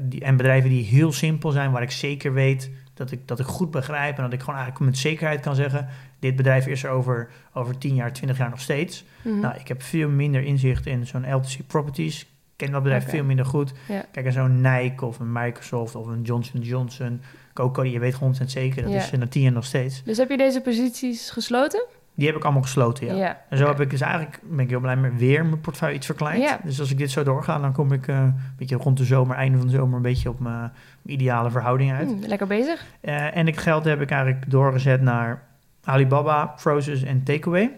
Die, 0.00 0.20
en 0.20 0.36
bedrijven 0.36 0.70
die 0.70 0.84
heel 0.84 1.12
simpel 1.12 1.50
zijn, 1.50 1.70
waar 1.70 1.82
ik 1.82 1.90
zeker 1.90 2.32
weet 2.32 2.70
dat 2.94 3.10
ik, 3.10 3.28
dat 3.28 3.38
ik 3.40 3.46
goed 3.46 3.70
begrijp. 3.70 4.16
En 4.16 4.22
dat 4.22 4.32
ik 4.32 4.40
gewoon 4.40 4.54
eigenlijk 4.60 4.90
met 4.90 4.98
zekerheid 4.98 5.40
kan 5.40 5.54
zeggen, 5.54 5.88
dit 6.18 6.36
bedrijf 6.36 6.66
is 6.66 6.84
er 6.84 6.90
over, 6.90 7.28
over 7.52 7.78
10 7.78 7.94
jaar, 7.94 8.12
20 8.12 8.38
jaar 8.38 8.50
nog 8.50 8.60
steeds. 8.60 9.04
Mhm. 9.22 9.40
Nou, 9.40 9.54
ik 9.58 9.68
heb 9.68 9.82
veel 9.82 10.08
minder 10.08 10.42
inzicht 10.42 10.86
in 10.86 11.06
zo'n 11.06 11.34
LTC 11.34 11.58
Properties. 11.66 12.20
Ik 12.22 12.26
ken 12.64 12.72
dat 12.72 12.82
bedrijf 12.82 13.08
veel 13.08 13.24
minder 13.24 13.46
goed. 13.46 13.72
Ja. 13.88 14.04
Kijk, 14.12 14.26
en 14.26 14.32
zo'n 14.32 14.60
Nike 14.60 15.04
of 15.04 15.18
een 15.18 15.32
Microsoft 15.32 15.94
of 15.94 16.06
een 16.06 16.22
Johnson 16.22 16.60
Johnson, 16.60 17.20
Coca, 17.52 17.82
je 17.82 17.98
weet 17.98 18.14
gewoon 18.14 18.34
zeker, 18.46 18.82
dat 18.82 18.92
Ja. 18.92 18.98
is 18.98 19.10
eh, 19.10 19.18
na 19.18 19.26
10 19.26 19.42
jaar 19.42 19.52
nog 19.52 19.64
steeds. 19.64 20.02
Dus 20.02 20.16
heb 20.16 20.28
je 20.30 20.36
deze 20.36 20.60
posities 20.60 21.30
gesloten? 21.30 21.84
Die 22.14 22.26
heb 22.26 22.36
ik 22.36 22.44
allemaal 22.44 22.62
gesloten, 22.62 23.16
ja. 23.16 23.42
En 23.48 23.58
zo 23.58 23.66
heb 23.66 23.80
ik 23.80 23.90
dus 23.90 24.00
eigenlijk, 24.00 24.40
ben 24.42 24.58
ik 24.58 24.70
heel 24.70 24.80
blij 24.80 24.96
met 24.96 25.16
weer 25.16 25.44
mijn 25.46 25.60
portefeuille 25.60 25.96
iets 25.96 26.06
verkleind. 26.06 26.42
Ja. 26.42 26.60
Dus 26.64 26.80
als 26.80 26.90
ik 26.90 26.98
dit 26.98 27.10
zo 27.10 27.22
doorga, 27.22 27.58
dan 27.58 27.72
kom 27.72 27.92
ik 27.92 28.08
eh, 28.08 28.16
een 28.18 28.34
beetje 28.58 28.76
rond 28.76 28.96
de 28.98 29.04
zomer, 29.04 29.36
einde 29.36 29.58
van 29.58 29.66
de 29.66 29.72
zomer, 29.72 29.96
een 29.96 30.02
beetje 30.02 30.28
op 30.28 30.40
mijn 30.40 30.72
ideale 31.06 31.50
verhouding 31.50 31.92
uit. 31.92 32.08
Hm, 32.10 32.26
lekker 32.26 32.46
bezig. 32.46 32.84
Eh, 33.00 33.36
en 33.36 33.46
ik 33.48 33.56
geld 33.56 33.84
heb 33.84 34.00
ik 34.00 34.10
eigenlijk 34.10 34.50
doorgezet 34.50 35.00
naar 35.00 35.42
Alibaba, 35.86 36.46
Proces 36.46 37.02
en 37.02 37.22
Takeaway. 37.22 37.70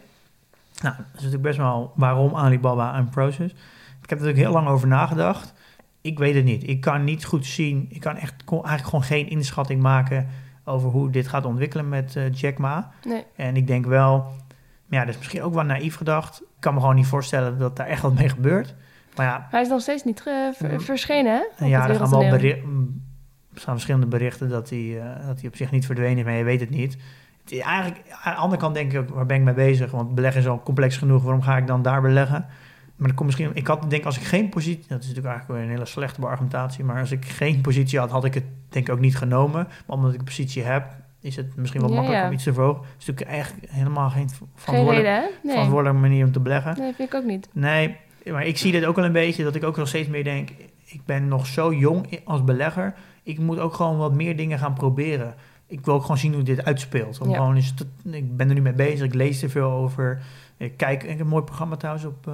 Nou, 0.82 0.94
dat 0.96 1.06
is 1.06 1.12
natuurlijk 1.14 1.42
best 1.42 1.58
wel 1.58 1.92
waarom 1.94 2.34
Alibaba 2.34 2.94
en 2.96 3.08
Proces. 3.08 3.50
Ik 4.02 4.10
heb 4.10 4.18
er 4.18 4.24
natuurlijk 4.26 4.38
heel 4.38 4.52
lang 4.52 4.68
over 4.68 4.88
nagedacht. 4.88 5.52
Ik 6.00 6.18
weet 6.18 6.34
het 6.34 6.44
niet. 6.44 6.68
Ik 6.68 6.80
kan 6.80 7.04
niet 7.04 7.24
goed 7.24 7.46
zien. 7.46 7.86
Ik 7.90 8.00
kan 8.00 8.16
echt 8.16 8.34
eigenlijk 8.50 8.84
gewoon 8.84 9.02
geen 9.04 9.28
inschatting 9.28 9.82
maken 9.82 10.28
over 10.64 10.90
hoe 10.90 11.10
dit 11.10 11.28
gaat 11.28 11.44
ontwikkelen 11.44 11.88
met 11.88 12.16
eh, 12.16 12.32
Jack 12.32 12.58
Ma. 12.58 12.90
Nee. 13.04 13.24
En 13.36 13.56
ik 13.56 13.66
denk 13.66 13.86
wel, 13.86 14.26
ja, 14.88 15.00
dat 15.00 15.08
is 15.08 15.18
misschien 15.18 15.42
ook 15.42 15.54
wel 15.54 15.64
naïef 15.64 15.96
gedacht. 15.96 16.40
Ik 16.40 16.46
kan 16.58 16.74
me 16.74 16.80
gewoon 16.80 16.94
niet 16.94 17.06
voorstellen 17.06 17.58
dat 17.58 17.76
daar 17.76 17.86
echt 17.86 18.02
wat 18.02 18.14
mee 18.14 18.28
gebeurt. 18.28 18.74
Maar 19.16 19.26
ja, 19.26 19.46
Hij 19.50 19.60
is 19.60 19.68
nog 19.68 19.80
steeds 19.80 20.04
niet 20.04 20.20
ver- 20.22 20.54
Mm. 20.72 20.80
verschenen, 20.80 21.32
hè? 21.32 21.64
Op 21.64 21.70
ja 21.70 21.88
er 21.88 21.94
gaan 21.94 22.10
wel 22.10 22.30
beri- 22.30 22.62
mm, 22.64 23.02
er 23.54 23.60
verschillende 23.60 24.06
berichten 24.06 24.48
dat 24.48 24.70
hij, 24.70 25.00
eh, 25.00 25.26
dat 25.26 25.40
hij 25.40 25.48
op 25.48 25.56
zich 25.56 25.70
niet 25.70 25.86
verdwenen 25.86 26.18
is, 26.18 26.24
maar 26.24 26.32
je 26.34 26.44
weet 26.44 26.60
het 26.60 26.70
niet. 26.70 26.96
Eigenlijk, 27.50 28.00
aan 28.22 28.32
de 28.34 28.38
andere 28.40 28.60
kant 28.60 28.74
denk 28.74 28.92
ik 28.92 28.98
ook, 28.98 29.08
waar 29.08 29.26
ben 29.26 29.36
ik 29.36 29.42
mee 29.42 29.54
bezig? 29.54 29.90
Want 29.90 30.14
beleggen 30.14 30.40
is 30.40 30.46
al 30.48 30.62
complex 30.62 30.96
genoeg, 30.96 31.22
waarom 31.22 31.42
ga 31.42 31.56
ik 31.56 31.66
dan 31.66 31.82
daar 31.82 32.00
beleggen? 32.00 32.46
Maar 32.96 33.06
dat 33.08 33.16
komt 33.16 33.26
misschien, 33.28 33.50
ik 33.54 33.66
had 33.66 33.90
denk 33.90 34.04
als 34.04 34.16
ik 34.16 34.22
geen 34.22 34.48
positie, 34.48 34.84
dat 34.88 35.00
is 35.00 35.06
natuurlijk 35.06 35.34
eigenlijk 35.34 35.58
weer 35.58 35.68
een 35.68 35.74
hele 35.74 35.86
slechte 35.86 36.26
argumentatie, 36.26 36.84
maar 36.84 37.00
als 37.00 37.12
ik 37.12 37.24
geen 37.24 37.60
positie 37.60 37.98
had, 37.98 38.10
had 38.10 38.24
ik 38.24 38.34
het 38.34 38.44
denk 38.68 38.88
ik 38.88 38.94
ook 38.94 39.00
niet 39.00 39.16
genomen. 39.16 39.66
Maar 39.86 39.96
omdat 39.96 40.12
ik 40.12 40.18
een 40.18 40.24
positie 40.24 40.62
heb, 40.62 40.84
is 41.20 41.36
het 41.36 41.56
misschien 41.56 41.80
wel 41.80 41.90
Ja, 41.90 41.94
makkelijk 41.94 42.22
ja. 42.22 42.28
om 42.28 42.34
iets 42.34 42.44
te 42.44 42.52
verhogen. 42.52 42.82
Het 42.82 43.00
is 43.00 43.06
natuurlijk 43.06 43.36
echt 43.38 43.54
helemaal 43.68 44.10
geen 44.10 44.28
Geen 44.28 44.48
verantwoordelijke, 44.54 45.10
reden, 45.10 45.22
hè? 45.22 45.28
Nee. 45.42 45.52
verantwoordelijke 45.52 46.00
manier 46.00 46.24
om 46.24 46.32
te 46.32 46.40
beleggen. 46.40 46.78
nee, 46.78 46.92
vind 46.94 47.08
ik 47.08 47.14
ook 47.14 47.24
niet. 47.24 47.48
Nee, 47.52 47.96
maar 48.32 48.46
ik 48.46 48.58
zie 48.58 48.72
dit 48.72 48.84
ook 48.84 48.96
wel 48.96 49.04
een 49.04 49.12
beetje, 49.12 49.44
dat 49.44 49.54
ik 49.54 49.64
ook 49.64 49.76
nog 49.76 49.88
steeds 49.88 50.08
meer 50.08 50.24
denk, 50.24 50.50
ik 50.84 51.00
ben 51.04 51.28
nog 51.28 51.46
zo 51.46 51.72
jong 51.74 52.20
als 52.24 52.44
belegger, 52.44 52.94
ik 53.22 53.38
moet 53.38 53.58
ook 53.58 53.74
gewoon 53.74 53.96
wat 53.96 54.14
meer 54.14 54.36
dingen 54.36 54.58
gaan 54.58 54.74
proberen. 54.74 55.34
Ik 55.68 55.84
wil 55.84 55.94
ook 55.94 56.02
gewoon 56.02 56.18
zien 56.18 56.34
hoe 56.34 56.42
dit 56.42 56.64
uitspeelt. 56.64 57.20
Om 57.20 57.28
Ja. 57.28 57.36
gewoon 57.36 57.54
eens 57.56 57.74
te- 57.74 57.86
ik 58.10 58.36
ben 58.36 58.48
er 58.48 58.54
nu 58.54 58.60
mee 58.60 58.72
bezig, 58.72 59.06
ik 59.06 59.14
lees 59.14 59.42
er 59.42 59.50
veel 59.50 59.70
over. 59.70 60.20
Ik 60.56 60.76
kijk, 60.76 61.02
ik 61.02 61.08
heb 61.08 61.20
een 61.20 61.26
mooi 61.26 61.44
programma 61.44 61.76
trouwens 61.76 62.04
op 62.06 62.26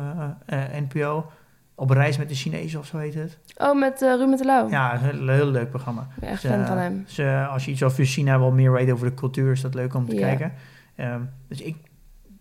eh, 0.47 0.65
eh, 0.75 0.83
NPO, 0.89 1.27
op 1.75 1.91
reis 1.91 2.19
met 2.19 2.29
de 2.29 2.35
Chinezen 2.35 2.79
of 2.81 2.87
zo 2.87 2.97
heet 2.99 3.15
het. 3.15 3.39
Oh, 3.57 3.79
met 3.81 4.03
eh 4.03 4.15
Ruben 4.19 4.37
de 4.37 4.45
Lauw. 4.45 4.69
Ja, 4.71 4.93
een 4.95 5.01
heel, 5.01 5.29
heel 5.29 5.47
leuk 5.51 5.71
programma. 5.71 6.01
Ik 6.01 6.21
ben 6.21 6.29
echt 6.29 6.43
Dus, 6.43 6.51
fan 6.51 6.67
van 6.67 6.77
hem. 6.79 7.05
Dus 7.07 7.21
als 7.49 7.65
je 7.65 7.71
iets 7.71 7.83
over 7.83 8.05
China 8.05 8.39
wil 8.39 8.51
meer 8.53 8.73
weten 8.73 8.95
over 8.95 9.07
de 9.09 9.15
cultuur, 9.15 9.53
is 9.53 9.61
dat 9.61 9.75
leuk 9.75 9.95
om 9.95 10.09
te 10.09 10.15
Ja. 10.15 10.21
kijken. 10.27 10.53
Ehm, 10.97 11.21
dus 11.49 11.61
ik, 11.61 11.77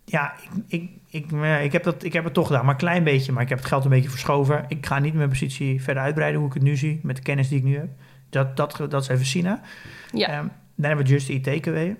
ja, 0.05 0.33
ik, 0.67 0.81
ik, 0.81 0.89
ik, 1.09 1.31
ik, 1.63 1.71
heb 1.71 1.83
dat, 1.83 2.03
ik 2.03 2.13
heb 2.13 2.23
het 2.23 2.33
toch 2.33 2.47
gedaan, 2.47 2.61
maar 2.65 2.73
een 2.73 2.79
klein 2.79 3.03
beetje. 3.03 3.31
Maar 3.31 3.43
ik 3.43 3.49
heb 3.49 3.57
het 3.57 3.67
geld 3.67 3.83
een 3.83 3.89
beetje 3.89 4.09
verschoven. 4.09 4.65
Ik 4.67 4.85
ga 4.85 4.99
niet 4.99 5.13
mijn 5.13 5.29
positie 5.29 5.81
verder 5.83 6.03
uitbreiden, 6.03 6.39
hoe 6.39 6.47
ik 6.49 6.53
het 6.53 6.63
nu 6.63 6.75
zie, 6.77 6.99
met 7.03 7.15
de 7.15 7.21
kennis 7.21 7.47
die 7.47 7.57
ik 7.57 7.63
nu 7.63 7.77
heb. 7.77 7.89
Dat, 8.29 8.57
dat, 8.57 8.77
dat 8.89 9.01
is 9.01 9.07
even 9.07 9.25
China. 9.25 9.61
Ja. 10.11 10.27
Ehm, 10.27 10.45
dan 10.75 10.85
hebben 10.85 11.05
we 11.05 11.11
Just 11.11 11.29
Eat 11.29 11.43
Takeaway. 11.43 11.97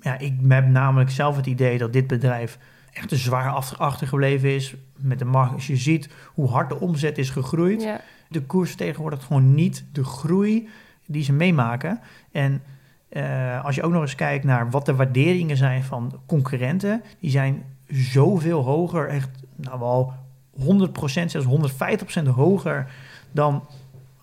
Ja, 0.00 0.18
ik 0.18 0.34
heb 0.48 0.68
namelijk 0.68 1.10
zelf 1.10 1.36
het 1.36 1.46
idee 1.46 1.78
dat 1.78 1.92
dit 1.92 2.06
bedrijf 2.06 2.58
echt 2.92 3.08
te 3.08 3.16
zwaar 3.16 3.50
achter- 3.50 3.76
achtergebleven 3.76 4.54
is 4.54 4.74
met 4.96 5.18
de 5.18 5.24
markt. 5.24 5.52
Als 5.52 5.66
je 5.66 5.76
ziet 5.76 6.08
hoe 6.34 6.48
hard 6.48 6.68
de 6.68 6.80
omzet 6.80 7.18
is 7.18 7.30
gegroeid, 7.30 7.82
ja. 7.82 8.00
de 8.28 8.42
koers 8.42 8.74
tegenwoordig 8.74 9.24
gewoon 9.24 9.54
niet 9.54 9.84
de 9.92 10.04
groei 10.04 10.68
die 11.06 11.24
ze 11.24 11.32
meemaken. 11.32 12.00
En 12.32 12.62
eh, 13.08 13.64
als 13.64 13.74
je 13.74 13.82
ook 13.82 13.92
nog 13.92 14.02
eens 14.02 14.14
kijkt 14.14 14.44
naar 14.44 14.70
wat 14.70 14.86
de 14.86 14.94
waarderingen 14.94 15.56
zijn 15.56 15.84
van 15.84 16.20
concurrenten, 16.26 17.02
die 17.20 17.30
zijn 17.30 17.64
zoveel 17.88 18.62
hoger, 18.64 19.08
echt 19.08 19.28
nou 19.56 19.78
wel 19.78 20.12
100%, 20.52 21.30
zelfs 21.30 21.72
150% 22.20 22.22
hoger 22.28 22.90
dan, 23.30 23.64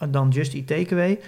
dan 0.09 0.29
Just 0.29 0.53
Eat 0.53 0.67
Takeaway. 0.67 1.19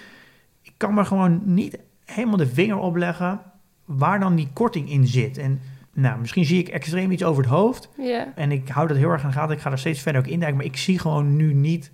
Ik 0.62 0.72
kan 0.76 0.94
me 0.94 1.04
gewoon 1.04 1.40
niet 1.44 1.78
helemaal 2.04 2.36
de 2.36 2.46
vinger 2.46 2.78
opleggen 2.78 3.40
waar 3.84 4.20
dan 4.20 4.34
die 4.34 4.48
korting 4.52 4.90
in 4.90 5.06
zit. 5.06 5.38
En 5.38 5.60
nou, 5.94 6.18
misschien 6.20 6.44
zie 6.44 6.58
ik 6.58 6.68
extreem 6.68 7.10
iets 7.10 7.24
over 7.24 7.42
het 7.42 7.52
hoofd. 7.52 7.88
Ja. 7.98 8.32
En 8.34 8.52
ik 8.52 8.68
hou 8.68 8.88
dat 8.88 8.96
heel 8.96 9.10
erg 9.10 9.22
aan 9.22 9.30
de 9.30 9.36
gaten. 9.36 9.54
Ik 9.56 9.60
ga 9.60 9.70
er 9.70 9.78
steeds 9.78 10.00
verder 10.00 10.20
ook 10.20 10.26
induiken. 10.26 10.56
Maar 10.56 10.66
ik 10.66 10.76
zie 10.76 10.98
gewoon 10.98 11.36
nu 11.36 11.54
niet... 11.54 11.92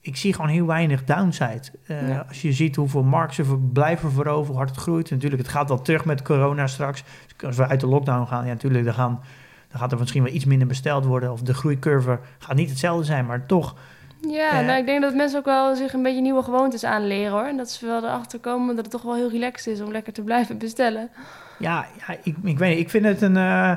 Ik 0.00 0.16
zie 0.16 0.32
gewoon 0.32 0.50
heel 0.50 0.66
weinig 0.66 1.04
downside. 1.04 1.62
Eh, 1.86 2.08
Ja. 2.08 2.24
Als 2.28 2.42
je 2.42 2.52
ziet 2.52 2.76
hoeveel 2.76 3.02
markt 3.02 3.34
ze 3.34 3.56
blijven 3.72 4.12
veroveren, 4.12 4.46
hoe 4.46 4.56
hard 4.56 4.70
het 4.70 4.78
groeit. 4.78 5.10
Natuurlijk, 5.10 5.42
het 5.42 5.50
gaat 5.50 5.68
wel 5.68 5.82
terug 5.82 6.04
met 6.04 6.22
corona 6.22 6.66
straks. 6.66 7.04
Dus 7.36 7.46
als 7.46 7.56
we 7.56 7.66
uit 7.66 7.80
de 7.80 7.86
lockdown 7.86 8.26
gaan, 8.26 8.44
ja 8.44 8.52
natuurlijk, 8.52 8.84
dan, 8.84 8.94
gaan, 8.94 9.20
dan 9.68 9.80
gaat 9.80 9.92
er 9.92 9.98
misschien 9.98 10.22
wel 10.22 10.32
iets 10.32 10.44
minder 10.44 10.66
besteld 10.68 11.04
worden. 11.04 11.32
Of 11.32 11.40
de 11.42 11.54
groeicurve 11.54 12.18
gaat 12.38 12.56
niet 12.56 12.70
hetzelfde 12.70 13.04
zijn, 13.04 13.26
maar 13.26 13.46
toch... 13.46 13.76
Ja, 14.20 14.60
Eh. 14.60 14.66
nou, 14.66 14.78
ik 14.78 14.86
denk 14.86 15.02
dat 15.02 15.14
mensen 15.14 15.38
ook 15.38 15.44
wel 15.44 15.76
zich 15.76 15.92
een 15.92 16.02
beetje 16.02 16.20
nieuwe 16.20 16.42
gewoontes 16.42 16.84
aanleren, 16.84 17.32
hoor. 17.32 17.44
En 17.44 17.56
dat 17.56 17.70
ze 17.70 17.86
wel 17.86 18.04
erachter 18.04 18.38
komen 18.38 18.74
dat 18.74 18.84
het 18.84 18.90
toch 18.92 19.02
wel 19.02 19.14
heel 19.14 19.30
relaxed 19.30 19.72
is 19.72 19.80
om 19.80 19.92
lekker 19.92 20.12
te 20.12 20.22
blijven 20.22 20.58
bestellen. 20.58 21.10
Ja, 21.58 21.86
ja 22.06 22.16
ik, 22.22 22.36
ik 22.42 22.58
weet 22.58 22.70
niet. 22.70 22.78
Ik 22.78 22.90
vind 22.90 23.04
het 23.04 23.20
een... 23.22 23.36
eh, 23.36 23.72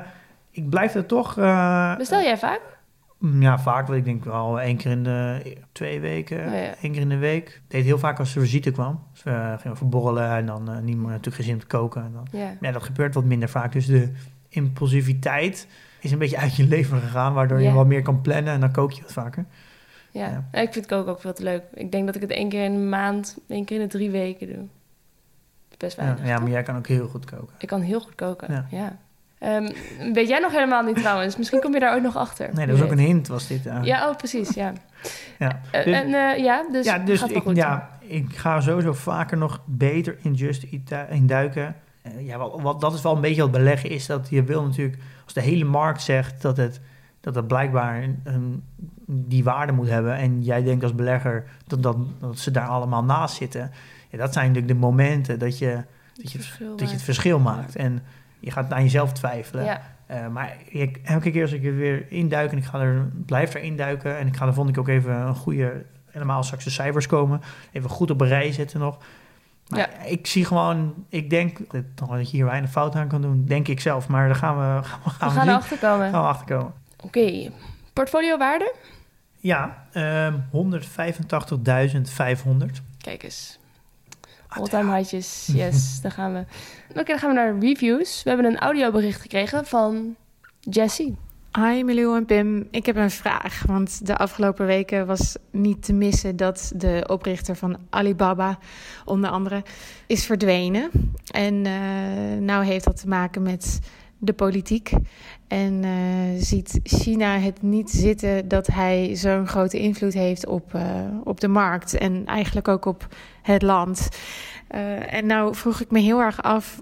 ik 0.51 0.69
blijf 0.69 0.95
er 0.95 1.05
toch... 1.05 1.37
eh, 1.37 1.95
Bestel 1.97 2.21
jij 2.21 2.37
vaak? 2.37 2.61
Ja, 3.39 3.59
vaak. 3.59 3.85
Want 3.87 3.99
ik 3.99 4.05
denk 4.05 4.23
wel 4.25 4.59
één 4.61 4.77
keer 4.77 4.91
in 4.91 5.03
de 5.03 5.41
twee 5.71 5.99
weken, 5.99 6.37
Oh 6.47 6.53
ja. 6.53 6.75
één 6.81 6.91
keer 6.91 7.01
in 7.01 7.09
de 7.09 7.17
week. 7.17 7.47
Ik 7.47 7.61
deed 7.67 7.83
heel 7.83 7.97
vaak 7.99 8.19
als 8.19 8.35
er 8.35 8.41
visite 8.41 8.71
kwam. 8.71 9.03
Dus 9.13 9.23
we 9.23 9.55
gingen 9.59 9.77
verborrelen 9.77 10.29
en 10.31 10.45
dan 10.45 10.83
niet 10.83 10.97
meer 10.97 11.07
natuurlijk 11.09 11.35
geen 11.35 11.45
zin 11.45 11.53
om 11.53 11.59
te 11.59 11.65
koken. 11.67 12.03
En 12.03 12.11
dan. 12.13 12.27
Ja. 12.41 12.49
Ja, 12.61 12.71
dat 12.71 12.83
gebeurt 12.83 13.13
wat 13.13 13.23
minder 13.23 13.49
vaak. 13.49 13.71
Dus 13.71 13.85
de 13.85 14.11
impulsiviteit 14.49 15.67
is 15.99 16.11
een 16.11 16.17
beetje 16.17 16.37
uit 16.37 16.55
je 16.55 16.63
leven 16.67 16.99
gegaan, 17.01 17.33
waardoor 17.33 17.61
je 17.61 17.71
wat 17.71 17.87
meer 17.87 18.01
kan 18.01 18.21
plannen 18.21 18.53
en 18.53 18.59
dan 18.59 18.71
kook 18.71 18.91
je 18.91 19.01
wat 19.01 19.13
vaker. 19.13 19.45
Ja. 20.11 20.49
Ik 20.51 20.73
vind 20.73 20.85
koken 20.85 21.11
ook 21.11 21.19
veel 21.21 21.33
te 21.33 21.43
leuk. 21.43 21.63
Ik 21.73 21.91
denk 21.91 22.05
dat 22.05 22.15
ik 22.15 22.21
het 22.21 22.31
één 22.31 22.49
keer 22.49 22.63
in 22.63 22.73
een 22.73 22.89
maand, 22.89 23.37
één 23.47 23.65
keer 23.65 23.77
in 23.79 23.83
de 23.87 23.89
drie 23.91 24.09
weken 24.09 24.47
doe. 24.47 24.65
Best 25.77 25.95
weinig. 25.97 26.25
ja, 26.25 26.39
maar 26.39 26.49
jij 26.49 26.63
kan 26.63 26.77
ook 26.77 26.87
heel 26.87 27.07
goed 27.07 27.25
koken. 27.25 27.55
Ik 27.57 27.67
kan 27.67 27.81
heel 27.81 27.99
goed 27.99 28.15
koken. 28.15 28.53
Ja. 28.53 28.65
Ja. 28.71 28.97
Ehm, 29.39 29.71
weet 30.13 30.27
jij 30.27 30.39
nog 30.39 30.51
helemaal 30.51 30.83
niet 30.83 30.95
trouwens. 30.95 31.37
Misschien 31.37 31.59
kom 31.59 31.73
je 31.73 31.79
daar 31.79 31.95
ook 31.95 32.01
nog 32.01 32.15
achter. 32.15 32.49
Nee, 32.53 32.67
dat 32.67 32.77
was 32.77 32.85
ook 32.85 32.91
een 32.91 32.99
hint, 32.99 33.27
was 33.27 33.47
dit. 33.47 33.65
eh. 33.65 33.79
Ja, 33.83 34.09
oh, 34.09 34.15
precies, 34.15 34.49
ja. 34.53 34.73
Ja. 35.39 35.61
Eh, 35.71 35.83
Dus- 35.85 35.93
en, 35.93 36.13
eh, 36.13 36.43
ja, 36.43 36.65
dus, 36.71 36.85
ja, 36.85 36.97
dus 36.97 37.19
gaat 37.19 37.29
ik, 37.31 37.41
goed. 37.41 37.55
ja, 37.55 37.89
ik 37.99 38.35
ga 38.35 38.61
sowieso 38.61 38.93
vaker 38.93 39.37
nog 39.37 39.61
beter 39.65 40.17
in 40.21 40.33
Just 40.33 40.65
Eat 40.71 41.09
in 41.09 41.27
duiken. 41.27 41.75
Ja, 42.17 42.37
wat, 42.37 42.61
wat, 42.61 42.81
dat 42.81 42.93
is 42.93 43.01
wel 43.01 43.15
een 43.15 43.21
beetje 43.21 43.41
wat 43.41 43.51
beleggen 43.51 43.89
is. 43.89 44.05
Dat 44.05 44.27
je 44.29 44.43
wil 44.43 44.63
natuurlijk, 44.63 44.97
als 45.23 45.33
de 45.33 45.41
hele 45.41 45.65
markt 45.65 46.01
zegt 46.01 46.41
dat 46.41 46.57
het, 46.57 46.79
dat 47.21 47.35
het 47.35 47.47
blijkbaar 47.47 48.03
een, 48.03 48.19
een- 48.23 48.63
die 49.05 49.43
waarde 49.43 49.71
moet 49.71 49.89
hebben. 49.89 50.15
En 50.15 50.43
jij 50.43 50.63
denkt 50.63 50.83
als 50.83 50.95
belegger 50.95 51.43
dat, 51.67 51.83
dat, 51.83 51.97
dat 52.19 52.37
ze 52.39 52.51
daar 52.51 52.67
allemaal 52.67 53.03
naast 53.03 53.35
zitten. 53.35 53.71
Ja, 54.09 54.17
dat 54.17 54.33
zijn 54.33 54.47
natuurlijk 54.47 54.73
de 54.73 54.79
momenten 54.79 55.39
dat 55.39 55.57
je, 55.57 55.83
dat 56.13 56.31
je, 56.31 56.37
het, 56.37 56.47
verschil 56.47 56.69
dat 56.69 56.79
je 56.79 56.83
het 56.85 56.93
maakt. 56.93 57.03
verschil 57.03 57.39
maakt. 57.39 57.75
En 57.75 58.03
je 58.39 58.51
gaat 58.51 58.73
aan 58.73 58.83
jezelf 58.83 59.13
twijfelen. 59.13 59.63
Ja, 59.65 59.81
Eh, 60.05 60.27
maar 60.27 60.55
ik, 60.69 60.99
elke 61.03 61.31
keer 61.31 61.41
als 61.41 61.51
ik 61.51 61.65
er 61.65 61.75
weer 61.75 62.11
induik 62.11 62.51
en 62.51 62.57
ik 62.57 62.63
ga 62.63 62.79
er, 62.79 63.09
blijf 63.25 63.53
er 63.53 63.61
induiken 63.61 64.17
en 64.17 64.27
ik 64.27 64.35
ga 64.37 64.45
er 64.45 64.53
vond 64.53 64.69
ik 64.69 64.77
ook 64.77 64.87
even 64.87 65.13
een 65.15 65.35
goede, 65.35 65.85
helemaal 66.05 66.43
straks 66.43 66.63
de 66.63 66.69
cijfers 66.69 67.07
komen, 67.07 67.41
even 67.71 67.89
goed 67.89 68.11
op 68.11 68.21
een 68.21 68.27
rij 68.27 68.51
zetten 68.51 68.79
nog. 68.79 68.97
Maar 69.67 69.79
Ja. 69.79 69.87
ik 70.05 70.27
zie 70.27 70.45
gewoon, 70.45 70.93
ik 71.09 71.29
denk 71.29 71.57
dat, 71.71 71.83
dat 71.95 72.31
je 72.31 72.37
hier 72.37 72.45
weinig 72.45 72.69
fout 72.69 72.95
aan 72.95 73.07
kan 73.07 73.21
doen, 73.21 73.45
denk 73.45 73.67
ik 73.67 73.79
zelf. 73.79 74.07
Maar 74.07 74.27
daar 74.27 74.35
gaan 74.35 74.57
we, 74.57 74.83
gaan 74.87 74.99
we, 75.03 75.09
we 75.09 75.09
gaan 75.09 75.27
we 75.29 75.33
gaan 75.33 75.43
zien. 75.43 75.49
erachter 75.53 75.77
komen. 75.77 76.11
Gaan 76.11 76.21
we 76.21 76.27
achterkomen. 76.27 76.73
Oké, 77.03 77.51
portfoliowaarde? 77.93 78.73
Ja, 79.37 79.85
ehm 79.91 80.33
185.500. 80.51 80.59
Kijk 83.01 83.23
eens. 83.23 83.59
Ah, 84.47 84.57
All-time 84.57 84.95
highs, 84.95 85.45
yes, 85.53 86.01
daar 86.01 86.11
gaan 86.11 86.33
we. 86.33 86.43
Oké, 86.89 87.03
dan 87.03 87.19
gaan 87.19 87.29
we 87.29 87.35
naar 87.35 87.57
reviews. 87.59 88.23
We 88.23 88.29
hebben 88.29 88.47
een 88.47 88.59
audiobericht 88.59 89.21
gekregen 89.21 89.65
van 89.65 90.15
Jessie. 90.59 91.15
Hi 91.57 91.83
Milou 91.83 92.17
en 92.17 92.25
Pim, 92.25 92.67
ik 92.71 92.85
heb 92.85 92.95
een 92.95 93.11
vraag. 93.11 93.63
Want 93.65 94.05
de 94.05 94.17
afgelopen 94.17 94.65
weken 94.65 95.05
was 95.05 95.35
niet 95.51 95.83
te 95.83 95.93
missen 95.93 96.35
dat 96.35 96.71
de 96.75 97.03
oprichter 97.07 97.55
van 97.55 97.77
Alibaba, 97.89 98.57
onder 99.05 99.29
andere, 99.29 99.63
is 100.07 100.25
verdwenen. 100.25 100.89
En 101.31 101.65
eh, 101.65 101.73
nou 102.39 102.65
heeft 102.65 102.85
dat 102.85 102.99
te 102.99 103.07
maken 103.07 103.41
met 103.41 103.79
de 104.17 104.33
politiek. 104.33 104.91
En 105.49 105.83
eh, 105.83 106.43
ziet 106.43 106.79
China 106.83 107.39
het 107.39 107.61
niet 107.61 107.89
zitten 107.89 108.47
dat 108.47 108.67
hij 108.67 109.15
zo'n 109.15 109.47
grote 109.47 109.79
invloed 109.79 110.13
heeft 110.13 110.45
op, 110.45 110.73
eh, 110.73 110.83
op 111.23 111.39
de 111.39 111.47
markt 111.47 111.97
en 111.97 112.25
eigenlijk 112.25 112.67
ook 112.67 112.85
op 112.85 113.07
het 113.41 113.61
land. 113.61 114.09
Eh, 114.67 115.13
en 115.13 115.25
nou 115.25 115.55
vroeg 115.55 115.81
ik 115.81 115.91
me 115.91 115.99
heel 115.99 116.19
erg 116.19 116.43
af 116.43 116.81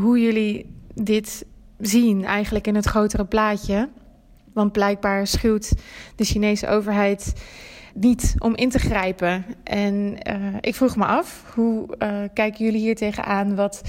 hoe 0.00 0.20
jullie 0.20 0.74
dit 0.94 1.46
zien, 1.78 2.24
eigenlijk 2.24 2.66
in 2.66 2.74
het 2.74 2.86
grotere 2.86 3.24
plaatje. 3.24 3.88
Want 4.52 4.72
blijkbaar 4.72 5.26
schuwt 5.26 5.72
de 6.16 6.24
Chinese 6.24 6.68
overheid 6.68 7.32
niet 7.94 8.34
om 8.38 8.54
in 8.54 8.70
te 8.70 8.78
grijpen. 8.78 9.44
En 9.64 10.18
ik 10.60 10.74
vroeg 10.74 10.96
me 10.96 11.04
af, 11.04 11.52
hoe 11.54 11.96
kijken 12.32 12.64
jullie 12.64 12.80
hier 12.80 12.96
tegenaan? 12.96 13.54
Wat 13.54 13.82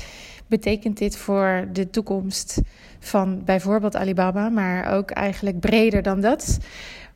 betekent 0.53 0.97
dit 0.97 1.17
voor 1.17 1.67
de 1.71 1.89
toekomst 1.89 2.61
van 2.99 3.43
bijvoorbeeld 3.45 3.95
Alibaba, 3.95 4.49
maar 4.49 4.93
ook 4.93 5.11
eigenlijk 5.11 5.59
breder 5.59 6.01
dan 6.01 6.21
dat? 6.21 6.59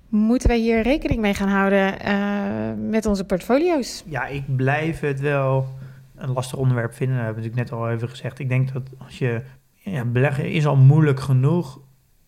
Moeten 0.10 0.48
wij 0.48 0.58
hier 0.58 0.82
rekening 0.82 1.20
mee 1.20 1.34
gaan 1.34 1.50
houden 1.50 2.00
eh, 2.00 2.90
met 2.90 3.06
onze 3.06 3.26
portfolio's? 3.26 4.04
Ja, 4.06 4.26
ik 4.28 4.56
blijf 4.56 5.00
het 5.00 5.20
wel 5.20 5.68
een 6.16 6.32
lastig 6.32 6.58
onderwerp 6.58 6.94
vinden. 6.94 7.18
We 7.18 7.24
natuurlijk 7.24 7.56
net 7.56 7.72
al 7.72 7.90
even 7.90 8.10
gezegd. 8.10 8.40
Ik 8.40 8.50
denk 8.50 8.74
dat 8.74 8.84
als 8.98 9.18
je 9.18 9.42
ja, 9.76 10.06
beleggen 10.06 10.52
is 10.52 10.66
al 10.66 10.76
moeilijk 10.76 11.20
genoeg. 11.20 11.80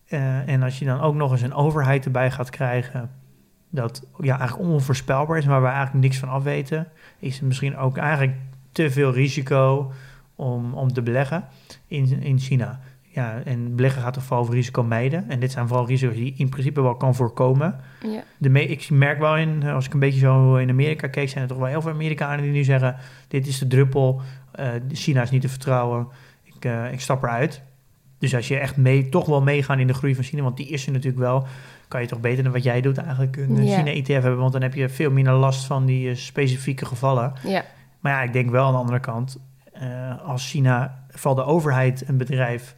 Eh, 0.06 0.48
en 0.48 0.62
als 0.62 0.78
je 0.78 0.84
dan 0.84 1.00
ook 1.00 1.14
nog 1.14 1.32
eens 1.32 1.42
een 1.42 1.54
overheid 1.54 2.04
erbij 2.04 2.30
gaat 2.30 2.50
krijgen, 2.50 3.10
dat 3.70 4.06
ja, 4.20 4.38
eigenlijk 4.38 4.70
onvoorspelbaar 4.70 5.38
is, 5.38 5.46
waar 5.46 5.62
we 5.62 5.68
eigenlijk 5.68 6.04
niks 6.04 6.18
van 6.18 6.28
afweten, 6.28 6.86
is 7.18 7.34
het 7.34 7.46
misschien 7.46 7.76
ook 7.76 7.96
eigenlijk 7.96 8.36
te 8.72 8.90
veel 8.90 9.12
risico 9.12 9.92
om, 10.40 10.74
om 10.74 10.92
te 10.92 11.02
beleggen 11.02 11.44
in, 11.86 12.22
in 12.22 12.38
China. 12.38 12.80
Ja, 13.12 13.42
en 13.44 13.76
beleggen 13.76 14.02
gaat 14.02 14.12
toch 14.14 14.22
vooral 14.22 14.42
over 14.42 14.54
risico 14.54 14.82
mijden. 14.82 15.24
En 15.28 15.40
dit 15.40 15.52
zijn 15.52 15.68
vooral 15.68 15.86
risico's 15.86 16.16
die 16.16 16.34
in 16.36 16.48
principe 16.48 16.80
wel 16.82 16.94
kan 16.96 17.14
voorkomen. 17.14 17.80
Ja. 18.06 18.22
De 18.38 18.48
me- 18.48 18.66
ik 18.66 18.90
merk 18.90 19.18
wel 19.18 19.36
in, 19.36 19.62
als 19.64 19.86
ik 19.86 19.92
een 19.92 19.98
beetje 20.00 20.18
zo 20.20 20.56
in 20.56 20.68
Amerika 20.70 21.08
keek, 21.08 21.28
zijn 21.28 21.42
er 21.42 21.48
toch 21.48 21.58
wel 21.58 21.66
heel 21.66 21.82
veel 21.82 21.90
Amerikanen 21.92 22.42
die 22.42 22.52
nu 22.52 22.64
zeggen: 22.64 22.96
Dit 23.28 23.46
is 23.46 23.58
de 23.58 23.66
druppel, 23.66 24.20
eh, 24.52 24.68
China 24.92 25.22
is 25.22 25.30
niet 25.30 25.40
te 25.42 25.48
vertrouwen, 25.48 26.08
ik, 26.42 26.64
eh, 26.64 26.92
ik 26.92 27.00
stap 27.00 27.22
eruit. 27.22 27.62
Dus 28.18 28.34
als 28.34 28.48
je 28.48 28.58
echt 28.58 28.76
mee, 28.76 29.08
toch 29.08 29.26
wel 29.26 29.42
meegaan 29.42 29.78
in 29.80 29.86
de 29.86 29.94
groei 29.94 30.14
van 30.14 30.24
China, 30.24 30.42
want 30.42 30.56
die 30.56 30.68
is 30.68 30.86
er 30.86 30.92
natuurlijk 30.92 31.22
wel, 31.22 31.46
kan 31.88 32.00
je 32.00 32.06
toch 32.06 32.20
beter 32.20 32.42
dan 32.42 32.52
wat 32.52 32.62
jij 32.62 32.80
doet 32.80 32.98
eigenlijk 32.98 33.36
een 33.36 33.58
eh, 33.58 33.68
Ja. 33.68 33.76
China-ETF 33.76 34.06
hebben, 34.22 34.38
want 34.38 34.52
dan 34.52 34.62
heb 34.62 34.74
je 34.74 34.88
veel 34.88 35.10
minder 35.10 35.32
last 35.34 35.64
van 35.64 35.86
die 35.86 36.10
eh, 36.10 36.16
specifieke 36.16 36.84
gevallen. 36.86 37.32
ja, 37.46 37.64
Maar 38.00 38.12
ja, 38.12 38.22
ik 38.22 38.32
denk 38.32 38.50
wel 38.50 38.64
aan 38.66 38.72
de 38.72 38.78
andere 38.78 39.00
kant, 39.00 39.38
eh, 39.80 40.22
als 40.28 40.50
China, 40.50 41.04
vooral 41.08 41.34
de 41.34 41.50
overheid, 41.50 42.08
een 42.08 42.16
bedrijf 42.16 42.74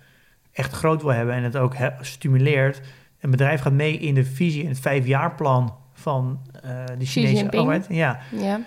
echt 0.53 0.73
groot 0.73 1.03
wil 1.03 1.13
hebben 1.13 1.35
en 1.35 1.43
het 1.43 1.57
ook 1.57 1.77
he- 1.77 1.91
stimuleert, 2.01 2.81
een 3.21 3.31
bedrijf 3.31 3.61
gaat 3.61 3.73
mee 3.73 3.99
in 3.99 4.15
de 4.15 4.25
visie 4.25 4.63
en 4.63 4.69
het 4.69 4.81
vijfjaarplan 4.81 5.75
van 5.93 6.41
eh 6.63 6.71
de 6.99 7.07
Chinese 7.07 7.53
overheid, 7.53 7.87
ja, 7.89 8.19
ja. 8.31 8.61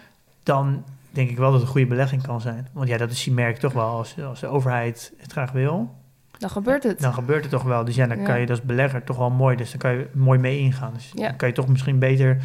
dan 0.43 0.83
denk 1.11 1.29
ik 1.29 1.38
wel 1.38 1.45
dat 1.51 1.53
het 1.53 1.63
een 1.63 1.71
goede 1.71 1.88
belegging 1.88 2.21
kan 2.21 2.41
zijn. 2.41 2.67
Want 2.73 2.88
ja, 2.88 2.97
dat 2.97 3.11
is, 3.11 3.25
je 3.25 3.31
merkt 3.31 3.59
toch 3.59 3.73
wel, 3.73 3.88
als, 3.89 4.15
als 4.23 4.39
de 4.39 4.47
overheid 4.47 5.13
het 5.17 5.31
graag 5.31 5.51
wil, 5.51 5.95
Dan 6.38 6.49
gebeurt 6.49 6.83
het. 6.83 6.99
dan 6.99 7.13
gebeurt 7.13 7.41
het 7.41 7.51
toch 7.51 7.63
wel. 7.63 7.86
Dus 7.86 7.95
ja, 7.95 8.07
dan 8.07 8.19
Ja. 8.19 8.25
kan 8.25 8.39
je 8.39 8.47
als 8.47 8.61
belegger 8.61 9.03
toch 9.03 9.17
wel 9.17 9.29
mooi, 9.29 9.55
dus 9.55 9.69
dan 9.69 9.79
kan 9.79 9.91
je 9.93 10.07
mooi 10.13 10.39
mee 10.39 10.59
ingaan. 10.59 10.93
Dus 10.93 11.11
Ja. 11.13 11.27
dan 11.27 11.36
kan 11.38 11.47
je 11.47 11.53
toch 11.53 11.67
misschien 11.67 11.99
beter 11.99 12.38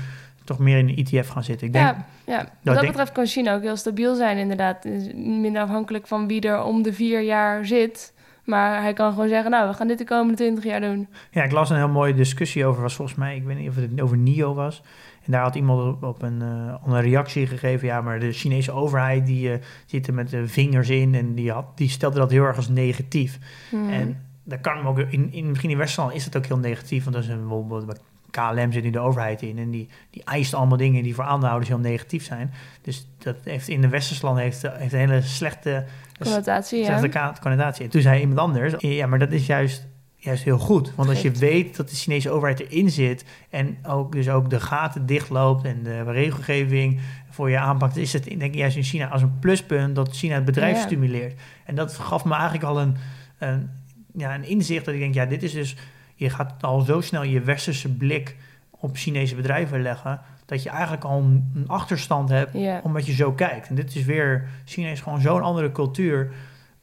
toch 0.51 0.59
meer 0.59 0.79
in 0.79 0.87
de 0.87 0.95
ETF 0.95 1.29
gaan 1.29 1.45
zitten. 1.45 1.67
Ik 1.67 1.73
denk, 1.73 1.87
ja, 1.87 2.07
ja. 2.27 2.49
Wat 2.63 2.75
dat 2.75 2.87
betreft 2.87 3.13
kan 3.13 3.27
China 3.27 3.55
ook 3.55 3.63
heel 3.63 3.77
stabiel 3.77 4.15
zijn, 4.15 4.39
inderdaad. 4.39 4.85
Is 4.85 5.13
Minder 5.15 5.63
afhankelijk 5.63 6.07
van 6.07 6.27
wie 6.27 6.41
er 6.41 6.63
om 6.63 6.83
de 6.83 6.93
vier 6.93 7.21
jaar 7.21 7.67
zit. 7.67 8.13
Maar 8.45 8.83
hij 8.83 8.93
kan 8.93 9.13
gewoon 9.13 9.29
zeggen, 9.29 9.51
nou, 9.51 9.69
we 9.69 9.75
gaan 9.75 9.87
dit 9.87 9.99
de 9.99 10.05
komende 10.05 10.35
twintig 10.35 10.65
jaar 10.65 10.81
doen. 10.81 11.09
Ja, 11.31 11.43
ik 11.43 11.53
las 11.53 11.71
een 11.71 11.77
heel 11.77 11.89
mooie 11.89 12.15
discussie 12.15 12.67
over, 12.67 12.83
was 12.83 12.95
volgens 12.95 13.19
mij, 13.19 13.37
ik 13.37 13.45
weet 13.45 13.59
niet 13.59 13.69
of 13.69 13.77
het 13.77 14.01
over 14.01 14.17
NIO 14.17 14.55
was. 14.55 14.83
En 15.25 15.33
daar 15.33 15.43
had 15.43 15.55
iemand 15.55 16.03
op, 16.03 16.23
een, 16.23 16.43
eh, 16.43 16.75
een 16.87 17.01
reactie 17.01 17.47
gegeven, 17.47 17.87
ja, 17.87 18.01
maar 18.01 18.21
de 18.21 18.33
Chinese 18.33 18.73
overheid 18.73 19.27
die 19.27 19.53
eh, 19.53 19.59
zit 19.87 20.07
er 20.07 20.15
met 20.15 20.31
de 20.31 20.49
vingers 20.49 20.89
in 20.89 21.15
en 21.15 21.35
die, 21.35 21.53
had, 21.53 21.77
die 21.77 21.89
stelde 21.89 22.19
dat 22.19 22.31
heel 22.31 22.45
erg 22.45 22.57
als 22.57 22.69
negatief. 22.69 23.39
Hmm. 23.71 23.91
En 23.91 24.23
daar 24.45 24.61
kan 24.61 24.77
hem 24.77 24.87
ook, 24.87 24.99
in, 24.99 25.33
in, 25.33 25.49
misschien 25.49 25.71
in 25.71 25.79
Westerland 25.79 26.15
is 26.15 26.25
dat 26.25 26.37
ook 26.37 26.47
heel 26.47 26.59
negatief, 26.59 27.03
want 27.05 27.17
dat 27.17 27.25
is 27.25 27.31
een, 27.31 27.41
bijvoorbeeld 27.41 27.87
bij 27.87 27.97
KLM 28.31 28.73
zit 28.73 28.83
nu 28.83 28.91
de 28.91 28.99
overheid 28.99 29.43
in 29.43 29.59
en 29.59 29.71
die, 29.71 29.89
die 30.11 30.25
eist 30.25 30.55
allemaal 30.55 30.77
dingen 30.79 31.03
die 31.03 31.15
voor 31.15 31.25
aandeelhouders 31.25 31.69
heel 31.69 31.79
negatief 31.79 32.25
zijn. 32.25 32.53
Dus 32.83 33.07
dat 33.19 33.37
heeft 33.45 33.69
in 33.69 33.81
de 33.81 33.89
Westerland 33.89 34.39
heeft, 34.39 34.63
heeft 34.63 34.93
een 34.93 34.99
hele 34.99 35.23
slechte 35.23 35.85
Connotatie, 36.23 36.79
ja. 36.79 36.99
Slechte 36.99 37.41
connotatie. 37.41 37.85
En 37.85 37.91
toen 37.91 38.01
zei 38.01 38.21
iemand 38.21 38.39
anders, 38.39 38.75
ja, 38.79 39.07
maar 39.07 39.19
dat 39.19 39.33
is 39.33 39.47
juist, 39.47 39.87
juist 40.17 40.43
heel 40.45 40.59
goed. 40.59 40.93
Want 40.95 41.09
als 41.09 41.23
je 41.23 41.31
weet 41.31 41.77
dat 41.77 41.89
de 41.89 41.97
Chinese 41.97 42.31
overheid 42.31 42.61
erin 42.61 42.91
zit 42.91 43.25
en 43.51 43.79
ook, 43.87 44.13
dus 44.13 44.29
ook 44.29 44.51
de 44.51 44.61
gaten 44.61 45.07
dichtloopt 45.07 45.65
en 45.65 45.83
de 45.83 46.03
regelgeving 46.03 47.01
voor 47.31 47.51
je 47.51 47.59
aanpakt, 47.59 47.97
is 47.97 48.13
het 48.13 48.25
denk 48.25 48.43
ik 48.43 48.55
juist 48.55 48.77
in 48.77 48.83
China 48.83 49.09
als 49.09 49.23
een 49.23 49.39
pluspunt 49.39 49.95
dat 49.95 50.17
China 50.17 50.35
het 50.35 50.45
bedrijf 50.45 50.77
Ja. 50.77 50.83
stimuleert. 50.83 51.41
En 51.65 51.75
dat 51.75 51.95
gaf 51.95 52.25
me 52.25 52.35
eigenlijk 52.35 52.65
al 52.65 52.81
een, 52.81 52.97
een, 53.39 53.71
ja, 54.17 54.35
een 54.35 54.45
inzicht 54.45 54.85
dat 54.85 54.95
ik 54.95 55.01
denk, 55.01 55.15
ja, 55.15 55.27
dit 55.27 55.43
is 55.43 55.53
dus, 55.53 55.77
je 56.25 56.31
gaat 56.31 56.55
al 56.63 56.81
zo 56.81 57.01
snel 57.01 57.23
je 57.23 57.41
westerse 57.41 57.89
blik 57.97 58.37
op 58.71 58.97
Chinese 58.97 59.35
bedrijven 59.35 59.83
leggen, 59.83 60.21
dat 60.47 60.63
je 60.63 60.69
eigenlijk 60.71 61.05
al 61.05 61.19
een, 61.19 61.65
achterstand 61.67 62.29
hebt 62.29 62.53
Ja. 62.53 62.81
omdat 62.85 63.07
je 63.07 63.13
zo 63.13 63.33
kijkt. 63.33 63.69
En 63.69 63.75
dit 63.75 63.95
is 63.95 64.05
weer, 64.05 64.49
China 64.65 64.89
is 64.89 65.01
gewoon 65.01 65.21
zo'n 65.21 65.43
andere 65.43 65.73
cultuur. 65.73 66.33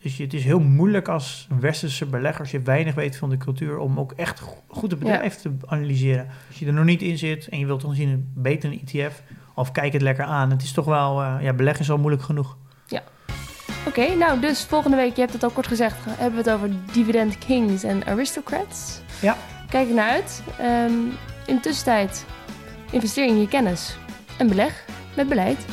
Dus 0.01 0.17
je- 0.17 0.23
het 0.23 0.33
is 0.33 0.43
heel 0.43 0.59
moeilijk 0.59 1.07
als 1.07 1.47
westerse 1.59 2.05
belegger, 2.05 2.39
als 2.41 2.51
je 2.51 2.61
weinig 2.61 2.95
weet 2.95 3.17
van 3.17 3.29
de 3.29 3.37
cultuur, 3.37 3.77
om 3.77 3.99
ook 3.99 4.11
echt 4.11 4.39
go- 4.39 4.63
goed 4.67 4.91
het 4.91 4.99
bedrijf 4.99 5.35
te 5.35 5.51
analyseren. 5.65 6.27
Als 6.47 6.59
je 6.59 6.65
er 6.65 6.73
nog 6.73 6.85
niet 6.85 7.01
in 7.01 7.17
zit 7.17 7.47
en 7.47 7.59
je 7.59 7.65
wilt 7.65 7.81
dan 7.81 7.95
zien 7.95 8.09
een 8.09 8.31
beter 8.35 8.71
een 8.71 8.81
ETF, 8.85 9.21
of 9.55 9.71
kijk 9.71 9.93
het 9.93 10.01
lekker 10.01 10.25
aan. 10.25 10.49
Het 10.51 10.61
is 10.63 10.71
toch 10.71 10.85
wel, 10.85 11.21
eh, 11.21 11.35
ja, 11.41 11.53
beleggen 11.53 11.81
is 11.83 11.91
al 11.91 11.97
moeilijk 11.97 12.23
genoeg. 12.23 12.57
Oké, 13.87 14.15
nou 14.15 14.39
dus 14.39 14.65
volgende 14.65 14.97
week, 14.97 15.15
je 15.15 15.21
hebt 15.21 15.33
het 15.33 15.43
al 15.43 15.49
kort 15.49 15.67
gezegd, 15.67 15.97
hebben 16.05 16.43
we 16.43 16.49
het 16.49 16.59
over 16.59 16.69
dividend 16.93 17.37
kings 17.37 17.83
en 17.83 18.05
aristocrats. 18.05 19.01
Ja. 19.21 19.37
Kijk 19.69 19.87
er 19.87 19.93
naar 19.93 20.09
uit. 20.09 20.41
Ehm, 20.59 20.93
in 21.45 21.55
de 21.55 21.59
tussentijd, 21.61 22.25
investeer 22.91 23.25
in 23.25 23.39
je 23.39 23.47
kennis 23.47 23.97
en 24.37 24.47
beleg 24.47 24.85
met 25.15 25.29
beleid. 25.29 25.65